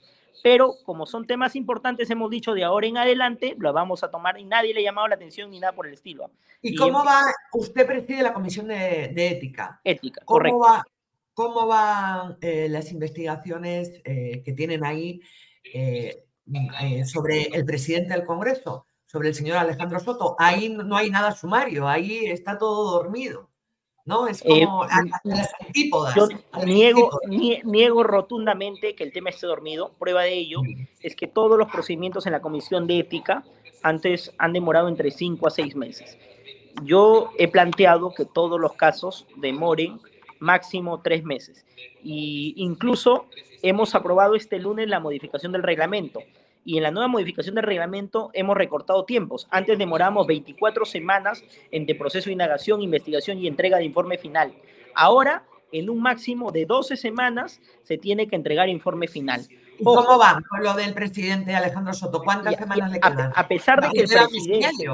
Pero 0.43 0.75
como 0.83 1.05
son 1.05 1.25
temas 1.25 1.55
importantes, 1.55 2.09
hemos 2.09 2.29
dicho 2.29 2.53
de 2.53 2.65
ahora 2.65 2.87
en 2.87 2.97
adelante, 2.97 3.55
lo 3.57 3.71
vamos 3.71 4.03
a 4.03 4.11
tomar 4.11 4.37
y 4.37 4.43
nadie 4.43 4.73
le 4.73 4.81
ha 4.81 4.83
llamado 4.83 5.07
la 5.07 5.15
atención 5.15 5.49
ni 5.49 5.61
nada 5.61 5.71
por 5.71 5.87
el 5.87 5.93
estilo. 5.93 6.29
¿Y, 6.61 6.75
cómo 6.75 7.05
va? 7.05 7.21
Usted 7.53 7.87
preside 7.87 8.21
la 8.21 8.33
comisión 8.33 8.67
de, 8.67 9.13
de 9.15 9.27
ética. 9.29 9.79
Ética, 9.81 10.19
¿Cómo 10.25 10.39
correcto. 10.39 10.59
Va, 10.59 10.83
cómo 11.33 11.65
van 11.65 12.37
eh, 12.41 12.67
las 12.69 12.91
investigaciones 12.91 13.93
eh, 14.03 14.41
que 14.43 14.51
tienen 14.51 14.83
ahí 14.83 15.21
eh, 15.73 16.25
sobre 17.05 17.43
el 17.43 17.63
presidente 17.63 18.13
del 18.13 18.25
Congreso, 18.25 18.87
sobre 19.05 19.29
el 19.29 19.35
señor 19.35 19.55
Alejandro 19.55 20.01
Soto. 20.01 20.35
Ahí 20.37 20.67
no 20.67 20.97
hay 20.97 21.09
nada 21.09 21.31
sumario, 21.31 21.87
ahí 21.87 22.25
está 22.25 22.57
todo 22.57 22.91
dormido. 22.91 23.52
¿No? 24.05 24.27
Es 24.27 24.41
como 24.41 24.85
las 25.23 25.51
antípodas. 25.59 26.15
Yo 26.15 26.27
niego, 26.65 27.19
niego 27.27 28.03
rotundamente 28.03 28.95
que 28.95 29.03
el 29.03 29.13
tema 29.13 29.29
esté 29.29 29.47
dormido. 29.47 29.91
Prueba 29.99 30.23
de 30.23 30.33
ello 30.33 30.61
es 31.01 31.15
que 31.15 31.27
todos 31.27 31.57
los 31.57 31.71
procedimientos 31.71 32.25
en 32.25 32.33
la 32.33 32.41
Comisión 32.41 32.87
de 32.87 32.99
Ética 32.99 33.43
antes 33.81 34.33
han 34.37 34.53
demorado 34.53 34.87
entre 34.87 35.11
5 35.11 35.47
a 35.47 35.51
6 35.51 35.75
meses. 35.75 36.17
Yo 36.83 37.29
he 37.37 37.47
planteado 37.47 38.13
que 38.13 38.25
todos 38.25 38.59
los 38.59 38.73
casos 38.73 39.27
demoren 39.37 39.99
máximo 40.39 41.01
tres 41.01 41.23
meses. 41.23 41.65
Y 42.03 42.53
incluso 42.57 43.27
hemos 43.61 43.95
aprobado 43.95 44.35
este 44.35 44.59
lunes 44.59 44.89
la 44.89 44.99
modificación 44.99 45.51
del 45.51 45.63
reglamento. 45.63 46.21
Y 46.65 46.77
en 46.77 46.83
la 46.83 46.91
nueva 46.91 47.07
modificación 47.07 47.55
del 47.55 47.65
reglamento 47.65 48.29
hemos 48.33 48.55
recortado 48.55 49.05
tiempos. 49.05 49.47
Antes 49.51 49.77
demoramos 49.77 50.27
24 50.27 50.85
semanas 50.85 51.43
entre 51.71 51.95
proceso 51.95 52.25
de 52.25 52.33
indagación, 52.33 52.81
investigación 52.81 53.37
y 53.37 53.47
entrega 53.47 53.77
de 53.77 53.85
informe 53.85 54.17
final. 54.17 54.53
Ahora, 54.95 55.43
en 55.71 55.89
un 55.89 56.01
máximo 56.01 56.51
de 56.51 56.65
12 56.65 56.95
semanas, 56.95 57.59
se 57.83 57.97
tiene 57.97 58.27
que 58.27 58.35
entregar 58.35 58.69
informe 58.69 59.07
final. 59.07 59.45
¿Y 59.77 59.83
¿Cómo 59.83 60.17
va 60.17 60.39
con 60.49 60.63
lo 60.63 60.73
del 60.75 60.93
presidente 60.93 61.55
Alejandro 61.55 61.93
Soto? 61.93 62.21
¿Cuántas 62.23 62.55
semanas 62.55 62.91
le 62.91 62.99
quedan? 62.99 63.33
A, 63.35 63.47
pesar 63.47 63.81
de 63.81 63.89
que 63.89 64.01
el 64.01 64.07
presidente, 64.07 64.85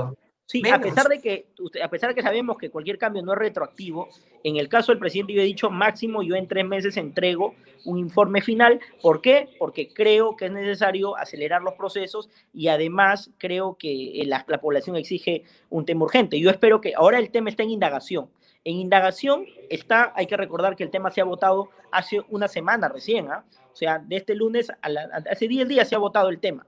Sí, 0.49 0.63
a 0.67 0.79
pesar 0.79 1.07
de 1.07 1.21
que 1.21 1.45
a 1.79 1.87
pesar 1.89 2.09
de 2.09 2.15
que 2.15 2.23
sabemos 2.23 2.57
que 2.57 2.71
cualquier 2.71 2.97
cambio 2.97 3.21
no 3.21 3.33
es 3.33 3.37
retroactivo, 3.37 4.09
en 4.43 4.57
el 4.57 4.67
caso 4.67 4.91
del 4.91 4.97
presidente 4.97 5.33
yo 5.33 5.41
he 5.41 5.45
dicho 5.45 5.69
máximo 5.69 6.23
yo 6.23 6.35
en 6.35 6.47
tres 6.47 6.65
meses 6.65 6.97
entrego 6.97 7.53
un 7.85 7.99
informe 7.99 8.41
final. 8.41 8.79
¿Por 8.99 9.21
qué? 9.21 9.49
Porque 9.59 9.93
creo 9.93 10.35
que 10.35 10.45
es 10.45 10.51
necesario 10.51 11.15
acelerar 11.15 11.61
los 11.61 11.75
procesos 11.75 12.31
y 12.51 12.67
además 12.67 13.29
creo 13.37 13.77
que 13.77 14.21
eh, 14.21 14.25
la, 14.25 14.43
población 14.59 14.95
exige 14.95 15.43
un 15.69 15.85
tema 15.85 16.05
urgente. 16.05 16.39
Yo 16.39 16.49
espero 16.49 16.81
que 16.81 16.95
ahora 16.95 17.19
el 17.19 17.29
tema 17.29 17.51
está 17.51 17.61
en 17.61 17.69
indagación. 17.69 18.31
En 18.63 18.77
indagación 18.77 19.45
está, 19.69 20.13
hay 20.15 20.25
que 20.25 20.35
recordar 20.35 20.75
que 20.75 20.83
el 20.83 20.89
tema 20.89 21.11
se 21.11 21.21
ha 21.21 21.25
votado 21.25 21.69
hace 21.91 22.21
una 22.27 22.47
semana 22.47 22.89
recién, 22.89 23.31
¿ah? 23.31 23.45
o 23.71 23.75
sea, 23.75 23.99
de 23.99 24.15
este 24.15 24.33
lunes 24.33 24.71
a 24.71 24.89
hace 25.29 25.47
10 25.47 25.67
días 25.67 25.87
se 25.87 25.93
ha 25.93 25.99
votado 25.99 26.29
el 26.29 26.39
tema. 26.39 26.65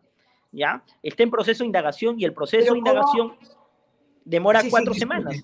¿Ya? 0.52 0.84
Está 1.02 1.24
en 1.24 1.32
proceso 1.32 1.64
de 1.64 1.68
indagación 1.68 2.20
y 2.20 2.26
el 2.26 2.34
proceso 2.34 2.74
de 2.74 2.78
indagación 2.78 3.38
demora 4.26 4.62
cuatro 4.70 4.94
semanas. 4.94 5.44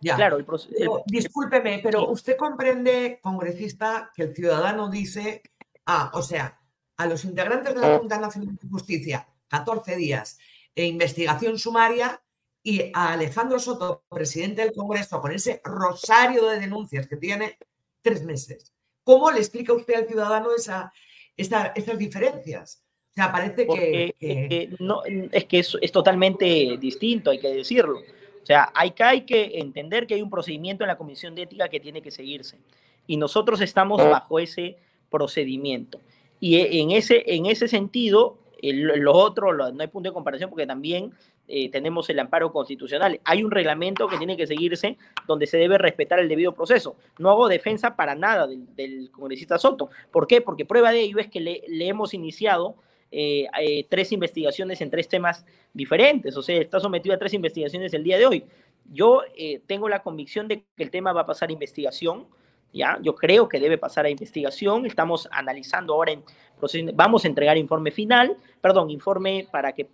Ya. 0.00 0.16
Claro, 0.16 0.36
el 0.36 0.44
proceso. 0.44 1.02
Discúlpeme, 1.06 1.80
pero 1.82 2.08
usted 2.10 2.36
comprende, 2.36 3.18
congresista, 3.20 4.12
que 4.14 4.24
el 4.24 4.34
ciudadano 4.34 4.88
dice, 4.88 5.42
ah, 5.86 6.10
o 6.14 6.22
sea, 6.22 6.60
a 6.96 7.06
los 7.06 7.24
integrantes 7.24 7.74
de 7.74 7.80
la 7.80 7.98
Junta 7.98 8.18
Nacional 8.18 8.56
de 8.56 8.68
Justicia, 8.68 9.28
14 9.48 9.96
días, 9.96 10.38
e 10.74 10.84
investigación 10.84 11.58
sumaria, 11.58 12.22
y 12.62 12.90
a 12.92 13.12
Alejandro 13.12 13.58
Soto, 13.58 14.04
presidente 14.08 14.62
del 14.62 14.72
Congreso, 14.72 15.20
con 15.20 15.32
ese 15.32 15.60
rosario 15.64 16.46
de 16.46 16.60
denuncias 16.60 17.08
que 17.08 17.16
tiene, 17.16 17.56
tres 18.02 18.22
meses. 18.24 18.72
¿Cómo 19.02 19.30
le 19.30 19.38
explica 19.38 19.72
usted 19.72 19.94
al 19.94 20.06
ciudadano 20.06 20.54
esa, 20.54 20.92
esas 21.36 21.98
diferencias? 21.98 22.82
O 23.10 23.14
sea, 23.14 23.32
parece 23.32 23.66
que, 23.66 24.76
no, 24.78 25.02
es 25.32 25.44
que 25.46 25.60
es, 25.60 25.76
es 25.80 25.90
totalmente 25.90 26.76
distinto, 26.78 27.30
hay 27.30 27.40
que 27.40 27.48
decirlo. 27.48 28.00
O 28.48 28.50
sea, 28.50 28.72
hay 28.74 28.92
que, 28.92 29.04
hay 29.04 29.20
que 29.26 29.58
entender 29.58 30.06
que 30.06 30.14
hay 30.14 30.22
un 30.22 30.30
procedimiento 30.30 30.82
en 30.82 30.88
la 30.88 30.96
Comisión 30.96 31.34
de 31.34 31.42
Ética 31.42 31.68
que 31.68 31.80
tiene 31.80 32.00
que 32.00 32.10
seguirse. 32.10 32.56
Y 33.06 33.18
nosotros 33.18 33.60
estamos 33.60 34.02
bajo 34.02 34.38
ese 34.38 34.78
procedimiento. 35.10 36.00
Y 36.40 36.56
e, 36.56 36.80
en 36.80 36.92
ese, 36.92 37.24
en 37.26 37.44
ese 37.44 37.68
sentido, 37.68 38.38
lo 38.62 39.12
otro, 39.12 39.52
no 39.52 39.82
hay 39.82 39.88
punto 39.88 40.08
de 40.08 40.14
comparación 40.14 40.48
porque 40.48 40.66
también 40.66 41.12
eh, 41.46 41.70
tenemos 41.70 42.08
el 42.08 42.20
amparo 42.20 42.50
constitucional. 42.50 43.20
Hay 43.22 43.44
un 43.44 43.50
reglamento 43.50 44.08
que 44.08 44.16
tiene 44.16 44.34
que 44.38 44.46
seguirse 44.46 44.96
donde 45.26 45.46
se 45.46 45.58
debe 45.58 45.76
respetar 45.76 46.18
el 46.18 46.26
debido 46.30 46.52
proceso. 46.52 46.96
No 47.18 47.28
hago 47.28 47.48
defensa 47.48 47.96
para 47.96 48.14
nada 48.14 48.46
del, 48.46 49.10
congresista 49.10 49.58
Soto. 49.58 49.90
¿Por 50.10 50.26
qué? 50.26 50.40
Porque 50.40 50.64
prueba 50.64 50.90
de 50.90 51.00
ello 51.00 51.18
es 51.18 51.28
que 51.28 51.40
le, 51.40 51.64
le 51.68 51.86
hemos 51.86 52.14
iniciado 52.14 52.76
eh, 53.10 53.46
eh, 53.60 53.86
tres 53.88 54.12
investigaciones 54.12 54.80
en 54.80 54.90
tres 54.90 55.08
temas 55.08 55.44
diferentes, 55.72 56.36
o 56.36 56.42
sea, 56.42 56.60
está 56.60 56.78
sometido 56.78 57.14
a 57.14 57.18
tres 57.18 57.32
investigaciones 57.32 57.94
el 57.94 58.04
día 58.04 58.18
de 58.18 58.26
hoy. 58.26 58.44
Yo 58.90 59.22
eh, 59.36 59.60
tengo 59.66 59.88
la 59.88 60.02
convicción 60.02 60.46
de 60.48 60.64
que 60.76 60.82
el 60.82 60.90
tema 60.90 61.12
va 61.12 61.22
a 61.22 61.26
pasar 61.26 61.48
a 61.48 61.52
investigación, 61.52 62.26
¿ya? 62.72 62.98
Yo 63.02 63.14
creo 63.14 63.48
que 63.48 63.60
debe 63.60 63.78
pasar 63.78 64.04
a 64.04 64.10
investigación, 64.10 64.84
estamos 64.84 65.28
analizando 65.30 65.94
ahora, 65.94 66.12
en 66.12 66.22
vamos 66.94 67.24
a 67.24 67.28
entregar 67.28 67.56
informe 67.56 67.90
final, 67.90 68.36
perdón, 68.60 68.90
informe 68.90 69.46
para 69.50 69.72
que, 69.72 69.86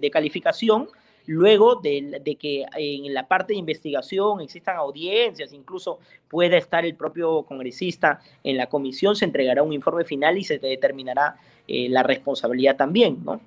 de 0.00 0.10
calificación, 0.10 0.88
luego 1.28 1.76
de, 1.76 2.36
que 2.40 2.64
en 2.74 3.12
la 3.12 3.28
parte 3.28 3.52
de 3.52 3.58
investigación 3.58 4.40
existan 4.40 4.78
audiencias, 4.78 5.52
incluso 5.52 6.00
pueda 6.26 6.56
estar 6.56 6.86
el 6.86 6.94
propio 6.96 7.42
congresista 7.42 8.20
en 8.42 8.56
la 8.56 8.68
comisión, 8.68 9.14
se 9.14 9.26
entregará 9.26 9.62
un 9.62 9.74
informe 9.74 10.04
final 10.04 10.38
y 10.38 10.44
se 10.44 10.58
determinará 10.58 11.36
eh, 11.66 11.88
la 11.90 12.02
responsabilidad 12.02 12.76
también, 12.76 13.22
¿no? 13.22 13.40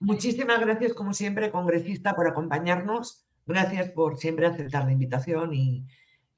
Muchísimas 0.00 0.58
gracias, 0.58 0.92
como 0.92 1.14
siempre, 1.14 1.52
congresista, 1.52 2.16
por 2.16 2.26
acompañarnos. 2.26 3.24
Gracias 3.46 3.90
por 3.90 4.18
siempre 4.18 4.46
aceptar 4.46 4.84
la 4.84 4.92
invitación 4.92 5.54
y, 5.54 5.86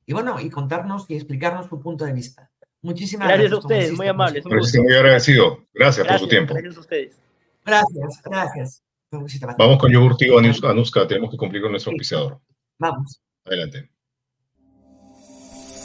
bueno, 0.07 0.39
y 0.39 0.51
contarnos 0.51 1.09
y 1.09 1.15
explicarnos 1.15 1.67
su 1.67 1.81
punto 1.81 2.05
de 2.05 2.13
vista. 2.13 2.52
Muchísimas 2.83 3.29
gracias. 3.29 3.51
Gracias 3.51 3.65
a 3.65 3.67
ustedes, 3.67 3.97
muy 3.97 4.09
amables. 4.09 4.45
Estoy 4.45 4.81
muy 4.83 4.95
agradecido. 4.95 5.65
Gracias, 5.73 6.07
por 6.07 6.19
su 6.19 6.29
tiempo. 6.29 6.55
Gracias 6.55 6.77
a 6.77 6.81
ustedes. 6.81 7.17
Gracias, 7.65 8.23
gracias. 8.25 8.83
Vamos 9.59 9.79
con 9.79 9.93
yogur 9.93 10.17
Tigo 10.17 10.39
Anuska, 10.39 11.07
tenemos 11.07 11.31
que 11.31 11.37
cumplir 11.37 11.61
con 11.63 11.71
nuestro 11.71 11.93
auspiciador. 11.93 12.41
Vamos. 12.79 13.21
Adelante. 13.45 13.91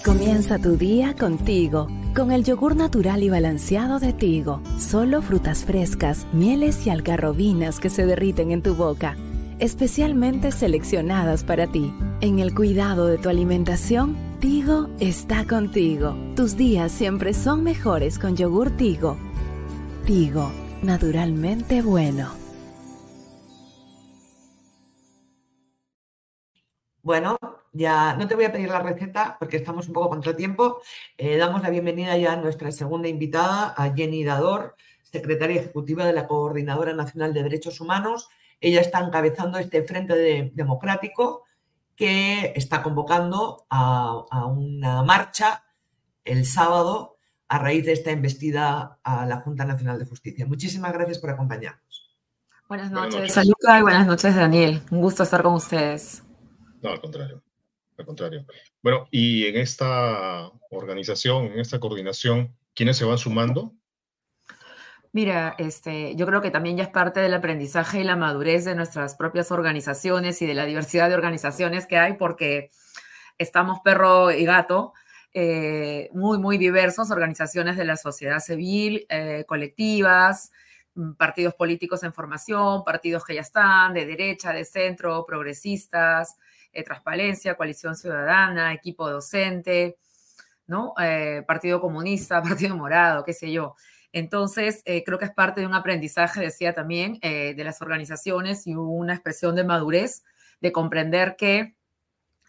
Comienza 0.06 0.58
tu 0.58 0.78
día 0.78 1.14
contigo, 1.14 1.88
con 2.16 2.32
el 2.32 2.46
yogur 2.46 2.78
natural 2.78 3.24
y 3.24 3.30
balanceado 3.30 4.00
de 4.00 4.14
Tigo. 4.14 4.62
Solo 4.80 5.22
frutas 5.22 5.66
frescas, 5.66 6.26
mieles 6.32 6.88
y 6.88 6.90
algarrobinas 6.90 7.82
que 7.82 7.90
se 7.90 8.06
derriten 8.06 8.52
en 8.52 8.62
tu 8.62 8.74
boca, 8.74 9.18
especialmente 9.60 10.52
seleccionadas 10.52 11.44
para 11.44 11.68
ti. 11.68 11.94
En 12.22 12.40
el 12.40 12.54
cuidado 12.54 13.08
de 13.08 13.18
tu 13.18 13.30
alimentación, 13.30 14.18
Tigo 14.40 14.90
está 15.00 15.46
contigo. 15.48 16.16
Tus 16.36 16.56
días 16.58 16.92
siempre 16.92 17.34
son 17.34 17.64
mejores 17.64 18.20
con 18.20 18.36
yogur 18.36 18.70
Tigo. 18.78 19.18
Tigo, 20.06 20.52
naturalmente 20.84 21.82
bueno. 21.82 22.32
Bueno, 27.02 27.38
ya 27.72 28.16
no 28.16 28.28
te 28.28 28.36
voy 28.36 28.46
a 28.46 28.52
pedir 28.52 28.70
la 28.70 28.82
receta 28.82 29.38
porque 29.40 29.58
estamos 29.58 29.88
un 29.88 29.94
poco 29.94 30.10
contra 30.10 30.36
tiempo. 30.36 30.82
Eh, 31.18 31.38
damos 31.38 31.62
la 31.62 31.70
bienvenida 31.70 32.18
ya 32.18 32.34
a 32.34 32.36
nuestra 32.36 32.72
segunda 32.72 33.08
invitada, 33.08 33.74
a 33.78 33.94
Jenny 33.96 34.24
Dador, 34.24 34.76
secretaria 35.04 35.62
ejecutiva 35.62 36.06
de 36.06 36.14
la 36.14 36.28
Coordinadora 36.28 36.94
Nacional 36.94 37.34
de 37.34 37.44
Derechos 37.44 37.80
Humanos. 37.80 38.30
Ella 38.60 38.82
está 38.82 39.00
encabezando 39.00 39.58
este 39.58 39.84
Frente 39.84 40.52
Democrático 40.54 41.44
que 41.96 42.54
está 42.56 42.84
convocando 42.84 43.66
a, 43.70 44.46
una 44.46 45.04
marcha 45.04 45.64
el 46.24 46.46
sábado 46.46 47.18
a 47.48 47.60
raíz 47.60 47.86
de 47.86 47.94
esta 47.94 48.12
embestida 48.12 49.00
a 49.04 49.26
la 49.26 49.38
Junta 49.38 49.66
Nacional 49.66 49.98
de 49.98 50.06
Justicia. 50.06 50.46
Muchísimas 50.46 50.94
gracias 50.94 51.20
por 51.20 51.30
acompañarnos. 51.30 52.18
Buenas 52.68 52.92
noches, 52.92 53.34
Saluda 53.34 53.80
y 53.80 53.82
buenas 53.82 54.06
noches, 54.06 54.36
Daniel. 54.36 54.82
Un 54.92 55.02
gusto 55.02 55.24
estar 55.24 55.42
con 55.42 55.54
ustedes. 55.54 56.24
No, 56.82 56.92
al 56.92 57.00
contrario. 57.00 57.42
Al 57.98 58.06
contrario. 58.06 58.46
Bueno, 58.84 59.08
y 59.10 59.46
en 59.46 59.56
esta 59.56 60.52
organización, 60.70 61.46
en 61.46 61.60
esta 61.60 61.80
coordinación, 61.80 62.56
¿quiénes 62.76 62.98
se 62.98 63.06
van 63.06 63.18
sumando? 63.18 63.74
Mira, 65.18 65.56
este, 65.58 66.16
yo 66.16 66.28
creo 66.28 66.44
que 66.44 66.52
también 66.52 66.78
ya 66.78 66.84
es 66.84 66.90
parte 66.90 67.20
del 67.20 67.34
aprendizaje 67.34 68.02
y 68.02 68.04
la 68.04 68.16
madurez 68.16 68.66
de 68.66 68.76
nuestras 68.76 69.16
propias 69.16 69.52
organizaciones 69.52 70.44
y 70.44 70.46
de 70.46 70.54
la 70.54 70.66
diversidad 70.66 71.10
de 71.10 71.16
organizaciones 71.16 71.88
que 71.88 71.98
hay, 71.98 72.14
porque 72.14 72.70
estamos 73.40 73.80
perro 73.84 74.30
y 74.30 74.46
gato, 74.46 74.94
eh, 75.34 76.12
muy, 76.14 76.38
muy 76.38 76.60
diversos, 76.60 77.10
organizaciones 77.10 77.78
de 77.78 77.86
la 77.86 77.98
sociedad 77.98 78.38
civil, 78.38 79.08
eh, 79.10 79.44
colectivas, 79.48 80.52
mm, 80.94 81.14
partidos 81.14 81.56
políticos 81.56 82.04
en 82.04 82.14
formación, 82.14 82.84
partidos 82.84 83.26
que 83.26 83.34
ya 83.34 83.42
están, 83.42 83.96
de 83.96 84.06
derecha, 84.06 84.54
de 84.54 84.66
centro, 84.66 85.26
progresistas, 85.26 86.38
eh, 86.72 86.84
Transparencia, 86.84 87.56
Coalición 87.56 87.96
Ciudadana, 87.96 88.72
equipo 88.72 89.10
docente, 89.10 89.98
¿no? 90.68 90.94
Partido 91.48 91.82
Comunista, 91.82 92.40
Partido 92.44 92.78
Morado, 92.78 93.24
qué 93.24 93.34
sé 93.34 93.52
yo. 93.52 93.76
Entonces, 94.14 94.82
eh, 94.86 95.04
creo 95.04 95.20
que 95.20 95.26
es 95.26 95.34
parte 95.34 95.62
de 95.62 95.68
un 95.68 95.74
aprendizaje, 95.74 96.42
decía 96.42 96.74
también, 96.74 97.20
de 97.22 97.64
las 97.64 97.82
organizaciones 97.82 98.66
y 98.66 98.76
una 98.76 99.14
expresión 99.14 99.56
de 99.56 99.64
madurez, 99.64 100.24
de 100.62 100.72
comprender 100.72 101.36
que 101.38 101.78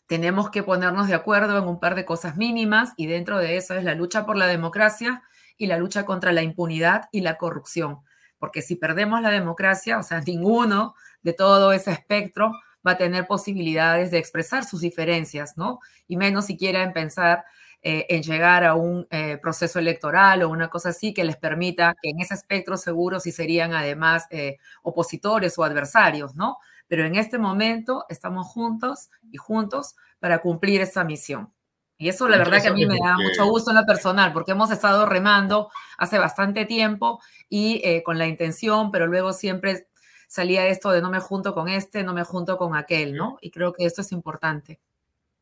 tenemos 0.08 0.50
que 0.50 0.62
ponernos 0.62 1.06
de 1.06 1.14
acuerdo 1.14 1.58
en 1.58 1.68
un 1.68 1.78
par 1.78 1.94
de 1.94 2.06
cosas 2.06 2.36
mínimas 2.36 2.94
y 2.96 3.06
dentro 3.06 3.38
de 3.38 3.58
eso 3.58 3.74
es 3.74 3.84
la 3.84 3.94
lucha 3.94 4.24
por 4.24 4.36
la 4.36 4.46
democracia 4.46 5.22
y 5.58 5.66
la 5.66 5.76
lucha 5.76 6.06
contra 6.06 6.32
la 6.32 6.42
impunidad 6.42 7.10
y 7.12 7.20
la 7.20 7.36
corrupción. 7.36 7.98
Porque 8.38 8.62
si 8.62 8.76
perdemos 8.76 9.20
la 9.20 9.30
democracia, 9.30 9.98
o 9.98 10.02
sea, 10.02 10.20
ninguno 10.26 10.94
de 11.22 11.34
todo 11.34 11.72
ese 11.72 11.90
espectro 11.90 12.52
va 12.86 12.92
a 12.92 12.96
tener 12.96 13.26
posibilidades 13.26 14.10
de 14.10 14.18
expresar 14.18 14.64
sus 14.64 14.80
diferencias, 14.80 15.58
¿no? 15.58 15.80
Y 16.06 16.16
menos 16.16 16.46
siquiera 16.46 16.82
en 16.82 16.94
pensar 16.94 17.44
eh, 17.80 18.06
en 18.08 18.24
llegar 18.24 18.64
a 18.64 18.74
un 18.74 19.06
eh, 19.10 19.38
proceso 19.40 19.78
electoral 19.78 20.42
o 20.42 20.48
una 20.48 20.68
cosa 20.68 20.88
así 20.88 21.14
que 21.14 21.22
les 21.22 21.36
permita 21.36 21.94
que 22.02 22.10
en 22.10 22.20
ese 22.20 22.34
espectro 22.34 22.76
seguro 22.76 23.20
sí 23.20 23.30
serían 23.30 23.72
además 23.72 24.26
eh, 24.30 24.56
opositores 24.82 25.56
o 25.58 25.64
adversarios, 25.64 26.34
¿no? 26.34 26.56
Pero 26.88 27.04
en 27.04 27.14
este 27.14 27.38
momento 27.38 28.04
estamos 28.08 28.48
juntos 28.48 29.10
y 29.30 29.36
juntos 29.36 29.94
para 30.18 30.40
cumplir 30.40 30.80
esa 30.80 31.04
misión. 31.04 31.52
Y 31.98 32.08
eso 32.08 32.28
la 32.28 32.38
verdad 32.38 32.62
que 32.62 32.68
a 32.68 32.72
mí 32.72 32.84
me 32.84 32.98
da 32.98 33.16
mucho 33.16 33.46
gusto 33.46 33.70
en 33.70 33.76
lo 33.76 33.86
personal, 33.86 34.32
porque 34.32 34.52
hemos 34.52 34.70
estado 34.72 35.06
remando 35.06 35.70
hace 35.98 36.18
bastante 36.18 36.64
tiempo 36.64 37.20
y 37.48 38.02
con 38.02 38.18
la 38.18 38.26
intención, 38.26 38.92
pero 38.92 39.06
luego 39.08 39.32
siempre 39.32 39.88
salía 40.28 40.66
esto 40.66 40.90
de 40.90 41.00
no 41.02 41.10
me 41.10 41.18
junto 41.20 41.54
con 41.54 41.68
este, 41.68 42.04
no 42.04 42.12
me 42.14 42.22
junto 42.22 42.56
con 42.56 42.76
aquel, 42.76 43.14
¿no? 43.14 43.38
Y 43.40 43.50
creo 43.50 43.72
que 43.72 43.84
esto 43.84 44.02
es 44.02 44.12
importante. 44.12 44.80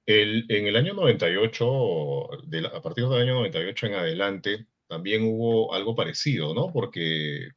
En 0.08 0.66
el 0.66 0.76
año 0.76 0.94
98, 0.94 2.32
a 2.72 2.82
partir 2.82 3.08
del 3.08 3.22
año 3.22 3.34
98 3.34 3.86
en 3.86 3.94
adelante, 3.94 4.66
también 4.86 5.24
hubo 5.24 5.74
algo 5.74 5.96
parecido, 5.96 6.54
¿no? 6.54 6.72
Porque 6.72 7.48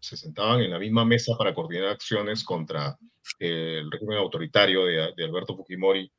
se 0.00 0.16
sentaban 0.16 0.62
en 0.62 0.70
la 0.70 0.78
misma 0.78 1.04
mesa 1.04 1.36
para 1.36 1.54
coordinar 1.54 1.88
acciones 1.90 2.44
contra 2.44 2.96
el 3.38 3.90
régimen 3.90 4.18
autoritario 4.18 4.86
de, 4.86 5.12
de 5.14 5.24
Alberto 5.24 5.54
Fujimori, 5.54 6.10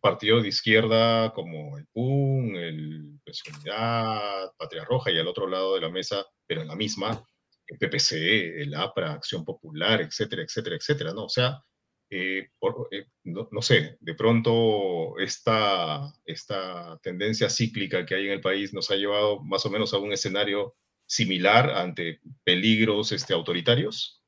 partidos 0.00 0.42
de 0.42 0.48
izquierda 0.48 1.32
como 1.32 1.78
el 1.78 1.86
PUN, 1.92 2.56
el 2.56 3.20
Pensionidad, 3.24 4.52
Patria 4.56 4.84
Roja 4.84 5.10
y 5.10 5.18
al 5.18 5.28
otro 5.28 5.46
lado 5.46 5.74
de 5.74 5.80
la 5.82 5.90
mesa, 5.90 6.24
pero 6.46 6.62
en 6.62 6.68
la 6.68 6.76
misma, 6.76 7.24
el 7.66 7.78
PPC, 7.78 8.62
el 8.62 8.74
APRA, 8.74 9.12
Acción 9.12 9.44
Popular, 9.44 10.00
etcétera, 10.00 10.42
etcétera, 10.42 10.76
etcétera, 10.76 11.12
¿no? 11.12 11.24
O 11.26 11.28
sea, 11.28 11.62
eh, 12.10 12.50
eh, 12.90 13.06
no, 13.24 13.62
sé, 13.62 13.96
de 14.00 14.14
pronto 14.14 15.16
esta, 15.18 16.12
esta 16.26 16.98
tendencia 17.02 17.48
cíclica 17.48 18.04
que 18.04 18.16
hay 18.16 18.26
en 18.26 18.32
el 18.32 18.40
país 18.40 18.74
nos 18.74 18.90
ha 18.90 18.96
llevado 18.96 19.40
más 19.44 19.64
o 19.64 19.70
menos 19.70 19.94
a 19.94 19.98
un 19.98 20.12
escenario 20.12 20.74
similar 21.06 21.70
ante 21.70 22.20
peligros 22.44 23.12
este, 23.12 23.32
autoritarios. 23.32 24.20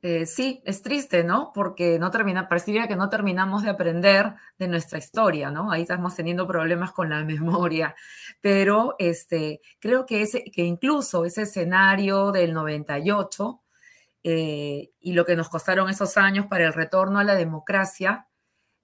Eh, 0.00 0.26
sí, 0.26 0.62
es 0.64 0.80
triste, 0.80 1.24
¿no? 1.24 1.50
Porque 1.52 1.98
no 1.98 2.10
termina, 2.10 2.48
parecería 2.48 2.86
que 2.86 2.94
no 2.94 3.08
terminamos 3.08 3.64
de 3.64 3.70
aprender 3.70 4.32
de 4.56 4.68
nuestra 4.68 4.98
historia, 4.98 5.50
¿no? 5.50 5.72
Ahí 5.72 5.82
estamos 5.82 6.14
teniendo 6.14 6.46
problemas 6.46 6.92
con 6.92 7.10
la 7.10 7.24
memoria, 7.24 7.94
pero 8.40 8.94
este, 8.98 9.60
creo 9.80 10.06
que, 10.06 10.22
ese, 10.22 10.44
que 10.44 10.62
incluso 10.62 11.24
ese 11.24 11.42
escenario 11.42 12.30
del 12.32 12.54
98 12.54 13.60
eh, 14.24 14.90
y 15.00 15.12
lo 15.12 15.24
que 15.24 15.36
nos 15.36 15.48
costaron 15.48 15.88
esos 15.88 16.16
años 16.16 16.46
para 16.46 16.64
el 16.64 16.72
retorno 16.72 17.18
a 17.18 17.24
la 17.24 17.34
democracia, 17.34 18.28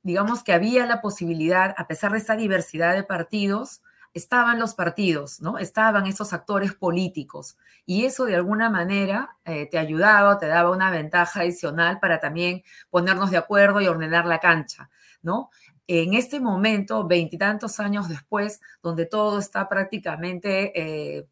digamos 0.02 0.42
que 0.42 0.52
había 0.52 0.86
la 0.86 1.00
posibilidad, 1.00 1.74
a 1.76 1.86
pesar 1.86 2.12
de 2.12 2.18
esta 2.18 2.36
diversidad 2.36 2.94
de 2.94 3.04
partidos, 3.04 3.82
estaban 4.14 4.60
los 4.60 4.74
partidos, 4.74 5.40
¿no? 5.40 5.58
Estaban 5.58 6.06
esos 6.06 6.32
actores 6.32 6.72
políticos 6.72 7.56
y 7.84 8.04
eso 8.04 8.24
de 8.24 8.36
alguna 8.36 8.70
manera 8.70 9.36
eh, 9.44 9.68
te 9.68 9.78
ayudaba, 9.78 10.38
te 10.38 10.46
daba 10.46 10.70
una 10.70 10.90
ventaja 10.90 11.40
adicional 11.40 11.98
para 11.98 12.20
también 12.20 12.62
ponernos 12.90 13.32
de 13.32 13.38
acuerdo 13.38 13.80
y 13.80 13.88
ordenar 13.88 14.24
la 14.26 14.38
cancha, 14.38 14.88
¿no? 15.20 15.50
En 15.86 16.14
este 16.14 16.40
momento, 16.40 17.06
veintitantos 17.06 17.78
años 17.80 18.08
después, 18.08 18.60
donde 18.82 19.04
todo 19.04 19.38
está 19.38 19.68
prácticamente 19.68 20.72
eh, 20.80 21.26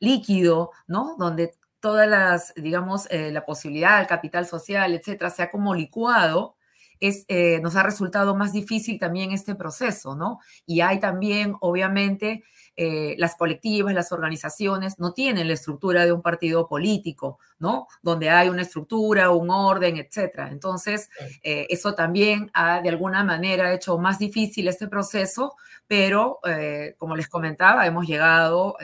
líquido, 0.00 0.72
¿no? 0.88 1.14
Donde 1.18 1.52
todas 1.82 2.08
las, 2.08 2.54
digamos, 2.56 3.08
eh, 3.10 3.32
la 3.32 3.44
posibilidad, 3.44 4.00
el 4.00 4.06
capital 4.06 4.46
social, 4.46 4.94
etcétera, 4.94 5.30
se 5.30 5.42
ha 5.42 5.50
como 5.50 5.74
licuado, 5.74 6.56
eh, 7.00 7.60
nos 7.62 7.76
ha 7.76 7.82
resultado 7.82 8.36
más 8.36 8.52
difícil 8.52 8.98
también 9.00 9.32
este 9.32 9.56
proceso, 9.56 10.14
¿no? 10.16 10.38
Y 10.66 10.82
hay 10.82 11.00
también, 11.00 11.56
obviamente, 11.60 12.44
eh, 12.76 13.14
las 13.18 13.36
colectivas, 13.36 13.94
las 13.94 14.12
organizaciones 14.12 14.98
no 14.98 15.12
tienen 15.12 15.48
la 15.48 15.54
estructura 15.54 16.04
de 16.04 16.12
un 16.12 16.22
partido 16.22 16.66
político, 16.66 17.38
¿no? 17.58 17.86
Donde 18.02 18.30
hay 18.30 18.48
una 18.48 18.62
estructura, 18.62 19.30
un 19.30 19.50
orden, 19.50 19.96
etcétera. 19.96 20.50
Entonces, 20.50 21.10
eh, 21.42 21.66
eso 21.68 21.94
también 21.94 22.50
ha 22.54 22.80
de 22.80 22.88
alguna 22.88 23.24
manera 23.24 23.72
hecho 23.72 23.98
más 23.98 24.18
difícil 24.18 24.68
este 24.68 24.88
proceso, 24.88 25.54
pero 25.86 26.40
como 26.96 27.16
les 27.16 27.28
comentaba, 27.28 27.86
hemos 27.86 28.06
llegado 28.06 28.76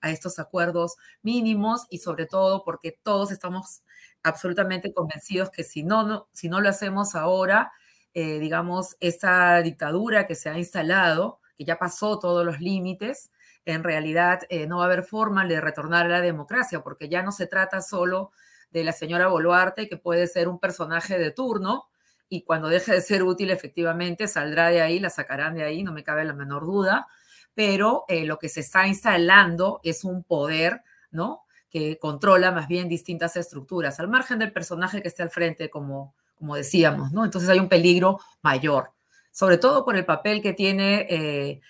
a 0.00 0.10
estos 0.10 0.38
acuerdos 0.38 0.96
mínimos 1.22 1.86
y 1.90 1.98
sobre 1.98 2.26
todo 2.26 2.64
porque 2.64 2.98
todos 3.02 3.30
estamos 3.30 3.82
absolutamente 4.24 4.92
convencidos 4.92 5.50
que 5.50 5.62
si 5.62 5.84
no, 5.84 6.02
no, 6.02 6.28
si 6.32 6.48
no 6.48 6.60
lo 6.60 6.70
hacemos 6.70 7.14
ahora, 7.14 7.72
eh, 8.14 8.38
digamos, 8.40 8.96
esa 9.00 9.60
dictadura 9.62 10.26
que 10.26 10.34
se 10.34 10.48
ha 10.48 10.58
instalado, 10.58 11.40
que 11.56 11.64
ya 11.64 11.78
pasó 11.78 12.18
todos 12.18 12.44
los 12.44 12.58
límites, 12.58 13.30
en 13.64 13.84
realidad 13.84 14.42
eh, 14.48 14.66
no 14.66 14.78
va 14.78 14.84
a 14.84 14.86
haber 14.86 15.02
forma 15.02 15.46
de 15.46 15.60
retornar 15.60 16.06
a 16.06 16.08
la 16.08 16.20
democracia, 16.20 16.82
porque 16.82 17.08
ya 17.08 17.22
no 17.22 17.32
se 17.32 17.46
trata 17.46 17.80
solo 17.80 18.32
de 18.70 18.84
la 18.84 18.92
señora 18.92 19.28
Boluarte, 19.28 19.88
que 19.88 19.96
puede 19.96 20.26
ser 20.26 20.48
un 20.48 20.58
personaje 20.58 21.18
de 21.18 21.30
turno, 21.30 21.86
y 22.28 22.42
cuando 22.42 22.68
deje 22.68 22.92
de 22.92 23.00
ser 23.00 23.22
útil, 23.22 23.50
efectivamente, 23.50 24.26
saldrá 24.26 24.68
de 24.68 24.80
ahí, 24.80 24.98
la 24.98 25.10
sacarán 25.10 25.54
de 25.54 25.64
ahí, 25.64 25.82
no 25.82 25.92
me 25.92 26.02
cabe 26.02 26.24
la 26.24 26.32
menor 26.32 26.64
duda, 26.64 27.06
pero 27.54 28.04
eh, 28.08 28.24
lo 28.24 28.38
que 28.38 28.48
se 28.48 28.60
está 28.60 28.86
instalando 28.86 29.80
es 29.84 30.04
un 30.04 30.24
poder, 30.24 30.82
¿no? 31.10 31.44
que 31.74 31.98
controla 31.98 32.52
más 32.52 32.68
bien 32.68 32.88
distintas 32.88 33.36
estructuras, 33.36 33.98
al 33.98 34.06
margen 34.06 34.38
del 34.38 34.52
personaje 34.52 35.02
que 35.02 35.08
esté 35.08 35.24
al 35.24 35.30
frente, 35.30 35.70
como, 35.70 36.14
como 36.36 36.54
decíamos, 36.54 37.10
¿no? 37.10 37.24
Entonces 37.24 37.50
hay 37.50 37.58
un 37.58 37.68
peligro 37.68 38.20
mayor, 38.42 38.92
sobre 39.32 39.58
todo 39.58 39.84
por 39.84 39.96
el 39.96 40.04
papel 40.04 40.40
que 40.40 40.52
tiene, 40.52 41.04
eh, 41.10 41.60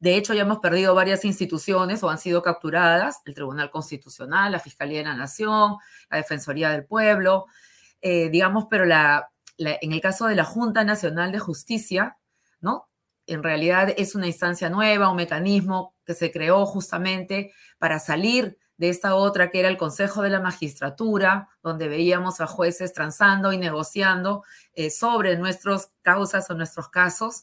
de 0.00 0.16
hecho 0.16 0.34
ya 0.34 0.42
hemos 0.42 0.60
perdido 0.60 0.94
varias 0.94 1.24
instituciones 1.24 2.02
o 2.02 2.10
han 2.10 2.18
sido 2.18 2.42
capturadas, 2.42 3.20
el 3.24 3.34
Tribunal 3.34 3.70
Constitucional, 3.70 4.52
la 4.52 4.60
Fiscalía 4.60 4.98
de 4.98 5.04
la 5.04 5.16
Nación, 5.16 5.76
la 6.10 6.18
Defensoría 6.18 6.70
del 6.70 6.84
Pueblo, 6.84 7.46
eh, 8.00 8.30
digamos, 8.30 8.66
pero 8.70 8.84
la, 8.84 9.30
en 9.58 9.92
el 9.92 10.00
caso 10.00 10.26
de 10.26 10.36
la 10.36 10.44
Junta 10.44 10.84
Nacional 10.84 11.32
de 11.32 11.40
Justicia, 11.40 12.18
¿no? 12.60 12.88
En 13.26 13.42
realidad 13.42 13.92
es 13.96 14.14
una 14.14 14.26
instancia 14.26 14.70
nueva, 14.70 15.10
un 15.10 15.16
mecanismo 15.16 15.94
que 16.04 16.14
se 16.14 16.30
creó 16.30 16.64
justamente 16.64 17.52
para 17.78 17.98
salir 17.98 18.56
de 18.78 18.88
esta 18.88 19.16
otra 19.16 19.50
que 19.50 19.58
era 19.58 19.68
el 19.68 19.76
Consejo 19.76 20.22
de 20.22 20.30
la 20.30 20.40
Magistratura, 20.40 21.48
donde 21.62 21.88
veíamos 21.88 22.40
a 22.40 22.46
jueces 22.46 22.92
transando 22.92 23.52
y 23.52 23.58
negociando 23.58 24.44
eh, 24.72 24.90
sobre 24.90 25.36
nuestras 25.36 25.92
causas 26.02 26.48
o 26.48 26.54
nuestros 26.54 26.88
casos. 26.88 27.42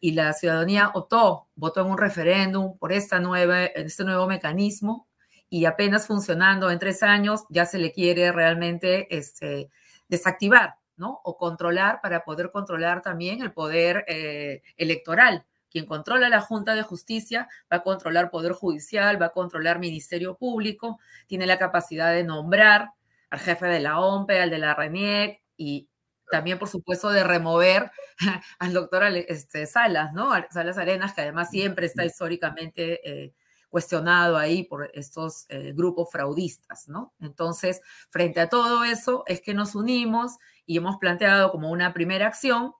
Y 0.00 0.12
la 0.12 0.32
ciudadanía 0.32 0.90
optó, 0.94 1.48
votó 1.54 1.82
en 1.82 1.90
un 1.90 1.98
referéndum 1.98 2.78
por 2.78 2.92
esta 2.92 3.20
nueva, 3.20 3.64
este 3.64 4.04
nuevo 4.04 4.26
mecanismo 4.26 5.06
y 5.48 5.64
apenas 5.64 6.06
funcionando 6.06 6.70
en 6.70 6.78
tres 6.78 7.02
años 7.02 7.44
ya 7.50 7.66
se 7.66 7.78
le 7.78 7.92
quiere 7.92 8.32
realmente 8.32 9.14
este, 9.16 9.70
desactivar, 10.08 10.74
¿no? 10.96 11.20
O 11.24 11.36
controlar 11.36 12.00
para 12.00 12.24
poder 12.24 12.50
controlar 12.50 13.02
también 13.02 13.42
el 13.42 13.52
poder 13.52 14.04
eh, 14.08 14.62
electoral. 14.76 15.44
Quien 15.70 15.86
controla 15.86 16.28
la 16.28 16.40
Junta 16.40 16.74
de 16.74 16.82
Justicia 16.82 17.48
va 17.70 17.78
a 17.78 17.82
controlar 17.82 18.30
Poder 18.30 18.52
Judicial, 18.52 19.20
va 19.20 19.26
a 19.26 19.32
controlar 19.32 19.78
Ministerio 19.78 20.36
Público, 20.36 20.98
tiene 21.26 21.46
la 21.46 21.58
capacidad 21.58 22.12
de 22.12 22.24
nombrar 22.24 22.90
al 23.30 23.40
jefe 23.40 23.66
de 23.66 23.80
la 23.80 24.00
OMPE, 24.00 24.40
al 24.40 24.50
de 24.50 24.58
la 24.58 24.74
RENIEC 24.74 25.42
y 25.56 25.88
también, 26.30 26.58
por 26.58 26.68
supuesto, 26.68 27.10
de 27.10 27.24
remover 27.24 27.90
al 28.58 28.72
doctor 28.72 29.04
este, 29.04 29.66
Salas, 29.66 30.12
¿no? 30.12 30.30
Salas 30.50 30.78
Arenas, 30.78 31.14
que 31.14 31.22
además 31.22 31.50
siempre 31.50 31.86
está 31.86 32.04
históricamente 32.04 33.00
eh, 33.08 33.34
cuestionado 33.68 34.36
ahí 34.36 34.64
por 34.64 34.90
estos 34.94 35.46
eh, 35.48 35.72
grupos 35.74 36.08
fraudistas, 36.10 36.88
¿no? 36.88 37.14
Entonces, 37.20 37.82
frente 38.08 38.40
a 38.40 38.48
todo 38.48 38.84
eso, 38.84 39.24
es 39.26 39.40
que 39.40 39.54
nos 39.54 39.74
unimos 39.74 40.36
y 40.64 40.78
hemos 40.78 40.96
planteado 40.96 41.50
como 41.50 41.70
una 41.70 41.92
primera 41.92 42.26
acción 42.26 42.72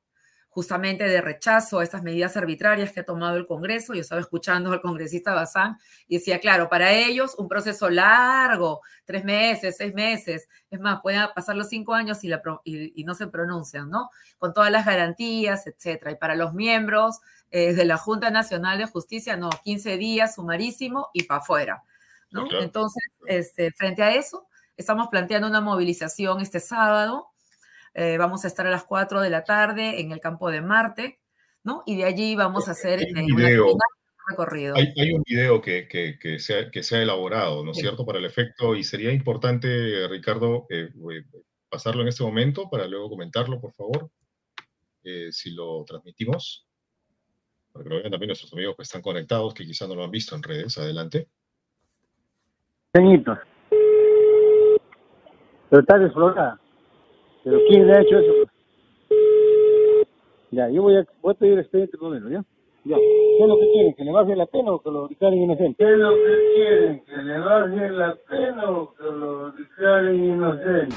justamente 0.57 1.04
de 1.04 1.20
rechazo 1.20 1.80
a 1.80 1.84
estas 1.84 2.02
medidas 2.02 2.34
arbitrarias 2.34 2.90
que 2.90 3.00
ha 3.00 3.04
tomado 3.04 3.36
el 3.36 3.46
Congreso. 3.46 3.92
Yo 3.92 4.00
estaba 4.00 4.22
escuchando 4.22 4.72
al 4.72 4.80
congresista 4.80 5.34
Bazán 5.34 5.76
y 6.09 6.16
decía, 6.16 6.40
claro, 6.40 6.70
para 6.70 6.92
ellos 6.92 7.34
un 7.36 7.46
proceso 7.46 7.90
largo, 7.90 8.80
tres 9.04 9.22
meses, 9.22 9.76
seis 9.76 9.92
meses, 9.92 10.48
es 10.70 10.80
más, 10.80 11.02
pueden 11.02 11.20
pasar 11.34 11.57
los 11.57 11.68
cinco 11.68 11.92
años 11.92 12.24
y, 12.24 12.30
y, 12.64 13.04
no 13.04 13.14
se 13.14 13.26
pronuncian, 13.26 13.90
¿no? 13.90 14.09
Con 14.38 14.54
todas 14.54 14.72
las 14.72 14.86
garantías, 14.86 15.66
etcétera. 15.66 16.12
Y 16.12 16.16
para 16.16 16.34
los 16.34 16.54
miembros 16.54 17.20
eh, 17.50 17.74
de 17.74 17.84
la 17.84 17.98
Junta 17.98 18.30
Nacional 18.30 18.78
de 18.78 18.86
Justicia, 18.86 19.36
no, 19.36 19.50
15 19.62 19.98
días, 19.98 20.36
sumarísimo 20.36 21.11
y 21.12 21.24
para 21.24 21.40
afuera, 21.40 21.82
¿no? 22.30 22.46
Entonces, 22.62 23.02
este, 23.26 23.72
frente 23.72 24.02
a 24.02 24.14
eso, 24.14 24.46
estamos 24.78 25.09
planteando 25.09 25.48
una 25.48 25.61
movilización 25.61 26.40
este 26.40 26.61
sábado 26.61 27.28
eh, 27.99 28.18
vamos 28.18 28.44
a 28.44 28.49
estar 28.49 28.66
a 28.66 28.70
las 28.70 28.84
4 28.84 29.22
de 29.22 29.30
la 29.30 29.42
tarde 29.42 30.03
en 30.03 30.12
el 30.12 30.20
campo 30.20 30.51
de 30.51 30.61
Marte, 30.61 31.18
¿no? 31.64 31.82
Y 31.86 31.97
de 31.97 32.05
allí 32.05 32.36
vamos 32.36 32.68
a 32.68 32.72
hacer 32.72 32.99
hay 32.99 33.30
un 33.30 33.34
video, 33.34 33.68
recorrido. 34.28 34.74
Hay, 34.76 35.12
un 35.14 35.22
video 35.22 35.62
que, 35.62 35.88
que, 35.88 36.38
se 36.38 36.59
ha, 36.59 36.70
que, 36.70 36.82
se 36.82 36.97
ha, 36.97 37.03
elaborado, 37.03 37.64
¿no 37.64 37.70
es 37.70 37.78
cierto?, 37.78 38.05
para 38.05 38.18
el 38.18 38.26
efecto, 38.26 38.76
y 38.76 38.84
sería 38.84 39.11
importante, 39.12 40.07
Ricardo, 40.09 40.66
eh, 40.68 40.90
eh, 41.11 41.24
pasarlo 41.70 42.03
en 42.03 42.09
este 42.09 42.22
momento 42.22 42.68
para 42.68 42.86
luego 42.86 43.09
comentarlo, 43.09 43.59
por 43.59 43.72
favor, 43.72 44.11
si 45.30 45.55
lo 45.55 45.82
transmitimos, 45.86 46.66
para 47.72 47.82
que 47.82 47.88
lo 47.88 47.97
vean 47.97 48.11
también 48.11 48.28
nuestros 48.28 48.53
amigos 48.53 48.76
que 48.76 48.82
están 48.82 49.01
conectados, 49.01 49.55
que 49.55 49.64
quizás 49.64 49.88
no 49.88 49.94
lo 49.94 50.05
han 50.05 50.11
visto 50.11 50.34
en 50.34 50.42
redes. 50.42 50.76
Adelante. 50.76 51.28
Peñito. 52.92 53.38
Pero 55.70 55.80
está 55.80 55.99
desflorada. 55.99 56.61
Pero 57.47 57.61
¿quién 57.68 57.86
le 57.86 57.92
ha 57.92 58.01
hecho 58.01 58.18
eso? 58.18 58.51
Ya, 60.51 60.68
yo 60.68 60.82
voy 60.82 60.97
a, 60.97 61.07
voy 61.22 61.32
a 61.32 61.38
pedir 61.38 61.61
expediente 61.61 61.97
primero, 61.97 62.28
¿ya? 62.28 62.42
Ya. 62.82 62.97
¿Qué 62.97 63.38
es 63.40 63.49
lo 63.49 63.57
que 63.57 63.70
quieren? 63.70 63.94
¿Que 63.94 64.05
le 64.05 64.11
baje 64.11 64.34
la 64.34 64.47
pena 64.47 64.72
o 64.72 64.82
que 64.82 64.90
lo 64.90 65.07
declaren 65.07 65.42
inocente? 65.44 65.76
¿Qué 65.78 65.92
es 65.92 65.97
lo 65.97 66.11
que 66.11 66.55
quieren? 66.57 67.03
¿Que 67.05 67.16
le 67.22 67.38
baje 67.38 67.90
la 67.90 68.16
pena 68.28 68.70
o 68.70 68.92
que 68.94 69.05
lo 69.05 69.53
declaren 69.53 70.24
inocente? 70.24 70.97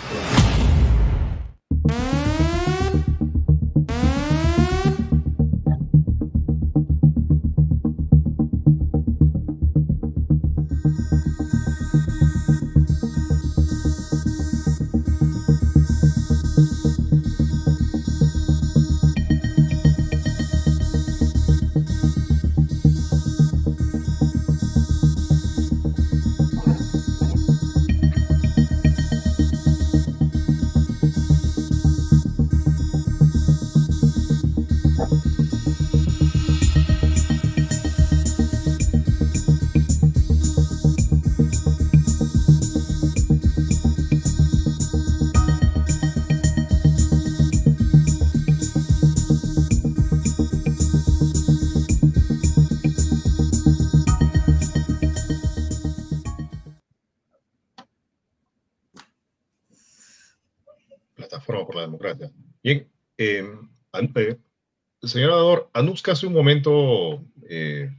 Señor 65.03 65.31
Ador, 65.31 65.69
Anuska 65.73 66.13
hace 66.13 66.25
un 66.25 66.33
momento 66.33 67.25
eh, 67.49 67.89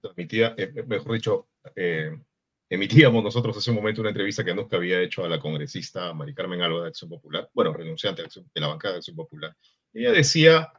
transmitía, 0.00 0.54
eh, 0.56 0.72
mejor 0.86 1.12
dicho, 1.12 1.48
eh, 1.74 2.16
emitíamos 2.68 3.24
nosotros 3.24 3.56
hace 3.56 3.70
un 3.70 3.76
momento 3.76 4.00
una 4.00 4.10
entrevista 4.10 4.44
que 4.44 4.52
Anuska 4.52 4.76
había 4.76 5.00
hecho 5.00 5.24
a 5.24 5.28
la 5.28 5.40
congresista 5.40 6.14
Mari 6.14 6.34
Carmen 6.34 6.62
Alba 6.62 6.82
de 6.82 6.88
Acción 6.88 7.10
Popular, 7.10 7.50
bueno, 7.52 7.72
renunciante 7.72 8.22
de 8.22 8.60
la 8.60 8.68
bancada 8.68 8.94
de 8.94 8.98
Acción 8.98 9.16
Popular. 9.16 9.56
Ella 9.92 10.12
decía, 10.12 10.72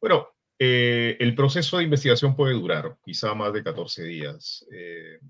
bueno, 0.00 0.28
el 0.58 1.34
proceso 1.36 1.76
de 1.76 1.84
investigación 1.84 2.34
puede 2.34 2.54
durar 2.54 2.96
quizá 3.04 3.34
más 3.34 3.52
de 3.52 3.62
14 3.62 4.04
días. 4.04 4.66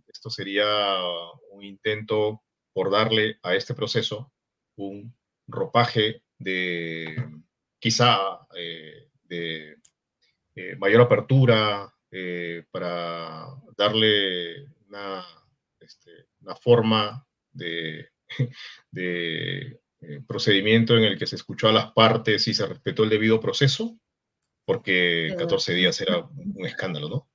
esto 0.06 0.30
sería 0.30 0.66
un 1.50 1.64
intento 1.64 2.42
por 2.72 2.90
darle 2.90 3.38
a 3.42 3.54
este 3.56 3.74
proceso 3.74 4.32
un 4.76 5.12
ropaje 5.48 6.22
de 6.38 7.16
quizá 7.78 8.46
eh, 8.56 9.08
de 9.24 9.76
eh, 10.54 10.76
mayor 10.76 11.02
apertura 11.02 11.92
eh, 12.10 12.64
para 12.70 13.46
darle 13.76 14.66
una, 14.88 15.24
este, 15.78 16.28
una 16.40 16.56
forma 16.56 17.26
de, 17.52 18.10
de 18.90 19.80
procedimiento 20.26 20.96
en 20.96 21.04
el 21.04 21.18
que 21.18 21.26
se 21.26 21.36
escuchó 21.36 21.68
a 21.68 21.72
las 21.72 21.92
partes 21.92 22.46
y 22.48 22.54
se 22.54 22.66
respetó 22.66 23.04
el 23.04 23.10
debido 23.10 23.40
proceso, 23.40 23.98
porque 24.64 25.34
14 25.36 25.74
días 25.74 26.00
era 26.00 26.18
un 26.18 26.64
escándalo, 26.64 27.08
¿no? 27.08 27.28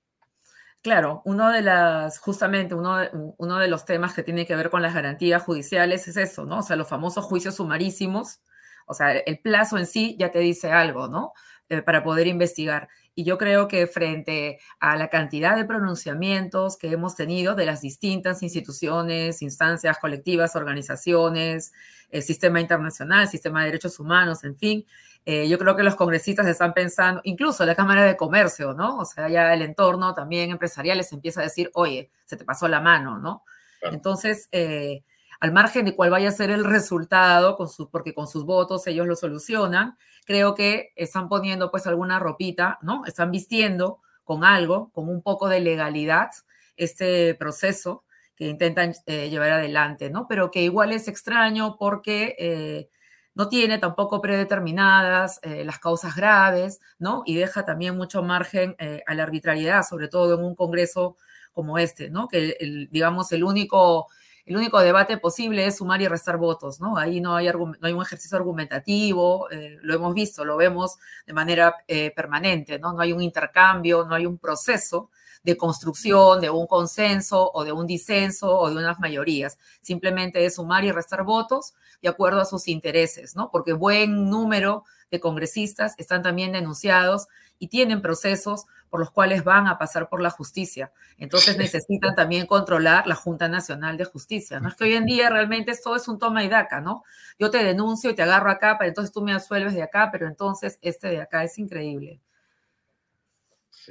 Claro, 0.84 1.22
uno 1.24 1.50
de 1.50 1.62
las, 1.62 2.20
justamente 2.20 2.76
uno 2.76 2.98
de, 2.98 3.10
uno 3.38 3.58
de 3.58 3.70
los 3.70 3.86
temas 3.86 4.14
que 4.14 4.22
tiene 4.22 4.46
que 4.46 4.56
ver 4.58 4.70
con 4.70 4.82
las 4.82 4.94
garantías 4.94 5.42
judiciales 5.42 6.10
es 6.10 6.18
eso, 6.18 6.46
¿no? 6.46 6.60
O 6.60 6.62
sea, 6.62 6.76
los 6.76 6.90
famosos 6.90 7.24
juicios 7.24 7.56
sumarísimos, 7.56 8.42
o 8.86 8.94
sea, 8.94 9.12
el 9.12 9.40
plazo 9.40 9.78
en 9.78 9.86
sí 9.86 10.16
ya 10.20 10.32
te 10.32 10.40
dice 10.40 10.72
algo, 10.72 11.08
¿no? 11.08 11.34
Eh, 11.70 11.82
para 11.82 12.04
poder 12.04 12.28
investigar. 12.28 12.90
Y 13.16 13.24
yo 13.24 13.38
creo 13.38 13.68
que 13.68 13.88
frente 13.88 14.60
a 14.80 14.98
la 14.98 15.10
cantidad 15.10 15.56
de 15.56 15.66
pronunciamientos 15.66 16.78
que 16.78 16.88
hemos 16.88 17.16
tenido 17.16 17.56
de 17.56 17.66
las 17.66 17.82
distintas 17.82 18.44
instituciones, 18.44 19.42
instancias 19.42 19.98
colectivas, 20.00 20.56
organizaciones, 20.56 21.72
el 22.10 22.22
sistema 22.22 22.60
internacional, 22.60 23.24
el 23.24 23.28
sistema 23.28 23.62
de 23.62 23.68
derechos 23.68 24.00
humanos, 24.00 24.44
en 24.44 24.58
fin, 24.58 24.86
eh, 25.26 25.48
yo 25.48 25.58
creo 25.58 25.76
que 25.76 25.84
los 25.84 25.96
congresistas 25.96 26.46
están 26.48 26.74
pensando, 26.74 27.22
incluso 27.24 27.66
la 27.66 27.76
Cámara 27.76 28.04
de 28.04 28.18
Comercio, 28.18 28.74
¿no? 28.74 29.00
O 29.00 29.06
sea, 29.06 29.30
ya 29.30 29.54
el 29.54 29.62
entorno 29.62 30.14
también 30.14 30.52
empresarial 30.52 30.98
les 30.98 31.14
empieza 31.14 31.40
a 31.40 31.44
decir, 31.44 31.72
oye, 31.76 32.12
se 32.26 32.36
te 32.36 32.44
pasó 32.44 32.68
la 32.68 32.82
mano, 32.82 33.20
¿no? 33.20 33.44
Entonces, 33.82 34.50
eh, 34.52 35.04
al 35.44 35.52
margen 35.52 35.84
de 35.84 35.94
cuál 35.94 36.10
vaya 36.10 36.30
a 36.30 36.32
ser 36.32 36.52
el 36.52 36.64
resultado, 36.64 37.58
porque 37.92 38.14
con 38.14 38.28
sus 38.28 38.46
votos 38.46 38.88
ellos 38.88 39.06
lo 39.06 39.18
solucionan, 39.18 39.98
creo 40.26 40.56
que 40.56 40.94
están 40.96 41.28
poniendo 41.28 41.70
pues 41.70 41.86
alguna 41.86 42.18
ropita, 42.18 42.80
¿no? 42.82 43.04
Están 43.06 43.30
vistiendo 43.30 44.00
con 44.24 44.46
algo, 44.46 44.90
con 44.94 45.10
un 45.10 45.22
poco 45.22 45.50
de 45.50 45.60
legalidad, 45.60 46.30
este 46.78 47.36
proceso 47.36 48.06
que 48.38 48.48
intentan 48.48 48.94
eh, 49.06 49.30
llevar 49.30 49.52
adelante, 49.52 50.10
¿no? 50.10 50.28
Pero 50.30 50.50
que 50.50 50.62
igual 50.62 50.94
es 50.94 51.10
extraño 51.10 51.76
porque 51.78 52.38
eh, 52.40 52.88
no 53.36 53.50
tiene 53.50 53.80
tampoco 53.80 54.22
predeterminadas 54.22 55.42
eh, 55.44 55.66
las 55.66 55.78
causas 55.80 56.16
graves, 56.16 56.80
¿no? 57.00 57.24
Y 57.26 57.36
deja 57.36 57.66
también 57.66 57.98
mucho 57.98 58.24
margen 58.24 58.78
a 59.06 59.14
la 59.14 59.24
arbitrariedad, 59.24 59.84
sobre 59.84 60.08
todo 60.08 60.36
en 60.36 60.46
un 60.46 60.56
Congreso 60.56 61.18
como 61.52 61.78
este, 61.80 62.10
¿no? 62.10 62.30
Que, 62.30 62.88
digamos, 62.90 63.34
el 63.34 63.44
único 63.44 64.08
el 64.46 64.58
único 64.58 64.80
debate 64.80 65.18
posible 65.18 65.66
es 65.66 65.78
sumar 65.78 66.02
y 66.02 66.08
restar 66.08 66.38
votos, 66.38 66.82
¿no? 66.82 66.98
Ahí 66.98 67.22
no 67.22 67.36
hay, 67.36 67.48
no 67.48 67.76
hay 67.82 67.94
un 67.94 68.02
ejercicio 68.02 68.38
argumentativo, 68.38 69.50
eh, 69.50 69.78
lo 69.82 69.96
hemos 69.96 70.14
visto, 70.14 70.44
lo 70.44 70.58
vemos 70.58 70.98
de 71.26 71.34
manera 71.34 71.76
eh, 71.88 72.12
permanente, 72.12 72.78
¿no? 72.78 72.94
No 72.94 73.02
hay 73.02 73.14
un 73.14 73.22
intercambio, 73.22 74.06
no 74.06 74.16
hay 74.16 74.26
un 74.26 74.38
proceso 74.38 75.10
de 75.44 75.58
construcción 75.58 76.40
de 76.42 76.50
un 76.50 76.68
consenso 76.68 77.52
o 77.54 77.64
de 77.64 77.72
un 77.72 77.86
disenso 77.86 78.58
o 78.58 78.70
de 78.70 78.78
unas 78.78 79.00
mayorías. 79.00 79.60
Simplemente 79.82 80.46
es 80.46 80.56
sumar 80.56 80.84
y 80.86 80.92
restar 80.92 81.24
votos 81.24 81.74
de 82.02 82.10
acuerdo 82.10 82.42
a 82.42 82.46
sus 82.46 82.68
intereses, 82.68 83.36
¿no? 83.36 83.50
Porque 83.52 83.74
buen 83.74 84.30
número 84.30 84.84
de 85.12 85.20
congresistas 85.20 85.96
están 85.98 86.24
también 86.24 86.54
denunciados 86.54 87.28
y 87.60 87.68
tienen 87.68 88.02
procesos 88.02 88.66
por 88.90 89.00
los 89.00 89.10
cuales 89.10 89.44
van 89.44 89.66
a 89.68 89.80
pasar 89.80 90.08
por 90.08 90.22
la 90.22 90.30
justicia. 90.30 90.92
Entonces 91.18 91.58
necesitan 91.58 92.14
también 92.14 92.46
controlar 92.46 93.08
la 93.08 93.16
Junta 93.16 93.48
Nacional 93.48 93.98
de 93.98 94.06
Justicia. 94.06 94.60
No 94.60 94.70
es 94.70 94.76
que 94.76 94.84
hoy 94.84 94.94
en 94.94 95.06
día 95.06 95.32
realmente 95.32 95.72
esto 95.72 95.96
es 95.96 96.08
un 96.08 96.20
toma 96.20 96.44
y 96.44 96.48
daca, 96.48 96.80
¿no? 96.80 97.04
Yo 97.40 97.50
te 97.50 97.64
denuncio 97.64 98.12
y 98.12 98.16
te 98.16 98.22
agarro 98.22 98.52
acá, 98.52 98.76
pero 98.78 98.90
entonces 98.90 99.12
tú 99.12 99.24
me 99.24 99.34
asuelves 99.34 99.74
de 99.74 99.82
acá, 99.82 100.10
pero 100.12 100.28
entonces 100.28 100.78
este 100.84 101.08
de 101.08 101.22
acá 101.22 101.44
es 101.44 101.58
increíble. 101.58 102.20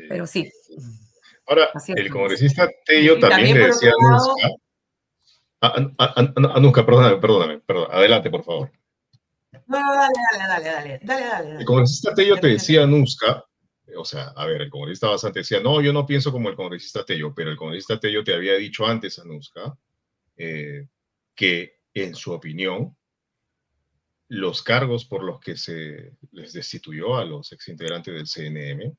Pero 0.08 0.24
sí. 0.26 0.48
Ahora, 1.46 1.70
el 1.88 2.10
congresista 2.10 2.68
Tello 2.84 3.18
también, 3.18 3.58
le 3.58 3.66
decía 3.66 3.90
a 5.60 5.74
Anuska. 6.54 6.86
perdóname, 6.86 7.16
perdóname, 7.16 7.58
perdón, 7.58 7.88
adelante, 7.90 8.30
por 8.30 8.44
favor. 8.44 8.70
No, 9.66 9.78
dale, 9.78 10.12
dale, 10.30 10.48
dale, 10.48 10.70
dale, 10.70 11.00
dale, 11.02 11.26
dale. 11.26 11.58
El 11.58 11.64
congresista 11.64 12.14
Tello 12.14 12.36
te 12.36 12.46
decía, 12.46 12.84
Anuska, 12.84 13.44
o 13.96 14.04
sea, 14.04 14.28
a 14.36 14.46
ver, 14.46 14.62
el 14.62 14.70
congresista 14.70 15.08
bastante 15.08 15.40
decía, 15.40 15.60
no, 15.60 15.80
yo 15.80 15.92
no 15.92 16.06
pienso 16.06 16.32
como 16.32 16.48
el 16.48 16.56
congresista 16.56 17.04
Tello, 17.04 17.34
pero 17.34 17.50
el 17.50 17.56
congresista 17.56 17.98
Tello 17.98 18.24
te 18.24 18.34
había 18.34 18.54
dicho 18.54 18.86
antes, 18.86 19.18
Anuska, 19.18 19.76
eh, 20.36 20.88
que 21.34 21.80
en 21.94 22.14
su 22.14 22.32
opinión, 22.32 22.96
los 24.28 24.62
cargos 24.62 25.04
por 25.04 25.22
los 25.22 25.40
que 25.40 25.56
se 25.56 26.16
les 26.30 26.52
destituyó 26.54 27.16
a 27.16 27.24
los 27.24 27.52
exintegrantes 27.52 28.14
del 28.14 28.26
CNM 28.26 28.96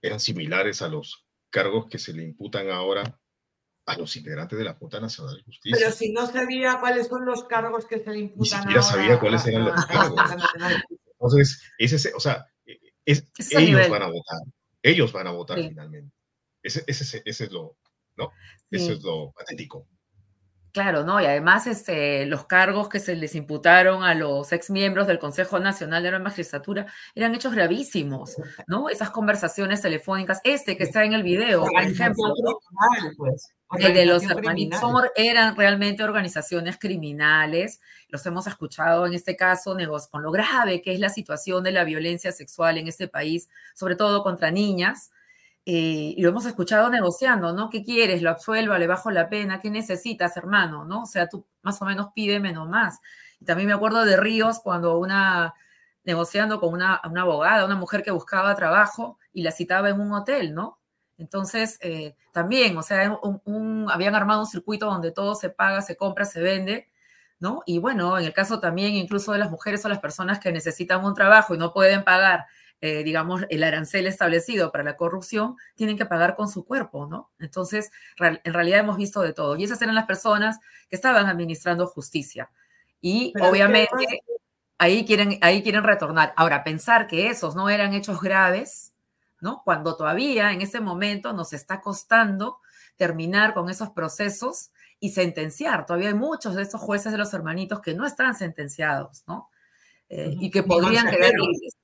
eran 0.00 0.18
similares 0.18 0.82
a 0.82 0.88
los 0.88 1.24
cargos 1.48 1.86
que 1.88 1.98
se 1.98 2.12
le 2.12 2.24
imputan 2.24 2.68
ahora 2.70 3.20
a 3.86 3.96
los 3.96 4.16
integrantes 4.16 4.58
de 4.58 4.64
la 4.64 4.74
Junta 4.74 4.98
Nacional 4.98 5.36
de 5.36 5.42
Justicia. 5.44 5.76
Pero 5.78 5.92
si 5.92 6.12
no 6.12 6.26
sabía 6.26 6.80
cuáles 6.80 7.06
son 7.06 7.24
los 7.24 7.44
cargos 7.44 7.86
que 7.86 8.00
se 8.00 8.10
le 8.10 8.18
imputan 8.18 8.60
Ni 8.60 8.62
siquiera 8.62 8.82
sabía 8.82 9.20
cuáles 9.20 9.46
eran 9.46 9.64
los 9.64 9.86
cargos. 9.86 10.20
Entonces, 11.12 11.62
ese, 11.78 12.12
o 12.14 12.20
sea, 12.20 12.46
ellos 13.04 13.88
van 13.88 14.02
a 14.02 14.06
votar. 14.06 14.40
Ellos 14.82 15.12
van 15.12 15.26
a 15.26 15.30
votar 15.30 15.58
finalmente. 15.58 16.14
Ese, 16.62 16.84
ese, 16.86 17.22
ese, 17.24 17.44
es 17.44 17.52
lo, 17.52 17.76
¿no? 18.16 18.32
Eso 18.70 18.92
es 18.92 19.02
lo 19.02 19.32
patético. 19.32 19.88
Claro, 20.72 21.04
¿no? 21.04 21.20
Y 21.20 21.26
además 21.26 21.66
este, 21.66 22.24
los 22.24 22.46
cargos 22.46 22.88
que 22.88 22.98
se 22.98 23.14
les 23.14 23.34
imputaron 23.34 24.04
a 24.04 24.14
los 24.14 24.52
exmiembros 24.52 25.06
del 25.06 25.18
Consejo 25.18 25.58
Nacional 25.58 26.02
de 26.02 26.10
la 26.10 26.18
Magistratura 26.18 26.86
eran 27.14 27.34
hechos 27.34 27.54
gravísimos, 27.54 28.36
¿no? 28.66 28.88
Esas 28.88 29.10
conversaciones 29.10 29.82
telefónicas, 29.82 30.40
este 30.44 30.78
que 30.78 30.84
está 30.84 31.04
en 31.04 31.12
el 31.12 31.22
video, 31.22 31.66
por 31.66 31.82
ejemplo, 31.82 32.34
pues, 33.18 33.52
el 33.78 33.92
de 33.92 34.06
los 34.06 34.22
hermanitos 34.24 34.80
eran 35.14 35.56
realmente 35.56 36.04
organizaciones 36.04 36.78
criminales, 36.78 37.82
los 38.08 38.24
hemos 38.24 38.46
escuchado 38.46 39.06
en 39.06 39.12
este 39.12 39.36
caso 39.36 39.76
con 40.10 40.22
lo 40.22 40.30
grave 40.30 40.80
que 40.80 40.94
es 40.94 41.00
la 41.00 41.10
situación 41.10 41.64
de 41.64 41.72
la 41.72 41.84
violencia 41.84 42.32
sexual 42.32 42.78
en 42.78 42.88
este 42.88 43.08
país, 43.08 43.50
sobre 43.74 43.94
todo 43.94 44.22
contra 44.22 44.50
niñas, 44.50 45.10
eh, 45.64 46.14
y 46.16 46.20
lo 46.20 46.30
hemos 46.30 46.44
escuchado 46.46 46.90
negociando, 46.90 47.52
¿no? 47.52 47.70
¿Qué 47.70 47.84
quieres? 47.84 48.20
¿Lo 48.20 48.30
absuelvo? 48.30 48.76
¿Le 48.76 48.88
bajo 48.88 49.10
la 49.12 49.28
pena? 49.28 49.60
¿Qué 49.60 49.70
necesitas, 49.70 50.36
hermano? 50.36 50.84
¿No? 50.84 51.02
O 51.02 51.06
sea, 51.06 51.28
tú 51.28 51.46
más 51.62 51.80
o 51.80 51.84
menos 51.84 52.08
pídeme 52.14 52.52
nomás. 52.52 53.00
Y 53.40 53.44
también 53.44 53.68
me 53.68 53.74
acuerdo 53.74 54.04
de 54.04 54.16
Ríos 54.16 54.60
cuando 54.60 54.98
una, 54.98 55.54
negociando 56.04 56.60
con 56.60 56.74
una, 56.74 56.96
abogada, 56.96 57.64
una 57.64 57.76
mujer 57.76 58.02
que 58.02 58.10
buscaba 58.10 58.54
trabajo 58.56 59.18
y 59.32 59.42
la 59.42 59.52
citaba 59.52 59.88
en 59.90 60.00
un 60.00 60.12
hotel, 60.12 60.52
¿no? 60.52 60.80
Entonces, 61.16 61.78
eh, 61.80 62.16
también, 62.32 62.76
o 62.76 62.82
sea, 62.82 63.16
habían 63.90 64.14
armado 64.16 64.40
un 64.40 64.46
circuito 64.46 64.86
donde 64.86 65.12
todo 65.12 65.36
se 65.36 65.50
paga, 65.50 65.80
se 65.80 65.96
compra, 65.96 66.24
se 66.24 66.40
vende, 66.40 66.88
¿no? 67.38 67.62
Y 67.66 67.78
bueno, 67.78 68.18
en 68.18 68.24
el 68.24 68.32
caso 68.32 68.58
también 68.58 68.94
incluso 68.94 69.32
de 69.32 69.38
las 69.38 69.50
mujeres 69.50 69.84
o 69.84 69.88
las 69.88 70.00
personas 70.00 70.40
que 70.40 70.50
necesitan 70.50 71.04
un 71.04 71.14
trabajo 71.14 71.54
y 71.54 71.58
no 71.58 71.72
pueden 71.72 72.02
pagar 72.02 72.46
eh, 72.84 73.04
digamos, 73.04 73.44
el 73.48 73.62
arancel 73.62 74.08
establecido 74.08 74.72
para 74.72 74.82
la 74.82 74.96
corrupción, 74.96 75.54
tienen 75.76 75.96
que 75.96 76.04
pagar 76.04 76.34
con 76.34 76.48
su 76.48 76.64
cuerpo, 76.64 77.06
¿no? 77.06 77.30
Entonces, 77.38 77.92
en 78.18 78.52
realidad 78.52 78.80
hemos 78.80 78.96
visto 78.96 79.22
de 79.22 79.32
todo. 79.32 79.54
Y 79.54 79.62
esas 79.62 79.80
eran 79.82 79.94
las 79.94 80.06
personas 80.06 80.58
que 80.90 80.96
estaban 80.96 81.26
administrando 81.26 81.86
justicia. 81.86 82.50
Y 83.00 83.32
obviamente 83.40 84.24
ahí 84.78 85.04
quieren, 85.04 85.38
ahí 85.42 85.62
quieren 85.62 85.84
retornar. 85.84 86.34
Ahora, 86.36 86.64
pensar 86.64 87.06
que 87.06 87.28
esos 87.28 87.54
no 87.54 87.70
eran 87.70 87.94
hechos 87.94 88.20
graves, 88.20 88.92
¿no? 89.40 89.62
Cuando 89.64 89.96
todavía 89.96 90.50
en 90.50 90.60
ese 90.60 90.80
momento 90.80 91.32
nos 91.32 91.52
está 91.52 91.80
costando 91.80 92.58
terminar 92.96 93.54
con 93.54 93.70
esos 93.70 93.90
procesos 93.90 94.72
y 94.98 95.10
sentenciar. 95.10 95.86
Todavía 95.86 96.08
hay 96.08 96.14
muchos 96.14 96.56
de 96.56 96.62
estos 96.62 96.80
jueces 96.80 97.12
de 97.12 97.18
los 97.18 97.32
hermanitos 97.32 97.80
que 97.80 97.94
no 97.94 98.04
están 98.04 98.34
sentenciados, 98.34 99.22
¿no? 99.28 99.50
Eh, 100.08 100.34
y 100.40 100.50
que 100.50 100.64
podrían 100.64 101.08
quedar 101.08 101.30
libres 101.32 101.76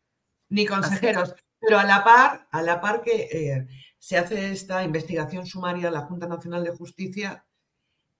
ni 0.49 0.66
consejeros. 0.66 1.34
Pero 1.61 1.78
a 1.78 1.84
la 1.84 2.05
par, 2.05 2.46
a 2.51 2.62
la 2.62 2.80
par 2.80 3.03
que 3.03 3.28
eh, 3.30 3.66
se 3.99 4.16
hace 4.16 4.53
esta 4.53 4.84
investigación 4.84 5.46
sumaria 5.46 5.86
de 5.86 5.90
la 5.90 6.03
Junta 6.03 6.28
Nacional 6.28 6.64
de 6.64 6.76
Justicia, 6.76 7.44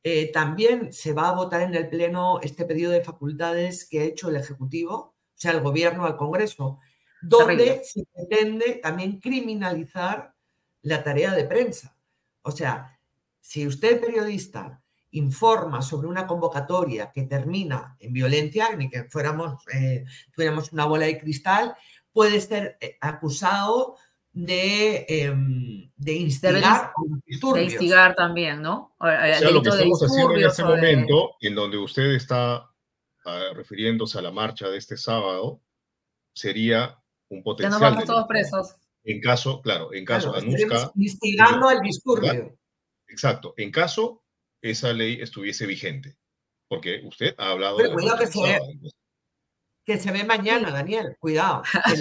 eh, 0.03 0.31
también 0.33 0.93
se 0.93 1.12
va 1.12 1.29
a 1.29 1.35
votar 1.35 1.62
en 1.62 1.74
el 1.74 1.89
Pleno 1.89 2.41
este 2.43 2.64
pedido 2.64 2.91
de 2.91 3.03
facultades 3.03 3.87
que 3.89 4.01
ha 4.01 4.05
hecho 4.05 4.29
el 4.29 4.37
Ejecutivo, 4.37 4.95
o 4.95 5.14
sea, 5.35 5.53
el 5.53 5.61
Gobierno 5.61 6.05
al 6.05 6.16
Congreso, 6.16 6.79
donde 7.20 7.83
se 7.85 8.05
pretende 8.12 8.81
también 8.83 9.20
criminalizar 9.20 10.35
la 10.83 11.03
tarea 11.03 11.33
de 11.33 11.45
prensa. 11.45 11.97
O 12.43 12.51
sea, 12.51 12.99
si 13.41 13.66
usted, 13.66 14.01
periodista, 14.01 14.83
informa 15.12 15.83
sobre 15.83 16.07
una 16.07 16.26
convocatoria 16.26 17.11
que 17.11 17.22
termina 17.22 17.97
en 17.99 18.12
violencia, 18.12 18.74
ni 18.76 18.89
que 18.89 19.05
fuéramos, 19.05 19.62
eh, 19.72 20.05
tuviéramos 20.33 20.72
una 20.72 20.85
bola 20.85 21.07
de 21.07 21.18
cristal, 21.18 21.74
puede 22.13 22.41
ser 22.41 22.79
eh, 22.81 22.97
acusado 23.01 23.97
de, 24.33 25.07
eh, 25.09 25.35
de 25.97 26.13
instigar 26.15 26.93
De 27.55 27.65
instigar 27.65 28.15
también, 28.15 28.63
¿no? 28.63 28.95
O 28.99 29.07
sea, 29.07 29.51
lo 29.51 29.63
que 29.63 29.71
estamos 29.71 30.03
haciendo 30.03 30.37
en 30.37 30.47
este 30.47 30.65
momento, 30.65 31.31
en 31.41 31.55
donde 31.55 31.79
usted 31.79 32.15
está 32.15 32.71
ah, 33.25 33.45
refiriéndose 33.55 34.19
a 34.19 34.23
la 34.23 34.31
marcha 34.31 34.69
de 34.69 34.79
este 34.79 34.97
sábado, 34.97 35.61
sería 36.35 37.03
un 37.31 37.43
potencial. 37.43 37.81
Ya 37.81 37.87
nos 37.87 37.95
vamos 37.95 38.05
todos 38.05 38.27
presos. 38.29 38.77
En 39.05 39.21
caso, 39.21 39.61
claro, 39.63 39.93
en 39.93 40.05
caso 40.05 40.33
claro, 40.33 40.47
Anuska. 40.47 40.93
Instigando 40.97 41.69
al 41.69 41.81
disturbio. 41.81 42.59
Exacto, 43.09 43.55
en 43.57 43.71
caso 43.71 44.23
esa 44.61 44.93
ley 44.93 45.21
estuviese 45.21 45.67
vigente. 45.67 46.17
Porque 46.69 47.01
usted 47.05 47.35
ha 47.39 47.53
hablado 47.53 47.79
de. 47.79 47.91
que 48.19 48.27
se, 48.27 48.61
que 49.89 49.99
se 49.99 50.12
ve 50.12 50.22
mañana, 50.22 50.70
Daniel. 50.70 51.16
Cuidado. 51.18 51.62
El, 51.86 51.97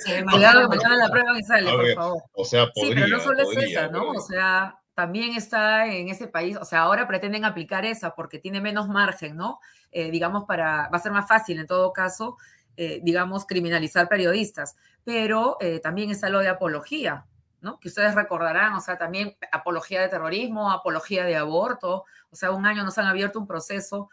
se 0.00 0.12
ve 0.12 0.24
mañana. 0.24 0.32
Cuidado, 0.32 0.68
mañana 0.68 0.96
la 0.96 1.08
prueba 1.08 1.38
y 1.38 1.42
sale, 1.44 1.70
por 1.70 1.94
favor. 1.94 2.22
O 2.32 2.44
sea, 2.44 2.66
podría, 2.74 2.82
Sí, 2.82 2.94
pero 2.94 3.06
no 3.06 3.22
solo 3.22 3.42
es 3.42 3.70
esa, 3.70 3.86
¿no? 3.86 4.10
O 4.10 4.20
sea, 4.20 4.80
también 4.92 5.36
está 5.36 5.86
en 5.86 6.08
ese 6.08 6.26
país, 6.26 6.56
o 6.56 6.64
sea, 6.64 6.80
ahora 6.80 7.06
pretenden 7.06 7.44
aplicar 7.44 7.84
esa 7.84 8.16
porque 8.16 8.40
tiene 8.40 8.60
menos 8.60 8.88
margen, 8.88 9.36
¿no? 9.36 9.60
Eh, 9.92 10.10
digamos, 10.10 10.46
para, 10.46 10.88
va 10.88 10.96
a 10.96 10.98
ser 10.98 11.12
más 11.12 11.28
fácil 11.28 11.60
en 11.60 11.68
todo 11.68 11.92
caso, 11.92 12.38
eh, 12.76 12.98
digamos, 13.04 13.46
criminalizar 13.46 14.08
periodistas. 14.08 14.74
Pero 15.04 15.58
eh, 15.60 15.78
también 15.78 16.10
está 16.10 16.28
lo 16.28 16.40
de 16.40 16.48
apología, 16.48 17.24
¿no? 17.60 17.78
Que 17.78 17.86
ustedes 17.86 18.16
recordarán, 18.16 18.72
o 18.74 18.80
sea, 18.80 18.98
también 18.98 19.36
apología 19.52 20.02
de 20.02 20.08
terrorismo, 20.08 20.72
apología 20.72 21.24
de 21.24 21.36
aborto, 21.36 22.04
o 22.30 22.34
sea, 22.34 22.50
un 22.50 22.66
año 22.66 22.82
nos 22.82 22.98
han 22.98 23.06
abierto 23.06 23.38
un 23.38 23.46
proceso 23.46 24.10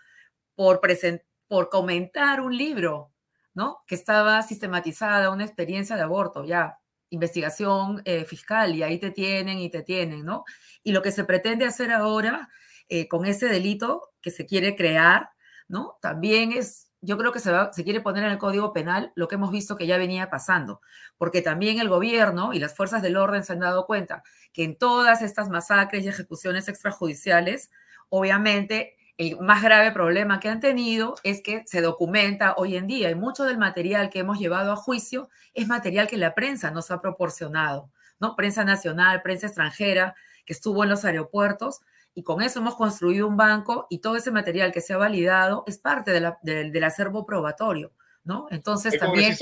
por 0.54 0.80
presentar 0.80 1.33
por 1.54 1.70
comentar 1.70 2.42
un 2.42 2.58
libro, 2.58 3.14
¿no? 3.54 3.84
Que 3.86 3.94
estaba 3.94 4.42
sistematizada 4.42 5.30
una 5.30 5.46
experiencia 5.46 5.96
de 5.96 6.02
aborto, 6.02 6.44
ya, 6.44 6.80
investigación 7.12 8.02
eh, 8.06 8.26
fiscal, 8.26 8.74
y 8.74 8.82
ahí 8.82 8.98
te 8.98 9.12
tienen 9.12 9.60
y 9.60 9.70
te 9.70 9.84
tienen, 9.84 10.26
¿no? 10.26 10.46
Y 10.82 10.94
lo 10.94 11.04
que 11.04 11.12
se 11.12 11.26
pretende 11.26 11.66
hacer 11.66 11.92
ahora 11.92 12.50
eh, 12.90 13.08
con 13.08 13.28
ese 13.28 13.50
delito 13.50 14.14
que 14.20 14.32
se 14.32 14.48
quiere 14.48 14.76
crear, 14.76 15.30
¿no? 15.68 16.00
También 16.02 16.54
es, 16.54 16.90
yo 17.02 17.20
creo 17.20 17.32
que 17.32 17.40
se, 17.40 17.52
se 17.72 17.84
quiere 17.84 18.02
poner 18.02 18.24
en 18.24 18.32
el 18.32 18.40
Código 18.40 18.74
Penal 18.74 19.12
lo 19.14 19.28
que 19.28 19.36
hemos 19.36 19.52
visto 19.52 19.76
que 19.76 19.86
ya 19.86 20.00
venía 20.00 20.32
pasando, 20.32 20.82
porque 21.20 21.44
también 21.44 21.80
el 21.80 21.88
gobierno 21.88 22.54
y 22.54 22.60
las 22.60 22.76
fuerzas 22.76 23.04
del 23.04 23.16
orden 23.16 23.44
se 23.44 23.54
han 23.54 23.60
dado 23.60 23.86
cuenta 23.86 24.24
que 24.54 24.64
en 24.64 24.76
todas 24.76 25.22
estas 25.22 25.50
masacres 25.50 26.04
y 26.04 26.08
ejecuciones 26.08 26.68
extrajudiciales, 26.68 27.70
obviamente 28.10 28.96
el 29.18 29.40
más 29.40 29.62
grave 29.62 29.92
problema 29.92 30.40
que 30.40 30.50
han 30.50 30.60
tenido 30.60 31.16
es 31.24 31.42
que 31.42 31.64
se 31.66 31.82
documenta 31.82 32.56
hoy 32.58 32.76
en 32.76 32.88
día 32.88 33.12
y 33.12 33.16
mucho 33.16 33.44
del 33.44 33.58
material 33.58 34.10
que 34.10 34.20
hemos 34.20 34.40
llevado 34.40 34.72
a 34.72 34.76
juicio 34.76 35.30
es 35.54 35.68
material 35.68 36.08
que 36.08 36.18
la 36.18 36.34
prensa 36.34 36.72
nos 36.72 36.90
ha 36.90 37.00
proporcionado, 37.00 37.92
¿no? 38.20 38.36
Prensa 38.36 38.64
nacional, 38.64 39.22
prensa 39.22 39.48
extranjera, 39.48 40.16
que 40.46 40.54
estuvo 40.54 40.84
en 40.84 40.90
los 40.90 41.06
aeropuertos 41.06 41.82
y 42.16 42.24
con 42.24 42.42
eso 42.42 42.60
hemos 42.60 42.76
construido 42.76 43.28
un 43.28 43.38
banco 43.38 43.88
y 43.90 44.00
todo 44.00 44.16
ese 44.16 44.32
material 44.32 44.72
que 44.72 44.82
se 44.82 44.94
ha 44.94 44.98
validado 44.98 45.64
es 45.68 45.78
parte 45.78 46.12
del 46.12 46.84
acervo 46.84 47.26
probatorio, 47.26 47.92
¿no? 48.24 48.48
Entonces 48.50 48.98
también, 49.00 49.36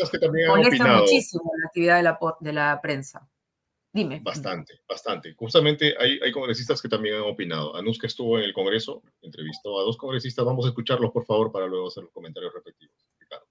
molesta 0.48 0.98
muchísimo 0.98 1.52
la 1.58 1.68
actividad 1.68 1.98
de 1.98 2.04
la, 2.04 2.20
de 2.40 2.54
la 2.54 2.80
prensa. 2.82 3.28
Dime. 3.94 4.22
Bastante, 4.24 4.80
bastante. 4.88 5.34
Justamente 5.36 5.94
hay, 6.00 6.18
hay 6.24 6.32
congresistas 6.32 6.82
que 6.82 6.88
también 6.88 7.16
han 7.16 7.24
opinado. 7.24 7.76
Anuska 7.76 8.08
estuvo 8.08 8.38
en 8.38 8.46
el 8.46 8.54
Congreso, 8.54 9.04
entrevistó 9.22 9.80
a 9.80 9.84
dos 9.84 9.98
congresistas. 9.98 10.46
Vamos 10.46 10.66
a 10.66 10.70
escucharlos, 10.70 11.12
por 11.12 11.26
favor, 11.26 11.52
para 11.52 11.68
luego 11.68 11.90
hacer 11.90 12.04
los 12.04 12.14
comentarios 12.14 12.54
respectivos. 12.54 12.96
Ricardo. 13.20 13.48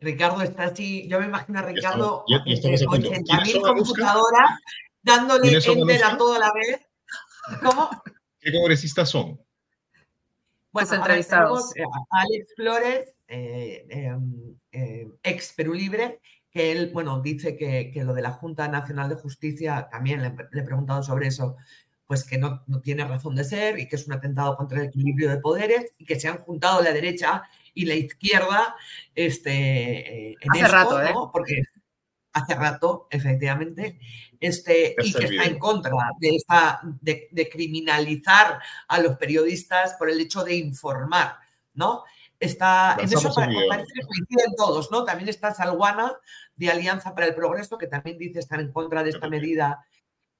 Ricardo 0.00 0.42
está 0.42 0.64
así, 0.64 1.06
yo 1.08 1.20
me 1.20 1.26
imagino 1.26 1.58
a 1.58 1.62
Ricardo 1.62 2.24
con 2.26 3.02
80.000 3.02 3.60
computadoras 3.60 4.50
dándole 5.02 5.52
enter 5.54 6.04
a 6.04 6.16
toda 6.16 6.38
la 6.38 6.52
vez. 6.52 6.80
¿Cómo? 7.62 7.90
¿Qué 8.40 8.52
congresistas 8.52 9.10
son? 9.10 9.40
Bueno, 10.72 10.94
entrevistados. 10.94 11.72
Alex 12.10 12.54
Flores, 12.54 13.08
eh, 13.08 13.10
eh, 13.10 13.15
ex 15.22 15.52
Perú 15.54 15.74
Libre, 15.74 16.20
que 16.50 16.72
él, 16.72 16.90
bueno, 16.92 17.20
dice 17.20 17.56
que, 17.56 17.92
lo 18.02 18.14
de 18.14 18.22
la 18.22 18.32
Junta 18.32 18.68
Nacional 18.68 19.08
de 19.08 19.16
Justicia, 19.16 19.88
también 19.90 20.22
le, 20.22 20.28
he 20.28 20.62
preguntado 20.62 21.02
sobre 21.02 21.28
eso, 21.28 21.56
pues 22.06 22.24
que 22.24 22.38
no, 22.38 22.64
tiene 22.82 23.04
razón 23.04 23.34
de 23.34 23.44
ser 23.44 23.78
y 23.78 23.88
que 23.88 23.96
es 23.96 24.06
un 24.06 24.14
atentado 24.14 24.56
contra 24.56 24.80
el 24.80 24.86
equilibrio 24.86 25.28
de 25.28 25.38
poderes 25.38 25.92
y 25.98 26.04
que 26.04 26.18
se 26.18 26.28
han 26.28 26.38
juntado 26.38 26.82
la 26.82 26.92
derecha 26.92 27.42
y 27.74 27.84
la 27.84 27.94
izquierda 27.94 28.74
este, 29.14 30.32
en 30.32 30.50
hace 30.50 30.68
rato, 30.68 31.02
¿eh? 31.02 31.12
Porque 31.32 31.62
hace 32.32 32.54
rato, 32.54 33.08
efectivamente, 33.10 33.98
este, 34.38 34.94
y 35.02 35.12
que 35.12 35.24
está 35.24 35.44
en 35.44 35.58
contra 35.58 35.92
de, 36.20 36.36
esta, 36.36 36.80
de, 37.00 37.48
criminalizar 37.50 38.60
a 38.88 39.00
los 39.00 39.16
periodistas 39.16 39.94
por 39.98 40.10
el 40.10 40.20
hecho 40.20 40.44
de 40.44 40.56
informar, 40.56 41.36
¿no? 41.74 42.04
Está, 42.38 42.96
en 43.00 43.06
eso 43.06 43.32
parece 43.34 43.92
que 43.94 44.06
coinciden 44.06 44.54
todos, 44.56 44.90
¿no? 44.90 45.04
También 45.04 45.28
está 45.28 45.54
Salguana 45.54 46.14
de 46.54 46.70
Alianza 46.70 47.14
para 47.14 47.26
el 47.26 47.34
Progreso, 47.34 47.78
que 47.78 47.86
también 47.86 48.18
dice 48.18 48.40
estar 48.40 48.60
en 48.60 48.72
contra 48.72 49.02
de 49.02 49.10
esta 49.10 49.28
medida 49.28 49.86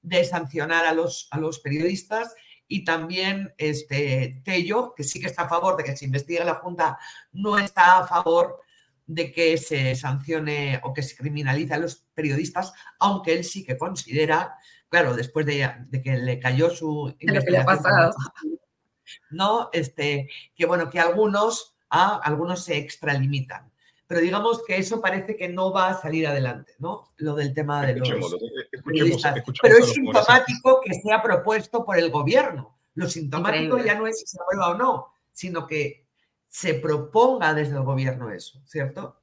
de 0.03 0.25
sancionar 0.25 0.85
a 0.85 0.93
los, 0.93 1.29
a 1.31 1.39
los 1.39 1.59
periodistas. 1.61 2.35
Y 2.69 2.85
también 2.85 3.55
este, 3.59 4.43
Tello, 4.45 4.93
que 4.95 5.05
sí 5.05 5.21
que 5.21 5.27
está 5.27 5.43
a 5.43 5.49
favor 5.49 5.77
de 5.77 5.85
que 5.85 5.97
se 5.97 6.05
investigue 6.05 6.45
la 6.45 6.57
Junta, 6.57 6.99
no 7.33 7.59
está 7.59 7.99
a 7.99 8.07
favor 8.07 8.61
de 9.07 9.31
que 9.33 9.57
se 9.57 9.95
sancione 9.95 10.81
o 10.83 10.93
que 10.93 11.03
se 11.03 11.17
criminalice 11.17 11.75
a 11.75 11.79
los 11.79 12.05
periodistas, 12.13 12.73
aunque 12.99 13.35
él 13.35 13.45
sí 13.45 13.65
que 13.65 13.79
considera, 13.79 14.57
claro, 14.89 15.15
después 15.15 15.47
de, 15.47 15.73
de 15.89 16.03
que 16.03 16.17
le 16.17 16.41
cayó 16.41 16.71
su 16.71 17.15
investigación, 17.21 18.13
no, 19.31 19.71
este, 19.73 20.29
que 20.55 20.67
bueno, 20.67 20.91
que 20.91 20.99
algunos 20.99 21.76
a 21.91 22.17
algunos 22.17 22.65
se 22.65 22.77
extralimitan. 22.77 23.71
Pero 24.07 24.21
digamos 24.21 24.63
que 24.65 24.77
eso 24.77 25.01
parece 25.01 25.37
que 25.37 25.49
no 25.49 25.73
va 25.73 25.91
a 25.91 26.01
salir 26.01 26.27
adelante, 26.27 26.75
¿no? 26.79 27.13
Lo 27.17 27.35
del 27.35 27.53
tema 27.53 27.85
de 27.85 27.97
los 27.97 28.37
periodistas. 28.85 29.43
Pero 29.61 29.79
es 29.79 29.93
sintomático 29.93 30.81
que 30.85 30.95
sea 30.95 31.21
propuesto 31.23 31.85
por 31.85 31.99
el 31.99 32.11
gobierno. 32.11 32.79
Lo 32.95 33.09
sintomático 33.09 33.79
ya 33.79 33.99
no 33.99 34.07
es 34.07 34.21
si 34.21 34.27
se 34.27 34.39
aprueba 34.41 34.71
o 34.71 34.75
no, 34.75 35.09
sino 35.33 35.67
que 35.67 36.07
se 36.49 36.75
proponga 36.75 37.53
desde 37.53 37.77
el 37.77 37.83
gobierno 37.83 38.31
eso, 38.31 38.63
¿cierto? 38.65 39.21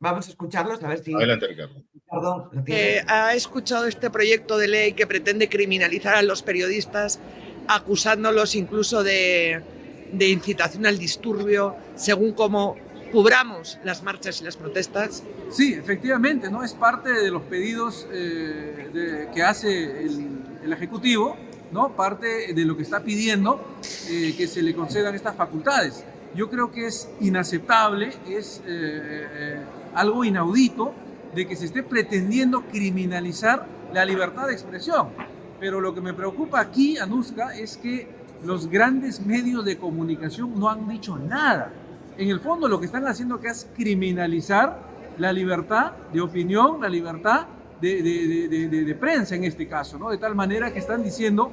Vamos 0.00 0.26
a 0.26 0.30
escucharlos, 0.30 0.82
a 0.82 0.88
ver 0.88 1.02
si. 1.02 1.14
Adelante, 1.14 1.46
Ricardo. 1.46 2.50
Eh, 2.66 3.02
ha 3.06 3.34
escuchado 3.34 3.86
este 3.86 4.10
proyecto 4.10 4.56
de 4.56 4.68
ley 4.68 4.92
que 4.92 5.06
pretende 5.06 5.48
criminalizar 5.48 6.14
a 6.14 6.22
los 6.22 6.42
periodistas, 6.42 7.20
acusándolos 7.66 8.54
incluso 8.54 9.02
de, 9.02 9.62
de 10.12 10.28
incitación 10.28 10.86
al 10.86 10.98
disturbio, 10.98 11.76
según 11.96 12.32
cómo 12.32 12.76
cubramos 13.10 13.78
las 13.84 14.02
marchas 14.02 14.40
y 14.40 14.44
las 14.44 14.56
protestas? 14.56 15.22
Sí, 15.50 15.74
efectivamente, 15.74 16.50
¿no? 16.50 16.62
Es 16.62 16.74
parte 16.74 17.10
de 17.10 17.30
los 17.30 17.42
pedidos 17.42 18.06
eh, 18.12 19.28
que 19.34 19.42
hace 19.42 20.02
el, 20.02 20.38
Ejecutivo, 20.70 21.34
¿no? 21.72 21.96
Parte 21.96 22.52
de 22.52 22.64
lo 22.66 22.76
que 22.76 22.82
está 22.82 23.00
pidiendo 23.00 23.58
eh, 24.10 24.34
que 24.36 24.46
se 24.46 24.60
le 24.60 24.74
concedan 24.74 25.14
estas 25.14 25.34
facultades. 25.34 26.04
Yo 26.34 26.50
creo 26.50 26.70
que 26.70 26.86
es 26.86 27.08
inaceptable, 27.20 28.12
es 28.28 28.60
eh, 28.66 29.56
algo 29.94 30.24
inaudito 30.24 30.92
de 31.34 31.46
que 31.46 31.56
se 31.56 31.64
esté 31.64 31.82
pretendiendo 31.82 32.66
criminalizar 32.66 33.66
la 33.94 34.04
libertad 34.04 34.46
de 34.46 34.52
expresión. 34.52 35.08
Pero 35.58 35.80
lo 35.80 35.94
que 35.94 36.02
me 36.02 36.12
preocupa 36.12 36.60
aquí, 36.60 36.98
Anuska, 36.98 37.56
es 37.56 37.78
que 37.78 38.06
los 38.44 38.68
grandes 38.68 39.24
medios 39.24 39.64
de 39.64 39.78
comunicación 39.78 40.58
no 40.58 40.68
han 40.68 40.88
dicho 40.88 41.18
nada. 41.18 41.72
En 42.16 42.28
el 42.30 42.40
fondo 42.40 42.68
lo 42.68 42.80
que 42.80 42.86
están 42.86 43.06
haciendo 43.06 43.40
es 43.42 43.68
criminalizar 43.76 44.80
la 45.18 45.32
libertad 45.32 45.92
de 46.12 46.20
opinión, 46.20 46.80
la 46.80 46.88
libertad 46.88 47.46
de, 47.80 48.96
prensa 48.98 49.34
en 49.34 49.44
este 49.44 49.66
caso, 49.68 49.98
¿no? 49.98 50.10
De 50.10 50.18
tal 50.18 50.34
manera 50.34 50.72
que 50.72 50.78
están 50.78 51.02
diciendo 51.02 51.52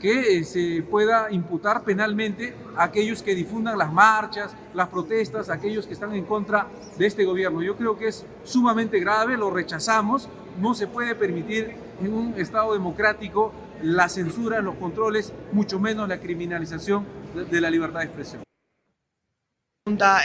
que 0.00 0.38
eh, 0.38 0.44
se 0.44 0.82
pueda 0.82 1.30
imputar 1.30 1.82
penalmente 1.82 2.54
a 2.76 2.84
aquellos 2.84 3.22
que 3.22 3.34
difundan 3.34 3.78
las 3.78 3.92
marchas, 3.92 4.54
las 4.74 4.88
protestas, 4.88 5.48
aquellos 5.48 5.86
que 5.86 5.94
están 5.94 6.14
en 6.14 6.24
contra 6.24 6.66
de 6.98 7.06
este 7.06 7.24
gobierno. 7.24 7.62
Yo 7.62 7.76
creo 7.76 7.96
que 7.96 8.08
es 8.08 8.26
sumamente 8.44 9.00
grave, 9.00 9.38
lo 9.38 9.50
rechazamos, 9.50 10.28
no 10.60 10.74
se 10.74 10.86
puede 10.86 11.14
permitir 11.14 11.74
en 12.02 12.12
un 12.12 12.34
Estado 12.36 12.74
democrático 12.74 13.52
la 13.82 14.08
censura, 14.08 14.60
los 14.60 14.76
controles, 14.76 15.32
mucho 15.52 15.78
menos 15.78 16.08
la 16.08 16.20
criminalización 16.20 17.06
de, 17.50 17.60
la 17.60 17.70
libertad 17.70 18.00
de 18.00 18.06
expresión. 18.06 18.42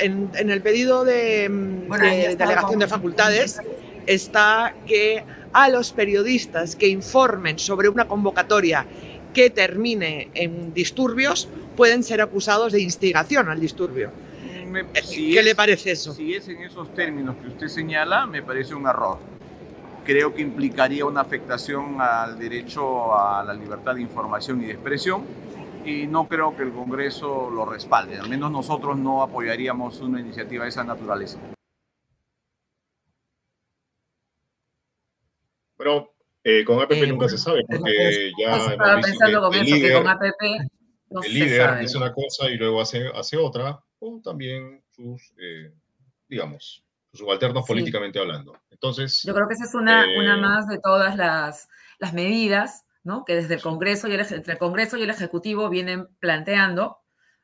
En, 0.01 0.49
el 0.49 0.61
pedido 0.61 1.05
de, 1.05 1.47
de 1.49 2.35
delegación 2.35 2.79
de 2.79 2.87
facultades 2.87 3.59
está 4.07 4.75
que 4.87 5.23
a 5.53 5.69
los 5.69 5.91
periodistas 5.91 6.75
que 6.75 6.87
informen 6.87 7.59
sobre 7.59 7.89
una 7.89 8.07
convocatoria 8.07 8.87
que 9.33 9.49
termine 9.49 10.29
en 10.33 10.73
disturbios 10.73 11.47
pueden 11.75 12.03
ser 12.03 12.21
acusados 12.21 12.73
de 12.73 12.81
instigación 12.81 13.49
al 13.49 13.59
disturbio. 13.59 14.11
¿Qué 15.13 15.43
le 15.43 15.53
parece 15.53 15.91
eso? 15.91 16.13
Si 16.13 16.33
es 16.33 16.47
en 16.47 16.63
esos 16.63 16.93
términos 16.93 17.35
que 17.41 17.49
usted 17.49 17.67
señala, 17.67 18.25
me 18.25 18.41
parece 18.41 18.73
un 18.73 18.87
error 18.87 19.19
creo 20.03 20.33
que 20.33 20.41
implicaría 20.41 21.05
una 21.05 21.21
afectación 21.21 21.97
al 21.99 22.37
derecho 22.37 23.15
a 23.15 23.43
la 23.43 23.53
libertad 23.53 23.95
de 23.95 24.01
información 24.01 24.61
y 24.61 24.65
de 24.65 24.73
expresión 24.73 25.25
y 25.85 26.07
no 26.07 26.27
creo 26.27 26.55
que 26.55 26.63
el 26.63 26.71
Congreso 26.71 27.49
lo 27.49 27.65
respalde. 27.65 28.17
Al 28.17 28.29
menos 28.29 28.51
nosotros 28.51 28.97
no 28.97 29.23
apoyaríamos 29.23 29.99
una 30.01 30.19
iniciativa 30.19 30.63
de 30.63 30.69
esa 30.69 30.83
naturaleza. 30.83 31.39
Bueno, 35.77 36.11
eh, 36.43 36.63
con 36.63 36.79
APP 36.79 37.07
nunca 37.07 37.27
se 37.27 37.37
sabe, 37.37 37.63
porque 37.67 38.31
ya... 38.39 38.57
Estaba 38.57 39.01
pensando 39.01 39.41
con 39.41 39.55
eso, 39.55 39.75
que 39.75 39.93
con 39.93 40.07
APP 40.07 40.41
no 41.09 41.23
el 41.23 41.33
líder 41.33 41.79
dice 41.79 41.97
una 41.97 42.13
cosa 42.13 42.49
y 42.49 42.57
luego 42.57 42.81
hace, 42.81 43.07
hace 43.13 43.37
otra, 43.37 43.79
o 43.99 44.21
también 44.23 44.81
sus, 44.91 45.33
eh, 45.37 45.71
digamos, 46.27 46.83
subalternos 47.13 47.65
políticamente 47.67 48.19
hablando. 48.19 48.57
Entonces. 48.81 49.21
Yo 49.23 49.35
creo 49.35 49.47
que 49.47 49.53
esa 49.53 49.65
es 49.65 49.75
una, 49.75 50.05
una 50.17 50.37
eh, 50.37 50.41
más 50.41 50.67
de 50.67 50.79
todas 50.79 51.15
las, 51.15 51.69
las 51.99 52.13
medidas 52.13 52.85
¿no? 53.03 53.25
que 53.25 53.35
desde 53.35 53.53
el 53.53 53.61
Congreso 53.61 54.07
y 54.07 54.13
el, 54.13 54.21
entre 54.21 54.53
el 54.53 54.59
Congreso 54.59 54.97
y 54.97 55.03
el 55.03 55.11
Ejecutivo 55.11 55.69
vienen 55.69 56.07
planteando 56.19 56.99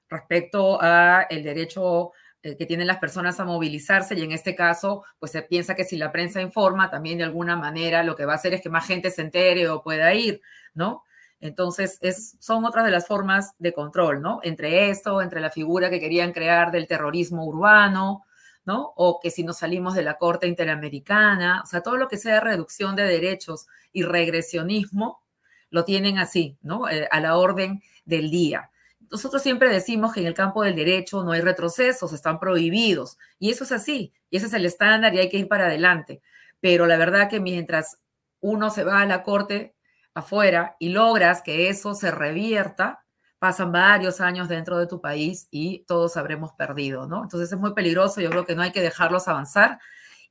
respecto 0.10 0.82
a 0.82 1.28
el 1.30 1.44
derecho 1.44 2.12
eh, 2.42 2.58
que 2.58 2.66
tienen 2.66 2.88
las 2.88 2.98
personas 2.98 3.40
a 3.40 3.46
movilizarse 3.46 4.16
y 4.16 4.24
en 4.24 4.32
este 4.32 4.56
caso, 4.56 5.04
pues 5.20 5.32
se 5.32 5.44
piensa 5.44 5.76
que 5.76 5.84
si 5.84 5.98
la 5.98 6.12
prensa 6.12 6.42
informa, 6.42 6.90
también 6.90 7.18
de 7.18 7.26
alguna 7.26 7.56
manera 7.56 8.04
lo 8.04 8.16
que 8.16 8.26
va 8.26 8.34
a 8.34 8.38
hacer 8.38 8.54
es 8.54 8.62
que 8.62 8.70
más 8.70 8.88
gente 8.88 9.12
se 9.12 9.22
entere 9.22 9.70
o 9.70 9.84
pueda 9.84 10.14
ir, 10.14 10.42
¿no? 10.74 11.04
Entonces, 11.40 12.00
es, 12.02 12.36
son 12.40 12.66
otras 12.66 12.84
de 12.86 12.92
las 12.92 13.06
formas 13.06 13.54
de 13.60 13.74
control, 13.74 14.22
¿no? 14.22 14.40
Entre 14.42 14.90
esto, 14.90 15.22
entre 15.22 15.40
la 15.40 15.52
figura 15.52 15.90
que 15.90 16.00
querían 16.00 16.32
crear 16.32 16.72
del 16.72 16.88
terrorismo 16.88 17.46
urbano, 17.46 18.26
¿no? 18.68 18.94
O 18.98 19.22
que 19.22 19.32
si 19.32 19.44
nos 19.44 19.60
salimos 19.60 19.96
de 19.96 20.04
la 20.04 20.18
Corte 20.18 20.46
Interamericana, 20.46 21.62
o 21.64 21.66
sea, 21.66 21.82
todo 21.82 21.96
lo 21.96 22.10
que 22.10 22.18
sea 22.18 22.42
reducción 22.42 22.98
de 22.98 23.04
derechos 23.04 23.66
y 23.94 24.04
regresionismo, 24.04 25.24
lo 25.70 25.86
tienen 25.86 26.20
así, 26.20 26.58
¿no? 26.62 26.90
Eh, 26.90 27.08
a 27.10 27.22
la 27.22 27.38
orden 27.38 27.82
del 28.04 28.30
día. 28.30 28.70
Nosotros 29.10 29.42
siempre 29.42 29.70
decimos 29.70 30.14
que 30.14 30.20
en 30.20 30.28
el 30.28 30.34
campo 30.34 30.64
del 30.64 30.76
derecho 30.76 31.24
no 31.24 31.32
hay 31.32 31.40
retrocesos, 31.40 32.12
están 32.12 32.40
prohibidos. 32.40 33.18
Y 33.40 33.52
eso 33.52 33.64
es 33.64 33.72
así, 33.72 34.14
y 34.30 34.36
ese 34.36 34.48
es 34.48 34.54
el 34.54 34.66
estándar 34.66 35.16
y 35.16 35.20
hay 35.20 35.30
que 35.30 35.38
ir 35.38 35.48
para 35.48 35.68
adelante. 35.68 36.22
Pero 36.60 36.88
la 36.88 36.98
verdad 36.98 37.30
que 37.30 37.40
mientras 37.40 38.00
uno 38.42 38.70
se 38.70 38.84
va 38.84 39.00
a 39.00 39.06
la 39.06 39.24
corte 39.24 39.76
afuera 40.14 40.76
y 40.78 40.90
logras 40.90 41.42
que 41.42 41.70
eso 41.70 41.96
se 41.96 42.12
revierta, 42.12 43.06
pasan 43.40 43.72
varios 43.72 44.20
años 44.20 44.50
dentro 44.50 44.78
de 44.78 44.88
tu 44.88 45.00
país 45.00 45.48
y 45.52 45.86
todos 45.86 46.18
habremos 46.18 46.54
perdido, 46.54 47.08
¿no? 47.08 47.24
Entonces 47.24 47.52
es 47.52 47.58
muy 47.58 47.74
peligroso, 47.74 48.22
yo 48.22 48.30
creo 48.30 48.46
que 48.46 48.56
no 48.56 48.62
hay 48.62 48.72
que 48.72 48.82
dejarlos 48.82 49.28
avanzar 49.28 49.80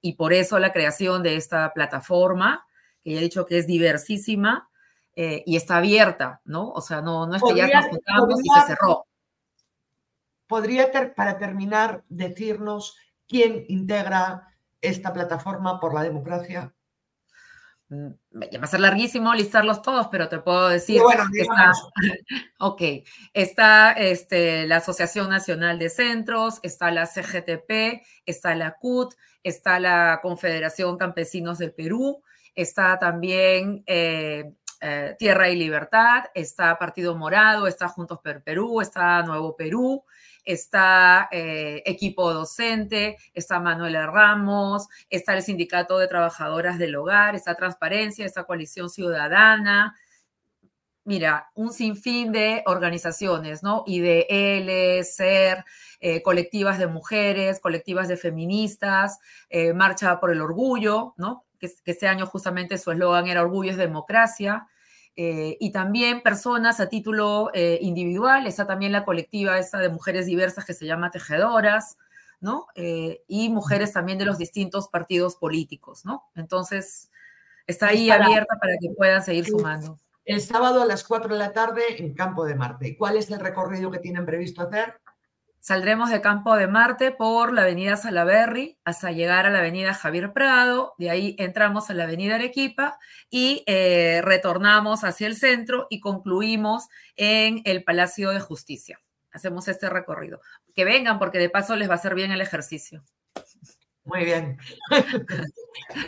y 0.00 0.14
por 0.14 0.32
eso 0.32 0.58
la 0.58 0.72
creación 0.72 1.22
de 1.22 1.36
esta 1.36 1.72
plataforma, 1.72 2.66
que 3.02 3.12
ya 3.12 3.18
he 3.18 3.22
dicho 3.22 3.46
que 3.46 3.58
es 3.58 3.66
diversísima 3.66 4.68
eh, 5.14 5.42
y 5.46 5.56
está 5.56 5.78
abierta, 5.78 6.40
¿no? 6.44 6.70
O 6.70 6.80
sea, 6.80 7.00
no, 7.00 7.26
no 7.26 7.36
es 7.36 7.42
que 7.42 7.54
ya 7.54 7.68
nos 7.68 7.86
juntamos 7.86 8.40
y 8.42 8.48
se 8.48 8.66
cerró. 8.66 9.06
¿Podría, 10.46 10.90
para 11.14 11.38
terminar, 11.38 12.04
decirnos 12.08 12.96
quién 13.26 13.64
integra 13.68 14.46
esta 14.80 15.12
plataforma 15.12 15.80
por 15.80 15.94
la 15.94 16.02
democracia? 16.02 16.75
Mm, 17.88 18.08
va 18.34 18.64
a 18.64 18.66
ser 18.66 18.80
larguísimo 18.80 19.32
listarlos 19.32 19.80
todos, 19.80 20.08
pero 20.08 20.28
te 20.28 20.40
puedo 20.40 20.68
decir 20.68 21.00
que 21.32 21.42
está, 21.42 21.72
ok, 22.58 22.82
está 23.32 23.92
este, 23.92 24.66
la 24.66 24.78
Asociación 24.78 25.30
Nacional 25.30 25.78
de 25.78 25.88
Centros, 25.88 26.58
está 26.64 26.90
la 26.90 27.06
CGTP, 27.06 28.02
está 28.24 28.56
la 28.56 28.72
CUT, 28.72 29.14
está 29.44 29.78
la 29.78 30.18
Confederación 30.20 30.96
Campesinos 30.98 31.58
del 31.58 31.72
Perú, 31.72 32.22
está 32.56 32.98
también 32.98 33.84
eh, 33.86 34.52
eh, 34.80 35.14
Tierra 35.16 35.48
y 35.48 35.56
Libertad, 35.56 36.24
está 36.34 36.76
Partido 36.78 37.14
Morado, 37.14 37.68
está 37.68 37.86
Juntos 37.86 38.18
per 38.18 38.42
Perú, 38.42 38.80
está 38.80 39.22
Nuevo 39.22 39.54
Perú, 39.54 40.04
está 40.46 41.28
eh, 41.32 41.82
equipo 41.84 42.32
docente, 42.32 43.18
está 43.34 43.60
Manuela 43.60 44.06
Ramos, 44.06 44.88
está 45.10 45.34
el 45.34 45.42
Sindicato 45.42 45.98
de 45.98 46.08
Trabajadoras 46.08 46.78
del 46.78 46.96
Hogar, 46.96 47.34
está 47.34 47.54
Transparencia, 47.54 48.24
está 48.24 48.44
Coalición 48.44 48.88
Ciudadana. 48.88 49.96
Mira, 51.04 51.50
un 51.54 51.72
sinfín 51.72 52.32
de 52.32 52.62
organizaciones, 52.66 53.62
¿no? 53.62 53.84
IDL, 53.86 55.04
SER, 55.04 55.64
eh, 56.00 56.22
colectivas 56.22 56.78
de 56.78 56.86
mujeres, 56.86 57.60
colectivas 57.60 58.08
de 58.08 58.16
feministas, 58.16 59.18
eh, 59.50 59.72
Marcha 59.72 60.18
por 60.18 60.30
el 60.32 60.40
Orgullo, 60.40 61.14
¿no? 61.16 61.44
Que, 61.58 61.68
que 61.84 61.90
este 61.92 62.08
año 62.08 62.26
justamente 62.26 62.78
su 62.78 62.90
eslogan 62.90 63.26
era 63.28 63.42
Orgullo 63.42 63.70
es 63.70 63.76
democracia. 63.76 64.66
Eh, 65.18 65.56
y 65.60 65.72
también 65.72 66.22
personas 66.22 66.78
a 66.78 66.90
título 66.90 67.50
eh, 67.54 67.78
individual, 67.80 68.46
está 68.46 68.66
también 68.66 68.92
la 68.92 69.06
colectiva 69.06 69.58
esa 69.58 69.78
de 69.78 69.88
mujeres 69.88 70.26
diversas 70.26 70.66
que 70.66 70.74
se 70.74 70.84
llama 70.84 71.10
Tejedoras, 71.10 71.96
¿no? 72.40 72.66
Eh, 72.74 73.22
y 73.26 73.48
mujeres 73.48 73.94
también 73.94 74.18
de 74.18 74.26
los 74.26 74.36
distintos 74.36 74.88
partidos 74.88 75.36
políticos, 75.36 76.04
¿no? 76.04 76.24
Entonces, 76.34 77.10
está 77.66 77.88
ahí 77.88 78.10
abierta 78.10 78.58
para 78.60 78.74
que 78.78 78.90
puedan 78.90 79.22
seguir 79.22 79.46
sumando. 79.46 79.98
El 80.26 80.42
sábado 80.42 80.82
a 80.82 80.86
las 80.86 81.02
4 81.02 81.32
de 81.32 81.38
la 81.38 81.52
tarde 81.52 81.82
en 81.98 82.12
Campo 82.12 82.44
de 82.44 82.54
Marte. 82.54 82.96
¿Cuál 82.98 83.16
es 83.16 83.30
el 83.30 83.40
recorrido 83.40 83.90
que 83.90 84.00
tienen 84.00 84.26
previsto 84.26 84.60
hacer? 84.60 85.00
Saldremos 85.66 86.10
de 86.10 86.20
Campo 86.20 86.54
de 86.54 86.68
Marte 86.68 87.10
por 87.10 87.52
la 87.52 87.62
avenida 87.62 87.96
Salaberry 87.96 88.78
hasta 88.84 89.10
llegar 89.10 89.46
a 89.46 89.50
la 89.50 89.58
avenida 89.58 89.94
Javier 89.94 90.32
Prado, 90.32 90.94
de 90.96 91.10
ahí 91.10 91.34
entramos 91.40 91.90
a 91.90 91.94
la 91.94 92.04
avenida 92.04 92.36
Arequipa 92.36 93.00
y 93.30 93.64
eh, 93.66 94.20
retornamos 94.22 95.02
hacia 95.02 95.26
el 95.26 95.34
centro 95.34 95.88
y 95.90 95.98
concluimos 95.98 96.86
en 97.16 97.62
el 97.64 97.82
Palacio 97.82 98.30
de 98.30 98.38
Justicia. 98.38 99.00
Hacemos 99.32 99.66
este 99.66 99.90
recorrido. 99.90 100.40
Que 100.72 100.84
vengan 100.84 101.18
porque 101.18 101.38
de 101.38 101.50
paso 101.50 101.74
les 101.74 101.88
va 101.88 101.94
a 101.94 101.96
hacer 101.96 102.14
bien 102.14 102.30
el 102.30 102.42
ejercicio. 102.42 103.02
Muy 104.06 104.24
bien. 104.24 104.56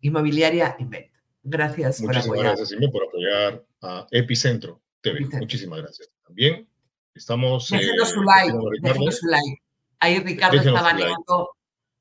Inmobiliaria 0.01 0.75
Invent. 0.77 1.15
Gracias 1.41 1.99
Muchísimas 1.99 2.27
por 2.27 2.37
apoyar. 2.37 2.57
gracias, 2.57 2.79
por 2.91 3.07
apoyar 3.07 3.65
a 3.81 4.05
Epicentro 4.11 4.83
TV. 5.01 5.25
Muchísimas 5.31 5.79
gracias. 5.79 6.11
También 6.23 6.68
Estamos. 7.19 7.69
Déjenos 7.69 8.09
eh, 8.09 8.13
su 8.13 8.23
like. 8.23 8.57
Déjenos 8.81 9.17
su 9.17 9.27
like. 9.27 9.61
Ahí 9.99 10.19
Ricardo 10.19 10.57
estaba 10.57 10.89
animando. 10.91 11.49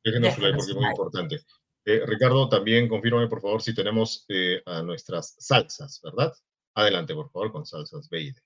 Déjenos 0.04 0.34
su 0.34 0.40
like 0.40 0.56
porque 0.56 0.70
es 0.70 0.76
muy 0.76 0.86
importante. 0.86 1.40
Eh, 1.84 2.02
Ricardo, 2.06 2.48
también 2.48 2.88
confírmame, 2.88 3.26
por 3.26 3.40
favor, 3.40 3.60
si 3.60 3.74
tenemos 3.74 4.24
eh, 4.28 4.62
a 4.64 4.82
nuestras 4.82 5.34
salsas, 5.38 6.00
¿verdad? 6.04 6.32
Adelante, 6.74 7.14
por 7.14 7.30
favor, 7.30 7.50
con 7.50 7.66
salsas 7.66 8.08
BID. 8.08 8.36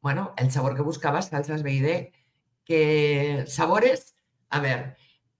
Bueno, 0.00 0.34
el 0.36 0.52
sabor 0.52 0.76
que 0.76 0.82
buscabas, 0.82 1.30
salsas 1.30 1.64
BID. 1.64 2.12
¿Qué 2.64 3.44
sabores? 3.48 4.14
A 4.50 4.60
ver, 4.60 4.96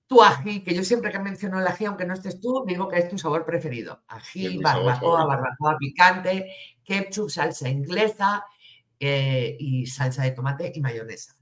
tu 0.09 0.21
ají, 0.23 0.65
que 0.65 0.75
yo 0.75 0.83
siempre 0.83 1.13
que 1.13 1.21
menciono 1.21 1.61
el 1.61 1.67
ají, 1.69 1.85
aunque 1.85 2.05
no 2.05 2.15
estés 2.15 2.41
tú, 2.41 2.65
digo 2.67 2.89
que 2.89 2.99
es 2.99 3.09
tu 3.09 3.17
sabor 3.17 3.45
preferido. 3.45 4.03
Ají, 4.09 4.59
barbacoa, 4.59 5.25
barbacoa 5.25 5.77
picante, 5.79 6.53
ketchup, 6.83 7.31
salsa 7.31 7.69
inglesa, 7.69 8.45
eh, 9.01 9.57
y 9.59 9.87
salsa 9.87 10.23
de 10.23 10.33
tomate 10.33 10.71
y 10.75 10.81
mayonesa. 10.81 11.35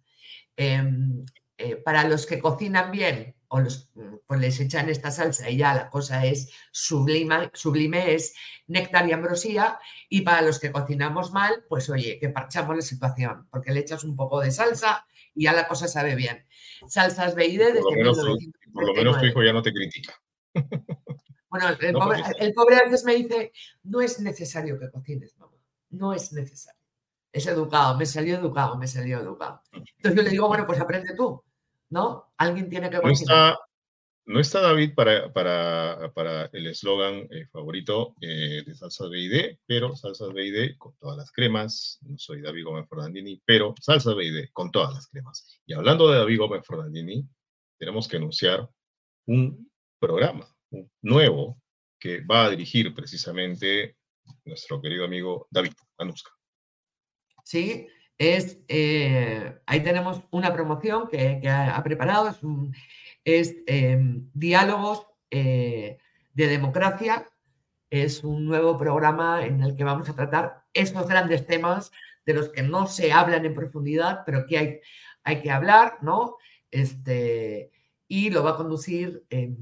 Em, 0.57 1.25
eh, 1.57 1.75
para 1.75 2.05
los 2.05 2.25
que 2.25 2.39
cocinan 2.39 2.93
bien, 2.93 3.35
o 3.49 3.61
los, 3.61 3.91
pues 4.27 4.41
les 4.41 4.61
echan 4.61 4.89
esta 4.91 5.11
salsa 5.11 5.51
y 5.51 5.57
ya 5.57 5.75
la 5.75 5.91
cosa 5.91 6.25
es 6.25 6.51
sublime, 6.71 7.51
sublime, 7.55 8.15
es 8.15 8.35
néctar 8.67 9.09
y 9.09 9.13
ambrosía. 9.13 9.79
Y 10.09 10.21
para 10.21 10.43
los 10.43 10.61
que 10.61 10.71
cocinamos 10.71 11.33
mal, 11.33 11.65
pues 11.69 11.91
oye, 11.91 12.19
que 12.21 12.29
parchamos 12.29 12.77
la 12.77 12.83
situación, 12.83 13.49
porque 13.51 13.73
le 13.73 13.81
echas 13.81 14.05
un 14.05 14.15
poco 14.15 14.41
de 14.41 14.53
salsa 14.53 15.05
y 15.35 15.45
ya 15.45 15.53
la 15.53 15.67
cosa 15.67 15.89
sabe 15.89 16.15
bien. 16.15 16.47
Salsas 16.87 17.35
BID 17.35 17.59
desde 17.59 17.81
por 17.81 17.93
lo 17.93 17.97
menos, 17.97 18.19
Por 18.73 18.87
lo 18.87 18.95
menos 18.95 19.19
tu 19.19 19.27
hijo 19.27 19.43
ya 19.43 19.53
no 19.53 19.63
te 19.63 19.73
critica. 19.73 20.15
Bueno, 21.51 21.67
el, 21.81 21.95
pobre, 21.95 22.23
el 22.41 22.53
pobre 22.53 22.77
a 22.77 22.85
veces 22.85 23.05
me 23.05 23.15
dice, 23.15 23.53
no 23.85 24.03
es 24.03 24.21
necesario 24.21 24.79
que 24.79 24.91
cocines, 24.91 25.35
mamá, 25.39 25.57
no 25.89 26.13
es 26.13 26.31
necesario 26.35 26.78
es 27.33 27.47
educado, 27.47 27.97
me 27.97 28.07
salió 28.07 28.37
educado, 28.37 28.77
me 28.77 28.87
salió 28.87 29.19
educado. 29.19 29.63
Entonces 29.73 30.15
yo 30.15 30.23
le 30.23 30.31
digo, 30.31 30.49
bueno, 30.49 30.67
pues 30.67 30.81
aprende 30.81 31.15
tú, 31.15 31.43
¿no? 31.91 32.33
Alguien 32.37 32.69
tiene 32.69 32.91
que... 32.91 32.99
No 32.99 33.11
está, 33.11 33.59
no 34.27 34.41
está 34.41 34.61
David 34.61 34.95
para, 34.95 35.33
para, 35.33 36.13
para 36.15 36.47
el 36.53 36.67
eslogan 36.67 37.27
eh, 37.31 37.47
favorito 37.51 38.15
eh, 38.21 38.63
de 38.67 38.75
Salsas 38.75 39.11
BID, 39.11 39.59
pero 39.67 39.97
Salsas 39.97 40.33
BID 40.33 40.77
con 40.79 40.97
todas 40.99 41.17
las 41.17 41.33
cremas. 41.33 41.99
No 42.03 42.19
soy 42.19 42.43
David 42.43 42.65
Gómez 42.65 42.87
Fernandini, 42.89 43.41
pero 43.45 43.75
Salsas 43.81 44.15
BID 44.15 44.51
con 44.53 44.71
todas 44.71 44.93
las 44.95 45.09
cremas. 45.09 45.61
Y 45.67 45.75
hablando 45.75 46.11
de 46.11 46.19
David 46.19 46.39
Gómez 46.39 46.67
Fernandini, 46.67 47.27
tenemos 47.79 48.09
que 48.09 48.17
anunciar 48.17 48.69
un 49.27 49.71
programa 49.99 50.47
nuevo 51.03 51.61
que 51.99 52.21
va 52.21 52.45
a 52.45 52.51
dirigir 52.51 52.95
precisamente 52.95 53.97
nuestro 54.45 54.81
querido 54.81 55.05
amigo 55.05 55.47
David 55.51 55.73
Anuska. 55.99 56.38
Sí, 57.49 57.89
es, 58.19 58.59
eh, 58.69 59.59
ahí 59.65 59.83
tenemos 59.83 60.23
una 60.31 60.53
promoción 60.53 61.09
que, 61.09 61.41
ha, 61.49 61.83
preparado, 61.83 62.37
es, 63.25 63.57
em, 63.67 64.29
Diálogos 64.35 65.07
eh, 65.31 65.97
de 66.35 66.47
Democracia, 66.47 67.27
es 67.89 68.23
un 68.23 68.45
nuevo 68.45 68.77
programa 68.77 69.47
en 69.47 69.63
el 69.63 69.77
que 69.77 69.85
vamos 69.85 70.11
a 70.11 70.15
tratar 70.15 70.65
estos 70.75 71.09
grandes 71.09 71.47
temas 71.47 71.91
de 72.27 72.35
los 72.35 72.51
que 72.51 72.63
no 72.63 72.87
se 72.87 73.13
hablan 73.13 73.47
en 73.47 73.55
profundidad, 73.55 74.25
pero 74.27 74.45
que 74.45 74.59
hay, 74.59 74.81
hay 75.25 75.41
que 75.41 75.51
hablar, 75.51 75.97
¿no? 76.03 76.37
Este, 76.71 77.71
y 78.07 78.29
lo 78.29 78.45
va 78.45 78.51
a 78.51 78.57
conducir 78.57 79.25
em, 79.31 79.57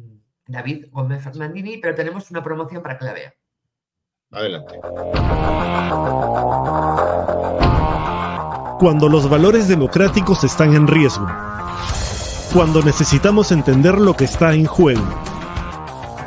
David 0.45 0.87
Gómez 0.91 1.23
Fernandini, 1.23 1.79
pero 1.79 1.95
tenemos 1.95 2.33
una 2.33 2.43
promoción 2.43 2.83
para 2.83 2.99
que 2.99 3.05
la 3.05 3.13
vea. 3.13 3.35
Adelante. 4.37 4.79
Cuando 8.79 9.09
los 9.09 9.31
valores 9.31 9.67
democráticos 9.67 10.45
están 10.45 10.75
en 10.75 10.87
riesgo. 10.87 11.27
Cuando 12.53 12.83
necesitamos 12.83 13.51
entender 13.51 13.99
lo 13.99 14.15
que 14.15 14.27
está 14.27 14.53
en 14.53 14.67
juego. 14.67 15.03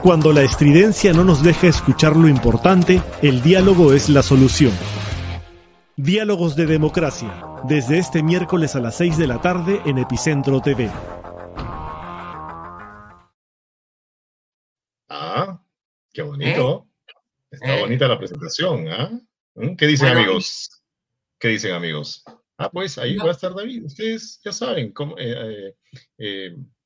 Cuando 0.02 0.34
la 0.34 0.42
estridencia 0.42 1.14
no 1.14 1.24
nos 1.24 1.44
deja 1.44 1.68
escuchar 1.68 2.16
lo 2.16 2.28
importante, 2.28 3.00
el 3.22 3.44
diálogo 3.44 3.94
es 3.94 4.10
la 4.10 4.24
solución. 4.24 4.74
Diálogos 5.96 6.56
de 6.56 6.66
Democracia, 6.66 7.32
desde 7.66 8.00
este 8.00 8.24
miércoles 8.24 8.76
a 8.76 8.80
las 8.80 8.96
6 8.96 9.20
de 9.20 9.28
la 9.28 9.40
tarde 9.40 9.82
en 9.86 10.00
Epicentro 10.00 10.62
TV. 10.62 10.90
Ah, 15.10 15.62
qué 16.12 16.24
bonito. 16.24 16.86
¿Eh? 16.86 16.89
Está 17.52 17.78
¿Eh? 17.78 17.82
bonita 17.82 18.08
la 18.08 18.18
presentación, 18.18 18.88
¿ah? 18.90 19.12
¿Mm? 19.56 19.76
¿Qué 19.76 19.88
dicen 19.88 20.10
amigos? 20.10 20.70
¿Qué 21.40 21.50
dicen 21.50 21.74
amigos? 21.74 22.24
Ah, 22.58 22.70
pues 22.70 22.98
ahí 22.98 23.18
va 23.18 23.30
a 23.30 23.32
estar 23.32 23.54
David. 23.54 23.86
Ustedes 23.86 24.40
ya 24.44 24.52
saben 24.52 24.92
cómo, 24.92 25.16
eh, 25.18 25.76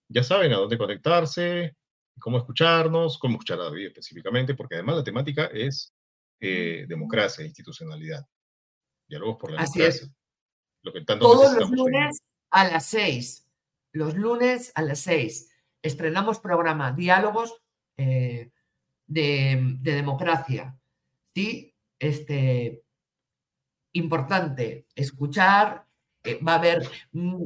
ya 0.07 0.23
saben 0.23 0.53
a 0.53 0.57
dónde 0.57 0.77
conectarse, 0.77 1.75
cómo 2.19 2.37
escucharnos, 2.37 3.17
cómo 3.17 3.33
escuchar 3.33 3.59
a 3.59 3.65
David 3.65 3.87
específicamente, 3.87 4.53
porque 4.53 4.75
además 4.75 4.97
la 4.97 5.03
temática 5.03 5.45
es 5.45 5.93
democracia 6.39 7.41
e 7.41 7.47
institucionalidad. 7.47 8.25
Diálogos 9.07 9.37
por 9.37 9.51
la 9.51 9.61
Así 9.61 9.81
Es. 9.81 10.09
Lo 10.83 10.91
que 10.91 11.01
tanto 11.01 11.25
Todos 11.25 11.53
los 11.57 11.71
lunes 11.71 12.21
a 12.51 12.67
las 12.67 12.85
seis. 12.85 13.49
Los 13.93 14.15
lunes 14.15 14.71
a 14.75 14.81
las 14.81 14.99
seis. 14.99 15.49
Estrenamos 15.81 16.39
programa 16.39 16.91
Diálogos 16.91 17.61
eh, 19.15 19.59
de, 19.79 19.91
democracia. 19.91 20.77
Sí, 21.33 21.75
este, 21.99 22.83
importante 23.93 24.87
escuchar, 24.95 25.85
eh, 26.23 26.39
va 26.43 26.53
a 26.53 26.55
haber 26.55 26.89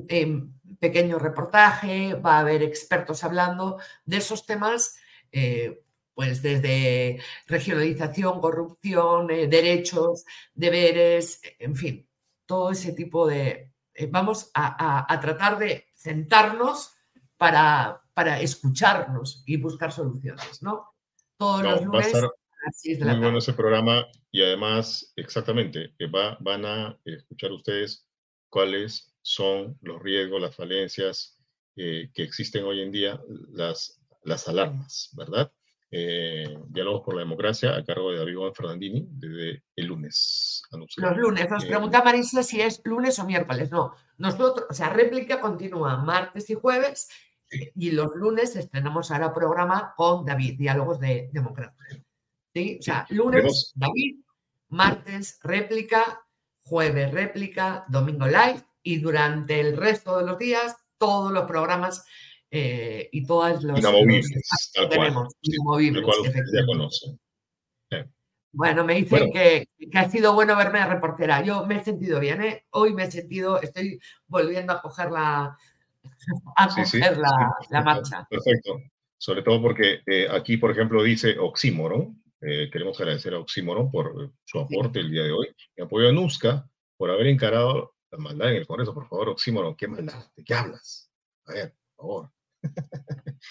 em, 0.10 0.54
pequeño 0.80 1.20
reportaje, 1.20 2.14
va 2.16 2.38
a 2.38 2.40
haber 2.42 2.64
expertos 2.64 3.24
hablando 3.24 3.80
de 4.06 4.18
esos 4.18 4.46
temas, 4.46 4.98
eh, 5.32 5.84
pues 6.14 6.42
desde 6.42 7.20
regionalización, 7.48 8.42
corrupción, 8.42 9.28
derechos, 9.28 10.26
deberes, 10.54 11.42
en 11.60 11.76
fin, 11.76 12.10
todo 12.46 12.72
ese 12.72 12.94
tipo 12.94 13.28
de... 13.28 13.72
vamos 14.10 14.50
a 14.56 15.20
tratar 15.22 15.60
de 15.60 15.88
sentarnos 15.96 16.98
para, 17.38 18.02
para 18.14 18.42
escucharnos 18.42 19.44
y 19.46 19.58
buscar 19.58 19.92
soluciones, 19.92 20.64
¿no? 20.64 20.97
Todos 21.38 21.64
los 21.64 21.86
lunes 21.86 21.94
va 21.94 22.00
a 22.00 22.08
estar 22.08 23.06
muy 23.06 23.20
bueno 23.20 23.38
ese 23.38 23.54
programa 23.54 24.08
y 24.32 24.42
además, 24.42 25.14
exactamente, 25.16 25.94
va, 26.14 26.38
van 26.40 26.66
a 26.66 27.00
escuchar 27.06 27.52
ustedes 27.52 28.08
cuáles 28.50 29.14
son 29.22 29.78
los 29.82 30.02
riesgos, 30.02 30.42
las 30.42 30.56
falencias 30.56 31.38
eh, 31.76 32.10
que 32.14 32.24
existen 32.24 32.64
hoy 32.64 32.82
en 32.82 32.92
día, 32.92 33.22
las, 33.52 34.02
las 34.24 34.48
alarmas, 34.48 35.10
¿verdad? 35.14 35.52
Eh, 35.90 36.58
Diálogos 36.68 37.04
por 37.04 37.16
la 37.16 37.22
Democracia 37.22 37.76
a 37.76 37.84
cargo 37.86 38.12
de 38.12 38.18
David 38.18 38.36
Juan 38.36 38.54
Fernandini 38.54 39.08
desde 39.10 39.64
el 39.76 39.86
lunes. 39.86 40.64
Los 40.72 41.18
lunes. 41.18 41.50
Nos 41.50 41.64
eh, 41.64 41.68
pregunta 41.68 42.04
Marisa 42.04 42.44
si 42.44 42.60
es 42.60 42.82
lunes 42.84 43.18
o 43.20 43.26
miércoles. 43.26 43.72
No, 43.72 43.94
nosotros, 44.18 44.66
o 44.70 44.74
sea, 44.74 44.90
réplica 44.90 45.40
continúa 45.40 45.96
martes 45.98 46.50
y 46.50 46.56
jueves 46.56 47.08
y 47.50 47.92
los 47.92 48.16
lunes 48.16 48.56
estrenamos 48.56 49.12
ahora 49.12 49.34
programa 49.34 49.94
con 49.96 50.26
David, 50.26 50.58
Diálogos 50.58 51.00
de 51.00 51.30
Democracia. 51.32 52.04
¿Sí? 52.54 52.78
O 52.80 52.84
sea, 52.84 53.06
lunes 53.10 53.72
David, 53.76 54.18
martes 54.70 55.40
réplica, 55.44 56.26
jueves 56.64 57.12
réplica, 57.12 57.86
domingo 57.88 58.26
live 58.26 58.64
y 58.84 58.98
durante 58.98 59.60
el 59.60 59.78
resto 59.78 60.18
de 60.18 60.26
los 60.26 60.38
días 60.38 60.76
todos 60.98 61.32
los 61.32 61.46
programas 61.46 62.06
eh, 62.50 63.10
y 63.12 63.26
todas 63.26 63.64
los, 63.64 63.80
inamovibles, 63.80 64.72
tal 64.74 64.90
tenemos, 64.90 65.34
inamovibles, 65.42 66.06
ya 66.54 66.66
conocen. 66.66 67.20
Bueno, 68.54 68.84
me 68.84 68.96
dicen 68.96 69.32
que, 69.32 69.68
que, 69.78 70.00
ha 70.00 70.10
sido 70.10 70.34
bueno 70.34 70.56
verme 70.56 70.80
de 70.80 70.88
reportera. 70.88 71.44
Yo 71.44 71.68
me 71.68 71.80
he 71.80 71.84
sentido 71.84 72.20
bien, 72.20 72.42
¿eh? 72.42 72.66
Hoy 72.72 72.94
me 72.94 73.04
he 73.04 73.12
sentido, 73.12 73.62
estoy 73.62 74.00
volviendo 74.26 74.74
a 74.74 74.82
coger 74.82 75.12
la, 75.12 75.56
a 76.56 76.68
coger 76.68 77.18
la, 77.18 77.82
marcha. 77.82 78.28
Perfecto. 78.30 78.80
Sobre 79.18 79.42
todo 79.42 79.62
porque 79.62 80.02
eh, 80.06 80.28
aquí, 80.30 80.58
por 80.58 80.72
ejemplo, 80.72 81.04
dice 81.04 81.38
Oxímoron. 81.40 82.22
Eh, 82.40 82.70
queremos 82.72 83.00
agradecer 83.00 83.34
a 83.34 83.40
Oxímoron 83.40 83.90
por 83.90 84.32
su 84.46 84.60
aporte 84.60 85.00
el 85.00 85.12
día 85.12 85.24
de 85.24 85.32
hoy. 85.32 85.48
Y 85.76 85.82
apoyo 85.82 86.10
a 86.10 86.12
Nusca 86.12 86.70
por 86.96 87.10
haber 87.10 87.28
encarado 87.28 87.96
la 88.12 88.18
maldad 88.20 88.50
en 88.50 88.58
el 88.58 88.68
Congreso. 88.68 88.94
Por 88.94 89.08
favor, 89.08 89.30
Oxímoron, 89.30 89.76
¿qué 89.76 89.88
maldad? 89.88 90.26
¿De 90.36 90.44
qué 90.44 90.54
hablas? 90.54 91.12
A 91.46 91.54
ver, 91.54 91.76
por 91.96 92.06
favor. 92.06 92.32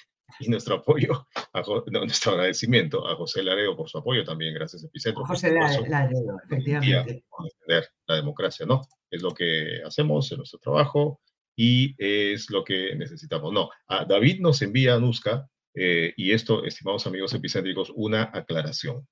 y 0.41 0.49
nuestro 0.49 0.77
apoyo, 0.77 1.27
a, 1.53 1.63
nuestro 1.91 2.33
agradecimiento 2.33 3.07
a 3.07 3.17
José 3.17 3.43
Laredo 3.43 3.77
por 3.77 3.89
su 3.89 3.99
apoyo 3.99 4.25
también, 4.25 4.55
gracias 4.55 4.85
Epicentro. 4.85 5.25
José 5.25 5.53
Laredo, 5.53 6.39
efectivamente. 6.45 7.25
Defender 7.39 7.91
la 8.07 8.17
democracia, 8.17 8.67
¿no? 8.67 8.83
Es 9.11 9.23
lo 9.23 9.33
que 9.33 9.83
hacemos 9.85 10.31
en 10.33 10.39
nuestro 10.39 10.59
trabajo 10.59 11.21
y 11.57 11.95
es 11.99 12.51
lo 12.51 12.63
que 12.63 12.95
necesitamos. 12.95 13.53
No, 13.53 13.71
a 13.89 14.05
David 14.05 14.41
nos 14.41 14.63
envía 14.63 14.95
a 14.95 15.01
Nusca, 15.01 15.49
eh, 15.75 16.13
y 16.17 16.33
esto, 16.33 16.65
estimados 16.65 17.07
amigos 17.07 17.35
epicéntricos, 17.35 17.91
una 17.95 18.31
aclaración. 18.33 19.07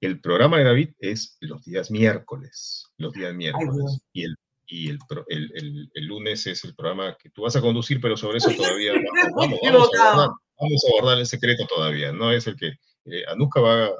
El 0.00 0.20
programa 0.20 0.58
de 0.58 0.64
David 0.64 0.90
es 0.98 1.36
los 1.40 1.64
días 1.64 1.90
miércoles, 1.90 2.86
los 2.96 3.12
días 3.12 3.34
miércoles, 3.34 4.00
y 4.12 4.24
el 4.24 4.36
y 4.66 4.88
el, 4.88 4.98
el, 5.28 5.90
el, 5.92 6.06
lunes 6.06 6.46
es 6.46 6.64
el 6.64 6.74
programa 6.74 7.16
que 7.20 7.28
tú 7.30 7.42
vas 7.42 7.54
a 7.54 7.60
conducir, 7.60 8.00
pero 8.00 8.16
sobre 8.16 8.38
eso 8.38 8.50
todavía 8.56 8.92
vamos, 9.36 9.58
vamos, 9.62 9.90
a 9.98 10.08
abordar, 10.08 10.30
vamos, 10.58 10.84
a 10.84 10.88
abordar, 10.90 11.18
el 11.18 11.26
secreto 11.26 11.66
todavía, 11.66 12.12
no 12.12 12.32
es 12.32 12.46
el 12.46 12.56
que 12.56 12.68
eh, 13.04 13.24
Anuska 13.28 13.60
va 13.60 13.90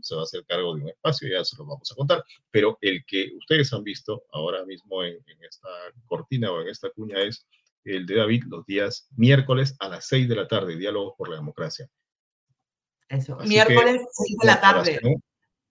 se 0.00 0.14
va 0.14 0.22
a 0.22 0.24
hacer 0.24 0.44
cargo 0.46 0.74
de 0.74 0.82
un 0.82 0.88
espacio, 0.88 1.28
ya 1.28 1.44
se 1.44 1.56
lo 1.56 1.66
vamos 1.66 1.90
a 1.90 1.94
contar, 1.94 2.24
pero 2.50 2.78
el 2.80 3.04
que 3.06 3.32
ustedes 3.36 3.72
han 3.72 3.82
visto 3.82 4.24
ahora 4.32 4.64
mismo 4.64 5.02
en, 5.04 5.18
esta 5.40 5.68
cortina 6.06 6.50
o 6.50 6.60
en 6.60 6.68
esta 6.68 6.90
cuña 6.90 7.20
es 7.20 7.46
el 7.84 8.06
de 8.06 8.16
David 8.16 8.44
los 8.48 8.64
días 8.66 9.08
miércoles 9.16 9.74
a 9.80 9.88
las 9.88 10.06
6 10.06 10.28
de 10.28 10.36
la 10.36 10.46
tarde, 10.46 10.76
Diálogos 10.76 11.14
por 11.16 11.28
la 11.28 11.36
Democracia. 11.36 11.88
Eso, 13.08 13.36
miércoles 13.44 14.02
6 14.10 14.38
de 14.40 14.46
la 14.46 14.60
tarde. 14.60 15.00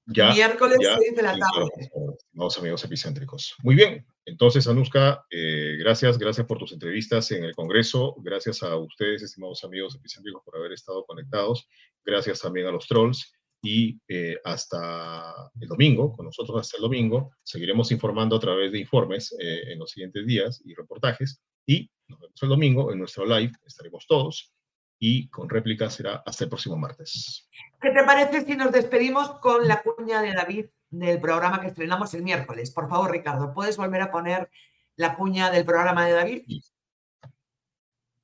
miércoles 0.06 0.78
6 0.82 1.16
de 1.16 1.22
la 1.22 1.38
tarde. 1.38 1.92
Estimados 2.18 2.58
amigos 2.60 2.84
epicéntricos. 2.84 3.56
Muy 3.64 3.76
bien, 3.76 4.06
entonces, 4.26 4.68
Anuska, 4.68 5.26
eh, 5.32 5.78
gracias, 5.80 6.18
gracias 6.18 6.46
por 6.46 6.60
tus 6.60 6.74
entrevistas 6.74 7.32
en 7.32 7.44
el 7.44 7.56
Congreso, 7.56 8.16
gracias 8.20 8.62
a 8.62 8.76
ustedes, 8.76 9.24
estimados 9.24 9.64
amigos 9.64 9.96
epicéntricos, 9.96 10.44
por 10.44 10.58
haber 10.58 10.74
estado 10.74 11.04
conectados, 11.06 11.68
gracias 12.06 12.40
también 12.40 12.68
a 12.68 12.72
los 12.72 12.88
trolls 12.88 13.34
y 13.62 14.00
eh, 14.08 14.38
hasta 14.44 15.52
el 15.60 15.68
domingo, 15.68 16.16
con 16.16 16.26
nosotros 16.26 16.60
hasta 16.60 16.78
el 16.78 16.82
domingo, 16.82 17.32
seguiremos 17.44 17.92
informando 17.92 18.36
a 18.36 18.40
través 18.40 18.72
de 18.72 18.80
informes 18.80 19.36
eh, 19.40 19.72
en 19.72 19.80
los 19.80 19.92
siguientes 19.92 20.26
días 20.26 20.62
y 20.66 20.74
reportajes 20.74 21.42
y 21.66 21.90
nos 22.08 22.20
vemos 22.20 22.42
el 22.42 22.50
domingo 22.50 22.92
en 22.92 23.00
nuestro 23.00 23.26
live, 23.26 23.54
estaremos 23.66 24.06
todos 24.08 24.52
y 25.00 25.30
con 25.30 25.50
réplica 25.50 25.90
será 25.90 26.24
hasta 26.26 26.44
el 26.44 26.50
próximo 26.50 26.78
martes. 26.78 27.50
¿Qué 27.82 27.92
te 27.92 28.04
parece 28.04 28.46
si 28.46 28.56
nos 28.56 28.72
despedimos 28.72 29.32
con 29.40 29.68
la 29.68 29.82
cuña 29.82 30.22
de 30.22 30.34
David 30.34 30.66
del 30.90 31.20
programa 31.20 31.62
que 31.62 31.68
estrenamos 31.68 32.14
el 32.14 32.24
miércoles? 32.24 32.72
Por 32.72 32.90
favor, 32.90 33.12
Ricardo, 33.12 33.54
¿puedes 33.54 33.78
volver 33.78 34.02
a 34.02 34.12
poner 34.12 34.50
la 34.96 35.16
cuña 35.16 35.50
del 35.50 35.66
programa 35.66 36.06
de 36.06 36.14
David? 36.14 36.44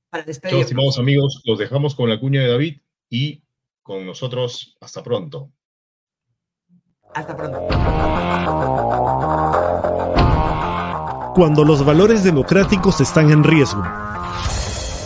Para 0.09 0.23
despedirnos. 0.23 0.65
estimados 0.65 0.99
amigos, 0.99 1.41
los 1.45 1.57
dejamos 1.57 1.95
con 1.95 2.09
la 2.09 2.19
cuña 2.19 2.41
de 2.41 2.47
David 2.47 2.81
y 3.09 3.43
con 3.87 4.05
nosotros. 4.05 4.77
Hasta 4.81 5.01
pronto. 5.01 5.49
Hasta 7.15 7.35
pronto. 7.35 7.59
Cuando 11.33 11.63
los 11.63 11.85
valores 11.85 12.23
democráticos 12.23 12.99
están 12.99 13.31
en 13.31 13.43
riesgo. 13.45 13.83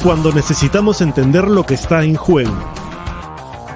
Cuando 0.03 0.33
necesitamos 0.33 1.01
entender 1.01 1.47
lo 1.47 1.63
que 1.63 1.75
está 1.75 2.03
en 2.03 2.15
juego 2.15 2.57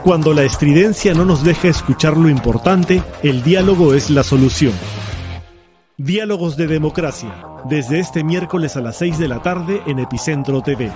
Cuando 0.03 0.33
la 0.33 0.41
estridencia 0.41 1.13
no 1.13 1.23
nos 1.23 1.43
deja 1.43 1.67
escuchar 1.67 2.17
lo 2.17 2.29
importante, 2.29 3.03
el 3.21 3.43
diálogo 3.43 3.93
es 3.93 4.09
la 4.09 4.23
solución. 4.23 4.73
Diálogos 5.97 6.57
de 6.57 6.65
Democracia, 6.65 7.31
desde 7.65 7.99
este 7.99 8.23
miércoles 8.23 8.75
a 8.75 8.81
las 8.81 8.97
6 8.97 9.19
de 9.19 9.27
la 9.27 9.41
tarde 9.43 9.83
en 9.85 9.99
Epicentro 9.99 10.61
TV. 10.61 10.91